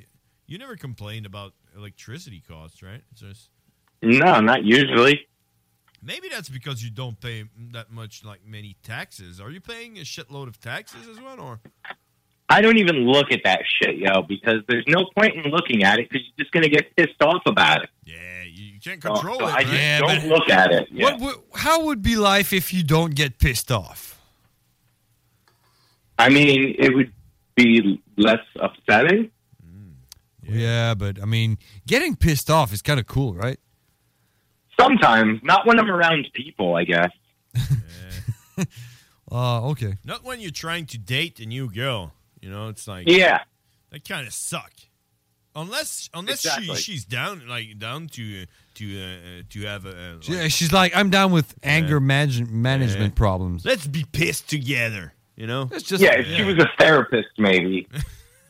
[0.48, 3.02] you never complained about electricity costs, right?
[3.12, 3.50] It's just
[4.02, 5.28] No, not usually.
[6.02, 7.44] maybe that's because you don't pay
[7.74, 9.40] that much, like many taxes.
[9.40, 11.60] Are you paying a shitload of taxes as well, or?
[12.50, 16.00] I don't even look at that shit, yo, because there's no point in looking at
[16.00, 17.90] it because you're just going to get pissed off about it.
[18.04, 20.00] Yeah, you can't oh, control it, I just right?
[20.00, 20.88] don't look at it.
[20.92, 21.04] Yeah.
[21.04, 24.20] What, would- how would be life if you don't get pissed off?
[26.18, 27.14] I mean, it would
[27.64, 29.32] be less upsetting.
[30.44, 30.94] Yeah.
[30.96, 33.60] but I mean, getting pissed off is kind of cool, right?
[34.80, 37.12] Sometimes, not when I'm around people, I guess.
[39.32, 39.98] Uh, okay.
[40.06, 42.14] Not when you're trying to date a new girl.
[42.42, 43.40] You know, it's like Yeah.
[43.92, 44.72] that kind of suck.
[45.56, 46.76] Unless unless Exactly.
[46.76, 48.46] she she's down like down to
[48.76, 53.14] to uh, to have a, a Yeah, she's like, I'm down with anger manage- management
[53.14, 53.18] Yeah.
[53.18, 53.66] problems.
[53.66, 55.14] let's be pissed together.
[55.40, 57.88] You know, It's just yeah, if she was a therapist, maybe.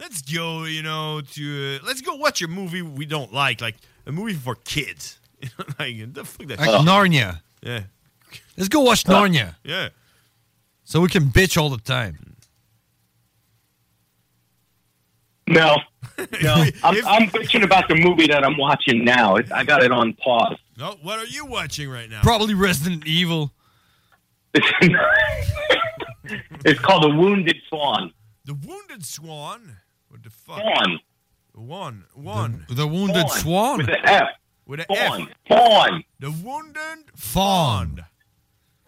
[0.00, 0.64] let's go.
[0.64, 4.32] You know, to uh, let's go watch a movie we don't like, like a movie
[4.34, 5.18] for kids.
[5.40, 6.80] You know, like the fuck that Like shit.
[6.80, 7.40] Narnia.
[7.62, 7.82] Yeah,
[8.56, 9.90] Let's go watch Narnia yeah.
[10.82, 12.34] so we can bitch all the time.
[15.46, 15.76] No.
[16.42, 16.64] No.
[16.82, 19.36] I'm, I'm bitching about the movie that I'm watching now.
[19.36, 20.56] It's, I got it on pause.
[20.76, 22.22] No, what are you watching right now?
[22.22, 23.52] Probably Resident Evil.
[26.64, 28.12] It's called The Wounded Swan.
[28.44, 29.76] The Wounded Swan.
[30.08, 30.60] What the fuck?
[30.60, 31.00] Swan.
[31.54, 32.66] One, one.
[32.70, 33.38] The Wounded Fawn.
[33.38, 33.78] Swan.
[33.78, 34.28] With an F.
[34.66, 35.22] With a Fawn.
[35.22, 35.28] F.
[35.48, 36.04] Fawn.
[36.20, 38.04] The Wounded Fawn.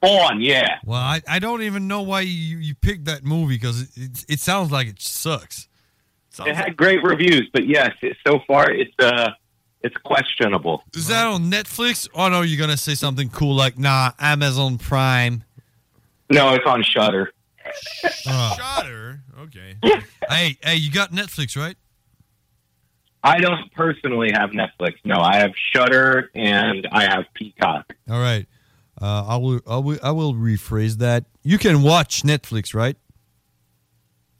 [0.00, 0.78] Fawn, yeah.
[0.84, 4.24] Well, I, I don't even know why you, you picked that movie because it, it,
[4.28, 5.68] it sounds like it sucks.
[6.46, 9.30] It had great reviews, but yes, it, so far it's uh
[9.82, 10.82] it's questionable.
[10.94, 12.08] Is that on Netflix?
[12.14, 15.44] Oh no, you're gonna say something cool like nah, Amazon Prime.
[16.30, 17.32] No, it's on Shutter.
[18.22, 19.20] Shutter.
[19.40, 19.76] Okay.
[20.28, 21.76] hey, hey, you got Netflix, right?
[23.22, 24.94] I don't personally have Netflix.
[25.04, 27.92] No, I have Shutter and I have Peacock.
[28.10, 28.46] All right.
[29.00, 31.24] Uh, I will, I will I will rephrase that.
[31.42, 32.96] You can watch Netflix, right?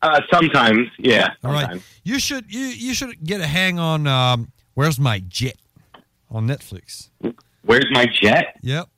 [0.03, 1.35] Uh, sometimes, yeah.
[1.45, 1.63] All right.
[1.63, 1.83] sometimes.
[2.05, 5.57] You should you you should get a hang on um, Where's My Jet
[6.31, 7.11] on Netflix.
[7.65, 8.57] Where's my jet?
[8.63, 8.89] Yep.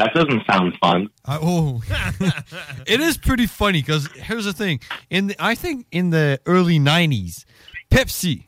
[0.00, 1.10] That doesn't sound fun.
[1.26, 1.82] I, oh,
[2.86, 4.80] it is pretty funny because here's the thing.
[5.10, 7.44] In the, I think in the early '90s,
[7.90, 8.46] Pepsi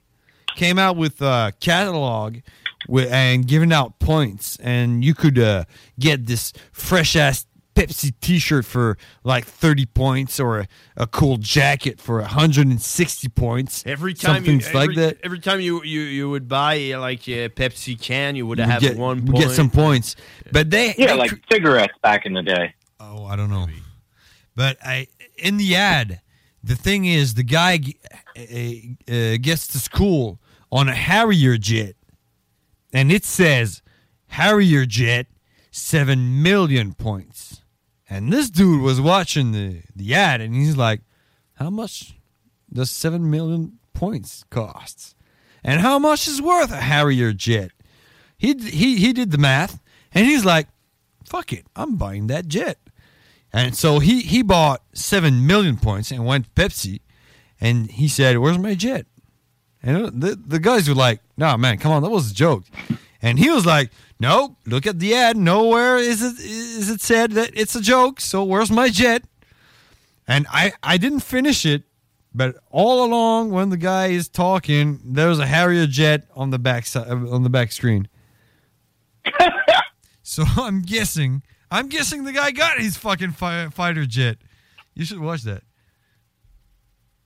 [0.57, 2.38] came out with a catalog
[2.88, 5.64] with, and giving out points, and you could uh,
[6.00, 7.44] get this fresh ass
[7.74, 13.82] Pepsi T-shirt for like 30 points, or a, a cool jacket for 160 points.
[13.86, 15.18] Every time something you, every, like that.
[15.24, 18.80] Every time you you, you would buy like a Pepsi can, you would You have
[18.80, 19.44] get, one you point.
[19.44, 20.16] get some points,
[20.50, 22.74] but they Yeah, they like cigarettes back in the day.
[23.00, 23.66] Oh, I don't know.
[24.54, 25.06] But I
[25.38, 26.20] in the ad,
[26.62, 27.80] the thing is, the guy
[28.36, 28.42] uh,
[29.12, 31.96] uh, gets to school on a Harrier jet,
[32.92, 33.82] and it says
[34.28, 35.26] Harrier jet,
[35.70, 37.51] seven million points.
[38.12, 41.00] And this dude was watching the the ad, and he's like,
[41.54, 42.14] "How much
[42.70, 45.16] does seven million points cost?
[45.64, 47.70] And how much is worth a Harrier jet?"
[48.36, 49.80] He he he did the math,
[50.12, 50.68] and he's like,
[51.24, 52.78] "Fuck it, I'm buying that jet."
[53.50, 57.00] And so he he bought seven million points and went Pepsi,
[57.62, 59.06] and he said, "Where's my jet?"
[59.82, 62.64] And the the guys were like, "Nah, man, come on, that was a joke."
[63.22, 65.36] And he was like, "No, look at the ad.
[65.36, 68.20] Nowhere is it is it said that it's a joke.
[68.20, 69.22] So where's my jet?"
[70.26, 71.84] And I I didn't finish it,
[72.34, 76.84] but all along when the guy is talking, there's a Harrier jet on the back
[76.86, 78.08] side uh, on the back screen.
[80.22, 84.38] so I'm guessing I'm guessing the guy got his fucking fi- fighter jet.
[84.94, 85.62] You should watch that.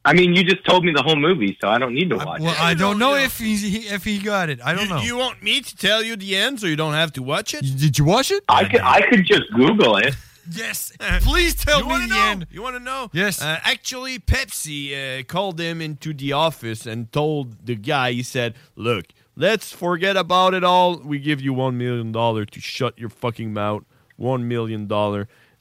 [0.06, 2.40] I mean, you just told me the whole movie, so I don't need to watch
[2.40, 2.60] Well, it.
[2.60, 3.54] I don't know if he
[3.96, 4.60] if he got it.
[4.64, 5.00] I don't you, know.
[5.00, 7.62] You want me to tell you the end so you don't have to watch it?
[7.62, 8.44] Did you watch it?
[8.48, 10.14] I could I could just Google it.
[10.50, 10.92] Yes.
[11.22, 12.26] Please tell you me the know?
[12.26, 12.46] end.
[12.50, 13.10] You want to know?
[13.12, 13.42] Yes.
[13.42, 18.54] Uh, actually, Pepsi uh, called him into the office and told the guy, he said,
[18.76, 20.98] Look, let's forget about it all.
[20.98, 23.82] We give you $1 million to shut your fucking mouth.
[24.20, 24.86] $1 million.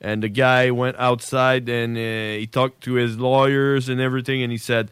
[0.06, 4.44] And the guy went outside and uh, he talked to his lawyers and everything.
[4.44, 4.91] And he said,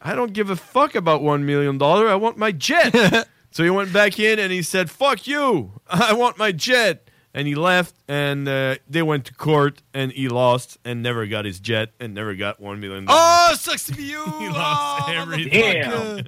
[0.00, 1.76] I don't give a fuck about $1 million.
[1.82, 3.28] I want my jet.
[3.50, 5.72] so he went back in and he said, Fuck you.
[5.90, 7.04] I want my jet.
[7.34, 11.44] And he left, and uh, they went to court, and he lost, and never got
[11.44, 13.04] his jet, and never got one million.
[13.06, 14.24] Oh, sucks to be you.
[14.38, 16.26] he lost Oh, everything.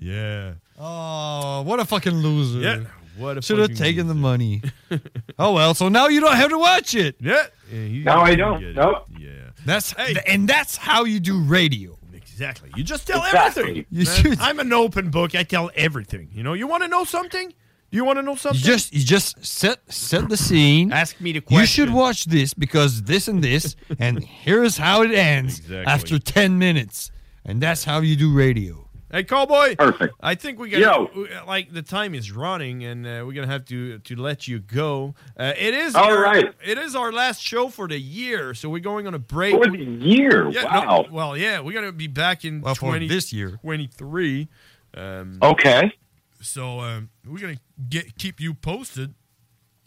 [0.00, 0.54] yeah.
[0.80, 2.58] Oh, Oh, what a fucking loser.
[2.60, 2.84] Yeah.
[3.16, 4.62] What a Should have fucking taken the money.
[5.38, 7.16] oh well, so now you don't have to watch it.
[7.20, 7.46] Yeah.
[7.70, 8.74] No, I don't.
[8.74, 9.06] Nope.
[9.18, 9.30] Yeah.
[9.66, 9.92] That's
[10.26, 11.98] and that's how you do radio.
[12.14, 12.70] Exactly.
[12.76, 13.62] You just tell Exactly.
[13.62, 13.86] everything.
[13.90, 15.34] You should- I'm an open book.
[15.34, 16.30] I tell everything.
[16.32, 17.48] You know, you want to know something?
[17.50, 18.58] Do You want to know something?
[18.58, 20.92] You just you just set set the scene.
[21.02, 25.10] Ask me the You should watch this because this and this, and here's how it
[25.12, 25.92] ends Exactly.
[25.92, 27.10] after ten minutes,
[27.44, 28.81] and that's how you do radio.
[29.12, 29.76] Hey, cowboy.
[29.76, 30.14] Perfect.
[30.22, 31.04] I think we Yo.
[31.06, 34.58] got like the time is running, and uh, we're gonna have to to let you
[34.58, 35.14] go.
[35.38, 36.46] Uh, it is All our, right.
[36.64, 39.54] It is our last show for the year, so we're going on a break.
[39.54, 40.48] For the year?
[40.48, 41.02] Yeah, Wow.
[41.02, 43.58] no, well, yeah, we're gonna be back in Well, 20, this year.
[43.62, 44.48] 23.
[44.94, 45.92] Um, Okay.
[46.40, 47.60] So um, we're gonna
[47.90, 49.12] get keep you posted.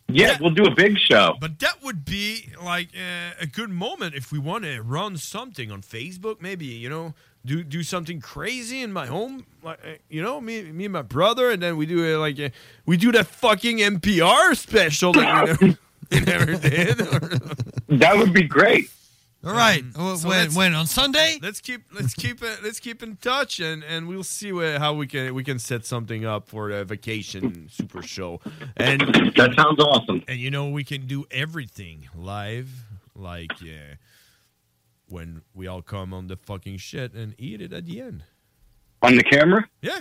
[0.08, 1.34] Yeah, we'll do a big show.
[1.42, 5.72] But that would be like uh, a good moment if we want to run something
[5.72, 6.40] on Facebook.
[6.42, 7.16] Maybe you know,
[7.46, 9.46] do do something crazy in my home.
[9.64, 12.40] Like uh, you know, me me and my brother, and then we do uh, like
[12.40, 12.50] uh,
[12.86, 15.78] we do that fucking NPR special that we never,
[16.12, 17.02] we never did.
[17.88, 18.90] That would be great.
[19.46, 19.84] All right.
[19.96, 21.38] Um, Well, so when when on Sunday?
[21.40, 24.96] Let's keep let's keep it let's keep in touch and and we'll see where, how
[24.96, 28.42] we can we can set something up for a vacation super show.
[28.76, 29.02] And
[29.36, 30.24] That sounds awesome.
[30.28, 32.70] And you know we can do everything live,
[33.16, 33.96] like uh,
[35.08, 38.24] when we all come on the fucking shit and eat it at the end.
[39.02, 39.68] On the camera?
[39.82, 40.00] Yeah.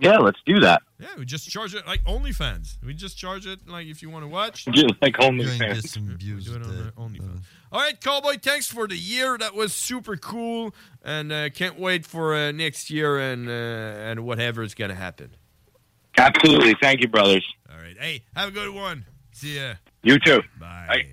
[0.00, 0.80] Yeah, let's do that.
[0.98, 2.78] Yeah, we just charge it like OnlyFans.
[2.82, 4.64] We just charge it like if you want to watch.
[4.72, 6.18] Just like We OnlyFans.
[6.18, 7.40] do it on the OnlyFans.
[7.70, 9.36] All right, Cowboy, thanks for the year.
[9.36, 10.74] That was super cool,
[11.04, 15.36] and uh, can't wait for uh, next year and uh, and whatever is gonna happen.
[16.16, 16.74] Absolutely.
[16.80, 17.44] Thank you, brothers.
[17.70, 19.04] All right, hey, have a good one.
[19.32, 19.74] See ya.
[20.02, 20.40] You too.
[20.58, 21.04] Bye.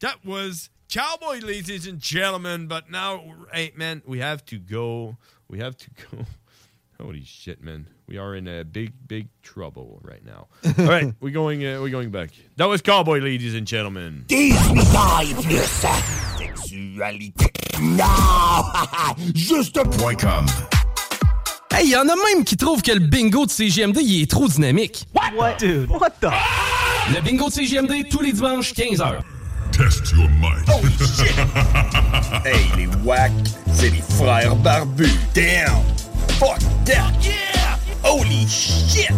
[0.00, 2.66] That was Cowboy, ladies and gentlemen.
[2.66, 3.22] But now,
[3.52, 5.16] hey, man, we have to go.
[5.48, 6.24] We have to go.
[7.00, 7.86] Holy shit, man!
[8.08, 10.48] We are in a big, big trouble right now.
[10.78, 11.64] All right, we're going.
[11.64, 12.30] Uh, we're going back.
[12.56, 14.24] That was Cowboy, ladies and gentlemen.
[14.26, 15.94] Plus sa
[16.36, 17.52] sexualité.
[17.80, 19.14] Non!
[19.32, 20.44] Juste point com.
[21.72, 24.48] Hey, y en a même qui trouvent que le bingo de CGMD il est trop
[24.48, 25.06] dynamique.
[25.36, 25.58] What?
[25.60, 26.32] Dude, what the?
[27.14, 29.22] Le bingo de CGMD tous les dimanches 15h.
[29.80, 30.62] Test your might.
[30.68, 31.32] Oh shit!
[32.44, 33.32] Hey, les wack,
[33.72, 35.08] c'est les frères barbus.
[35.34, 35.82] Damn!
[36.38, 37.10] Fuck that!
[37.22, 37.78] Yeah!
[38.04, 39.08] Holy shit!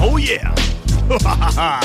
[0.00, 0.54] Oh yeah!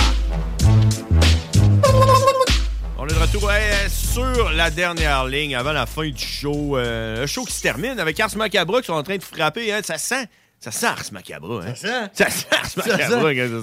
[2.98, 6.78] On est de retour euh, sur la dernière ligne avant la fin du show.
[6.78, 9.74] Euh, le show qui se termine avec Ars Macabra qui sont en train de frapper.
[9.74, 9.82] hein.
[9.84, 10.28] Ça sent.
[10.64, 11.62] Ça sent Ars Macabra.
[11.62, 11.74] Hein?
[11.76, 12.10] Ça sent.
[12.14, 12.68] Ça sent Ars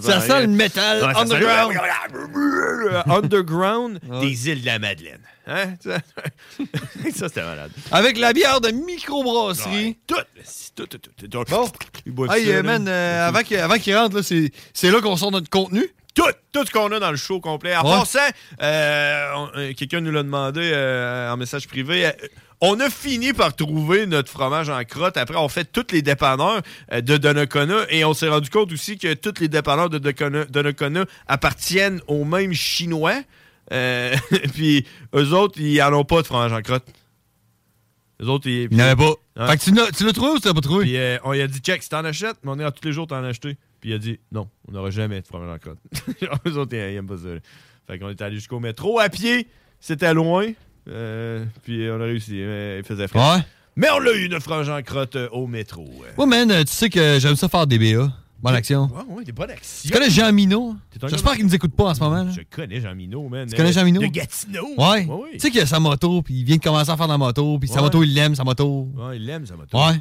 [0.03, 0.41] Ça ça sent hein?
[0.43, 1.77] le métal Ouais, underground.
[3.07, 5.23] Underground des îles de la Madeleine.
[5.47, 5.77] Hein?
[5.83, 5.97] Ça,
[7.17, 7.71] ça, c'était malade.
[7.91, 9.97] Avec la bière de microbrasserie.
[10.07, 10.17] Tout,
[10.77, 11.45] tout, tout, tout, tout.
[12.05, 12.31] Bon.
[12.31, 15.91] Hey, man, euh, avant qu'il rentre, c'est là qu'on sort notre contenu.
[16.15, 17.77] Tout, tout ce qu'on a dans le show complet.
[17.77, 17.99] En Ouais.
[17.99, 18.19] passant,
[18.63, 22.07] euh, euh, quelqu'un nous l'a demandé euh, en message privé.
[22.07, 22.13] euh,
[22.61, 25.17] on a fini par trouver notre fromage en crotte.
[25.17, 26.61] Après, on fait tous les dépanneurs
[26.93, 32.03] de Donnacona et on s'est rendu compte aussi que tous les dépanneurs de Donnacona- appartiennent
[32.07, 33.23] aux mêmes Chinois.
[34.55, 34.85] Puis
[35.15, 36.85] eux autres, ils n'en ont pas de fromage en crotte.
[38.23, 38.69] Eux autres, ils.
[38.71, 38.97] Il n'y en avait
[39.37, 39.47] pas.
[39.53, 39.65] Fait que
[39.97, 40.85] tu l'as trouvé ou tu l'as pas trouvé?
[40.85, 42.93] Puis on lui a dit, check, si t'en achètes, mais on est à tous les
[42.93, 43.57] jours t'en acheter.
[43.81, 45.79] Puis il a dit, non, on n'aura jamais de fromage en crotte.
[46.21, 47.29] Genre, Eux autres, ils aiment pas ça.
[47.87, 49.49] Fait qu'on est allé jusqu'au métro à pied.
[49.81, 50.51] C'était loin.
[50.89, 52.33] Euh, puis on a réussi.
[52.35, 53.37] mais il faisait froid.
[53.37, 53.43] Ouais.
[53.77, 55.89] Mais on l'a eu, notre fromage en crotte euh, au métro.
[56.05, 56.21] euh.
[56.21, 58.13] Ouais, man, euh, tu sais que j'aime ça faire des BA.
[58.43, 58.91] Bonne action.
[58.95, 59.87] Ouais, ouais, des bonnes actions.
[59.89, 60.75] Tu connais Jean Minot?
[61.09, 62.25] J'espère qu'il nous écoute pas en ce moment.
[62.25, 62.31] là.
[62.31, 63.47] Je connais Jean Minot, man.
[63.49, 64.01] Tu connais Jean Minot?
[64.01, 64.67] De Gatineau.
[64.79, 65.05] Ouais.
[65.05, 65.31] Ouais, ouais.
[65.35, 67.19] Tu sais qu'il a sa moto, puis il vient de commencer à faire de la
[67.19, 68.89] moto, puis sa moto, il l'aime, sa moto.
[68.97, 69.77] Ouais, il l'aime, sa moto.
[69.79, 69.99] Ouais.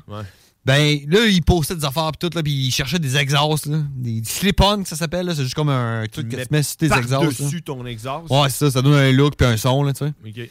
[0.70, 3.80] Ben, là, il postait des affaires, puis tout, là, puis il cherchait des exhausts, là.
[3.96, 5.34] Des slip-on, que ça s'appelle, là.
[5.34, 7.40] C'est juste comme un truc que tu mets sur tes exhausts.
[7.40, 7.46] là.
[7.46, 8.30] dessus ton exhaust.
[8.30, 10.14] Ouais, c'est ça, ça donne un look, puis un son, là, tu sais.
[10.44, 10.50] OK.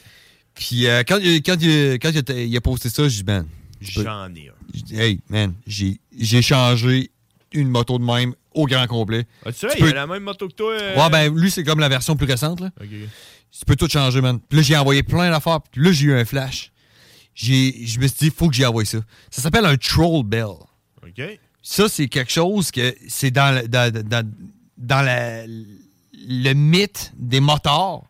[0.54, 3.24] Puis euh, quand, il- quand, il- quand il, a, il a posté ça, j'ai dit,
[3.30, 3.46] man.
[3.80, 5.00] J'en ai un.
[5.00, 7.12] Hey, man, j'ai changé
[7.52, 9.24] une moto de même au grand complet.
[9.46, 10.72] Ah, tu sais, il peux- a la même moto que toi.
[10.72, 12.70] euh, Ouais, ben, lui, c'est comme la version plus récente, là.
[12.80, 12.88] OK.
[12.88, 14.40] Tu peux tout changer, man.
[14.48, 15.60] Puis là, j'ai envoyé plein d'affaires.
[15.70, 16.72] Puis là, j'ai eu un flash.
[17.40, 18.98] Je me suis dit, faut que j'y envoie ça.
[19.30, 20.46] Ça s'appelle un troll bell.
[21.06, 21.22] OK.
[21.62, 24.28] Ça, c'est quelque chose que c'est dans, le- dans, dans-
[24.76, 28.02] dans la- le mythe des motards.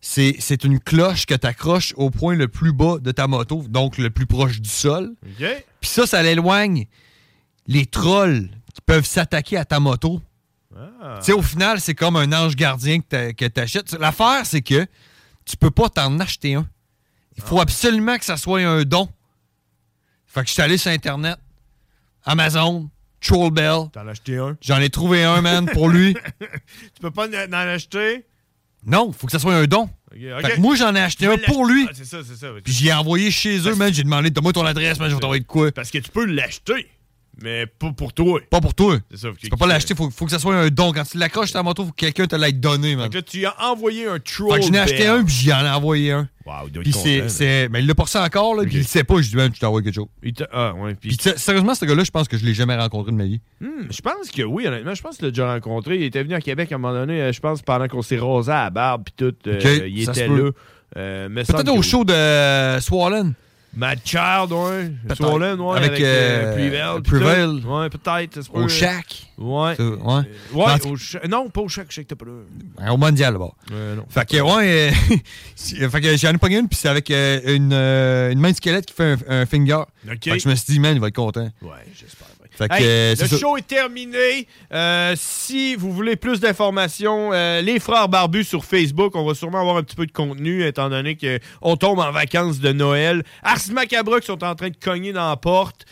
[0.00, 3.64] C'est, c'est une cloche que tu accroches au point le plus bas de ta moto,
[3.68, 5.14] donc le plus proche du sol.
[5.80, 6.86] Puis ça, ça l'éloigne
[7.66, 10.22] les trolls qui peuvent s'attaquer à ta moto.
[11.02, 11.16] Ah.
[11.18, 13.92] Tu sais, au final, c'est comme un ange gardien que tu achètes.
[13.98, 14.86] L'affaire, c'est que
[15.44, 16.66] tu peux pas t'en acheter un.
[17.38, 19.08] Il faut absolument que ça soit un don.
[20.26, 21.38] Fait que je suis allé sur Internet,
[22.24, 22.90] Amazon,
[23.20, 23.90] Trollbell.
[23.92, 24.56] T'en as acheté un?
[24.60, 26.14] J'en ai trouvé un, man, pour lui.
[26.40, 28.26] tu peux pas en acheter?
[28.84, 29.88] Non, faut que ça soit un don.
[30.12, 31.86] Fait que moi, j'en ai acheté Tu un pour lui.
[31.88, 32.48] Ah, c'est ça, c'est ça.
[32.62, 33.92] Puis j'y ai envoyé chez eux, man.
[33.92, 35.72] J'ai demandé, donne-moi ton adresse, man, je vais t'envoyer de quoi.
[35.72, 36.88] Parce que tu peux l'acheter,
[37.42, 38.40] mais pas pour toi.
[38.50, 38.96] Pas pour toi.
[39.10, 39.28] C'est ça.
[39.40, 40.92] Tu peux pas l'acheter, faut, faut que ça soit un don.
[40.92, 43.06] Quand tu l'accroches ta moto, faut que quelqu'un te l'ait donné, man.
[43.06, 44.52] Donc là, tu as envoyé un troll.
[44.54, 46.28] Fait que j'en ai acheté un, puis j'en ai envoyé un.
[46.46, 46.94] Wow, Puis
[47.28, 49.20] c'est, mais il l'a reçu encore, là, puis il sait pas.
[49.20, 50.06] Je dis, man, je t'envoie quelque chose.
[50.22, 50.94] Il Ah, ouais.
[50.94, 53.40] Puis, tu sérieusement, ce gars-là, je pense que je l'ai jamais rencontré de ma vie.
[53.60, 54.94] Hmm, je pense que oui, honnêtement.
[54.94, 55.96] Je pense que tu l'as déjà rencontré.
[55.96, 58.18] Il était venu à Québec à un moment donné, euh, je pense, pendant qu'on s'est
[58.18, 59.34] rasé à la barbe, puis tout.
[59.46, 60.50] euh, il était là.
[60.96, 63.34] Euh, Peut-être au show de Swollen.
[63.76, 64.90] Mad Child, ouais.
[65.06, 65.16] Peut-être.
[65.16, 65.76] Swollen, ouais.
[65.76, 67.02] Avec, Avec, euh, euh, Prevail.
[67.02, 67.64] Prevail.
[67.64, 68.50] Ouais, peut-être.
[68.50, 68.60] peut.
[68.64, 69.26] Au Shack.
[69.38, 69.80] Ouais.
[69.80, 70.22] Ouais.
[70.52, 70.88] Ouais, tout-
[71.24, 71.28] au.
[71.28, 71.86] Non, pas au Shack.
[71.90, 72.92] Je sais que t'es pas là.
[72.92, 73.50] Au mondial, là-bas.
[73.70, 74.04] Non.
[74.08, 75.16] Fait que, ouais, euh,
[75.90, 78.56] fait que j'en ai pogné une, puis c'est avec euh, une, euh, une main de
[78.56, 79.82] squelette qui fait un, un finger.
[80.10, 80.18] Ok.
[80.24, 81.48] Fait que je me suis dit, man, il va être content.
[81.62, 82.17] Ouais, j'espère.
[82.58, 83.38] Fait que, Hey, euh, le ça.
[83.38, 84.48] show est terminé.
[84.72, 89.60] Euh, si vous voulez plus d'informations, euh, les frères barbus sur Facebook, on va sûrement
[89.60, 93.22] avoir un petit peu de contenu étant donné qu'on tombe en vacances de Noël.
[93.44, 95.86] Ars Macabre qui sont en train de cogner dans la porte.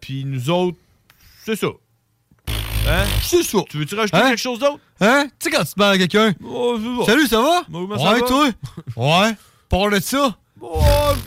[0.00, 0.76] Puis nous autres,
[1.44, 1.68] c'est ça.
[2.88, 3.04] Hein?
[3.22, 3.58] C'est ça.
[3.70, 4.28] Tu veux-tu rajouter Hein?
[4.30, 4.78] quelque chose d'autre?
[5.00, 5.26] Hein?
[5.38, 6.34] Tu sais, quand tu parles à quelqu'un.
[6.44, 7.12] Oh, ça.
[7.12, 7.62] Salut, ça va?
[7.98, 8.26] Ça ouais, va?
[8.26, 8.48] toi?
[8.96, 9.32] Ouais.
[9.68, 10.36] Parle de ça.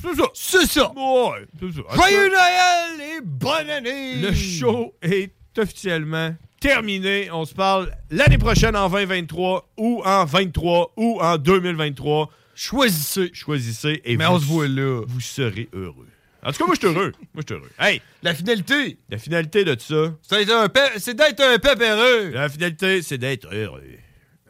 [0.02, 0.24] C'est ça.
[0.34, 0.92] C'est ça.
[0.96, 1.82] Ouais, c'est ça.
[1.96, 4.16] Joyeux Noël et bonne année!
[4.22, 7.30] Le show est officiellement terminé.
[7.32, 12.30] On se parle l'année prochaine en 2023 ou en 23 ou en 2023.
[12.56, 13.32] Choisissez.
[13.34, 15.02] Choisissez et Mais vous, on se voit là.
[15.08, 16.08] vous serez heureux.
[16.44, 17.12] En tout cas, moi, je suis heureux.
[17.34, 17.72] Moi, je suis heureux.
[17.80, 22.30] Hey, La finalité, la finalité de ça, c'est d'être un pe- c'est d'être un pépéreux.
[22.32, 23.82] la finalité, c'est d'être heureux.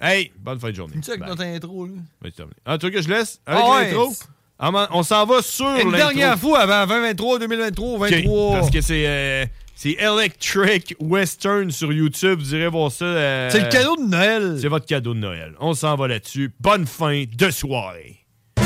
[0.02, 0.96] Hey, bonne fin de journée.
[0.98, 1.30] Tu sais, avec Bye.
[1.30, 1.94] notre intro, là.
[2.26, 2.56] C'est terminé.
[2.66, 3.86] En tout cas, je laisse avec Ah ouais.
[3.92, 4.14] l'intro.
[4.58, 8.54] Ah, On s'en va sur Une dernière fois avant 2023, 2023, Ok, 23.
[8.60, 9.46] Parce que c'est euh,
[9.76, 12.40] c'est Electric Western sur YouTube.
[12.40, 13.04] Vous irez voir ça.
[13.06, 14.58] euh, C'est le cadeau de Noël.
[14.62, 15.54] C'est votre cadeau de Noël.
[15.60, 16.54] On s'en va là-dessus.
[16.62, 18.20] Bonne fin de soirée.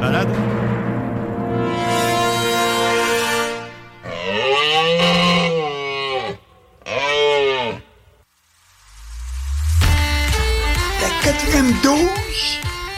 [0.00, 0.28] Malade?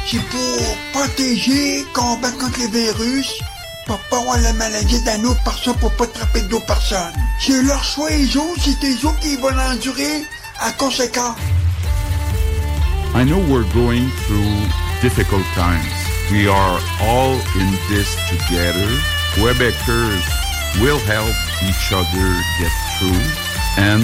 [0.07, 3.33] C'est pour protéger, combattre contre les virus,
[3.87, 7.13] pour pas avoir la maladie d'un autre personne, pour pas attraper d'autres personnes.
[7.41, 10.25] C'est leur choix, les autres, c'est eux autres qui vont l'endurer
[10.61, 11.35] à conséquent.
[13.15, 14.69] I know we're going through
[15.01, 15.87] difficult times.
[16.33, 18.91] We are all in this together.
[19.35, 20.25] Quebecers
[20.81, 23.23] will help each other get through
[23.79, 24.03] and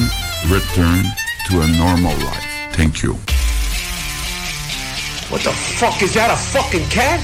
[0.48, 1.04] return
[1.48, 2.46] to a normal life.
[2.72, 3.16] Thank you.
[5.30, 6.02] What the fuck?
[6.02, 7.20] Is that a fucking cat?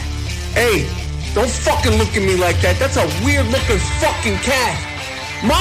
[0.55, 0.87] Hey,
[1.35, 2.79] don't fucking look at me like that.
[2.79, 4.79] That's a weird looking fucking cat.
[5.43, 5.59] Ma!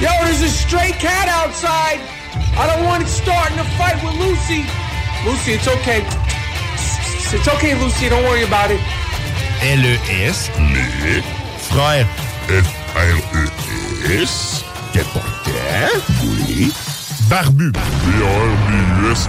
[0.00, 2.00] Yo, there's a stray cat outside.
[2.56, 4.64] I don't want it starting a fight with Lucy.
[5.28, 6.00] Lucy, it's okay.
[7.36, 8.08] It's okay, Lucy.
[8.08, 8.80] Don't worry about it.
[9.60, 11.20] L-E-S, les
[11.68, 12.08] frères
[12.48, 15.88] F-R-E-S, Capotin,
[16.24, 16.72] oui,
[17.28, 19.28] Barbu, B-R-B-U-S,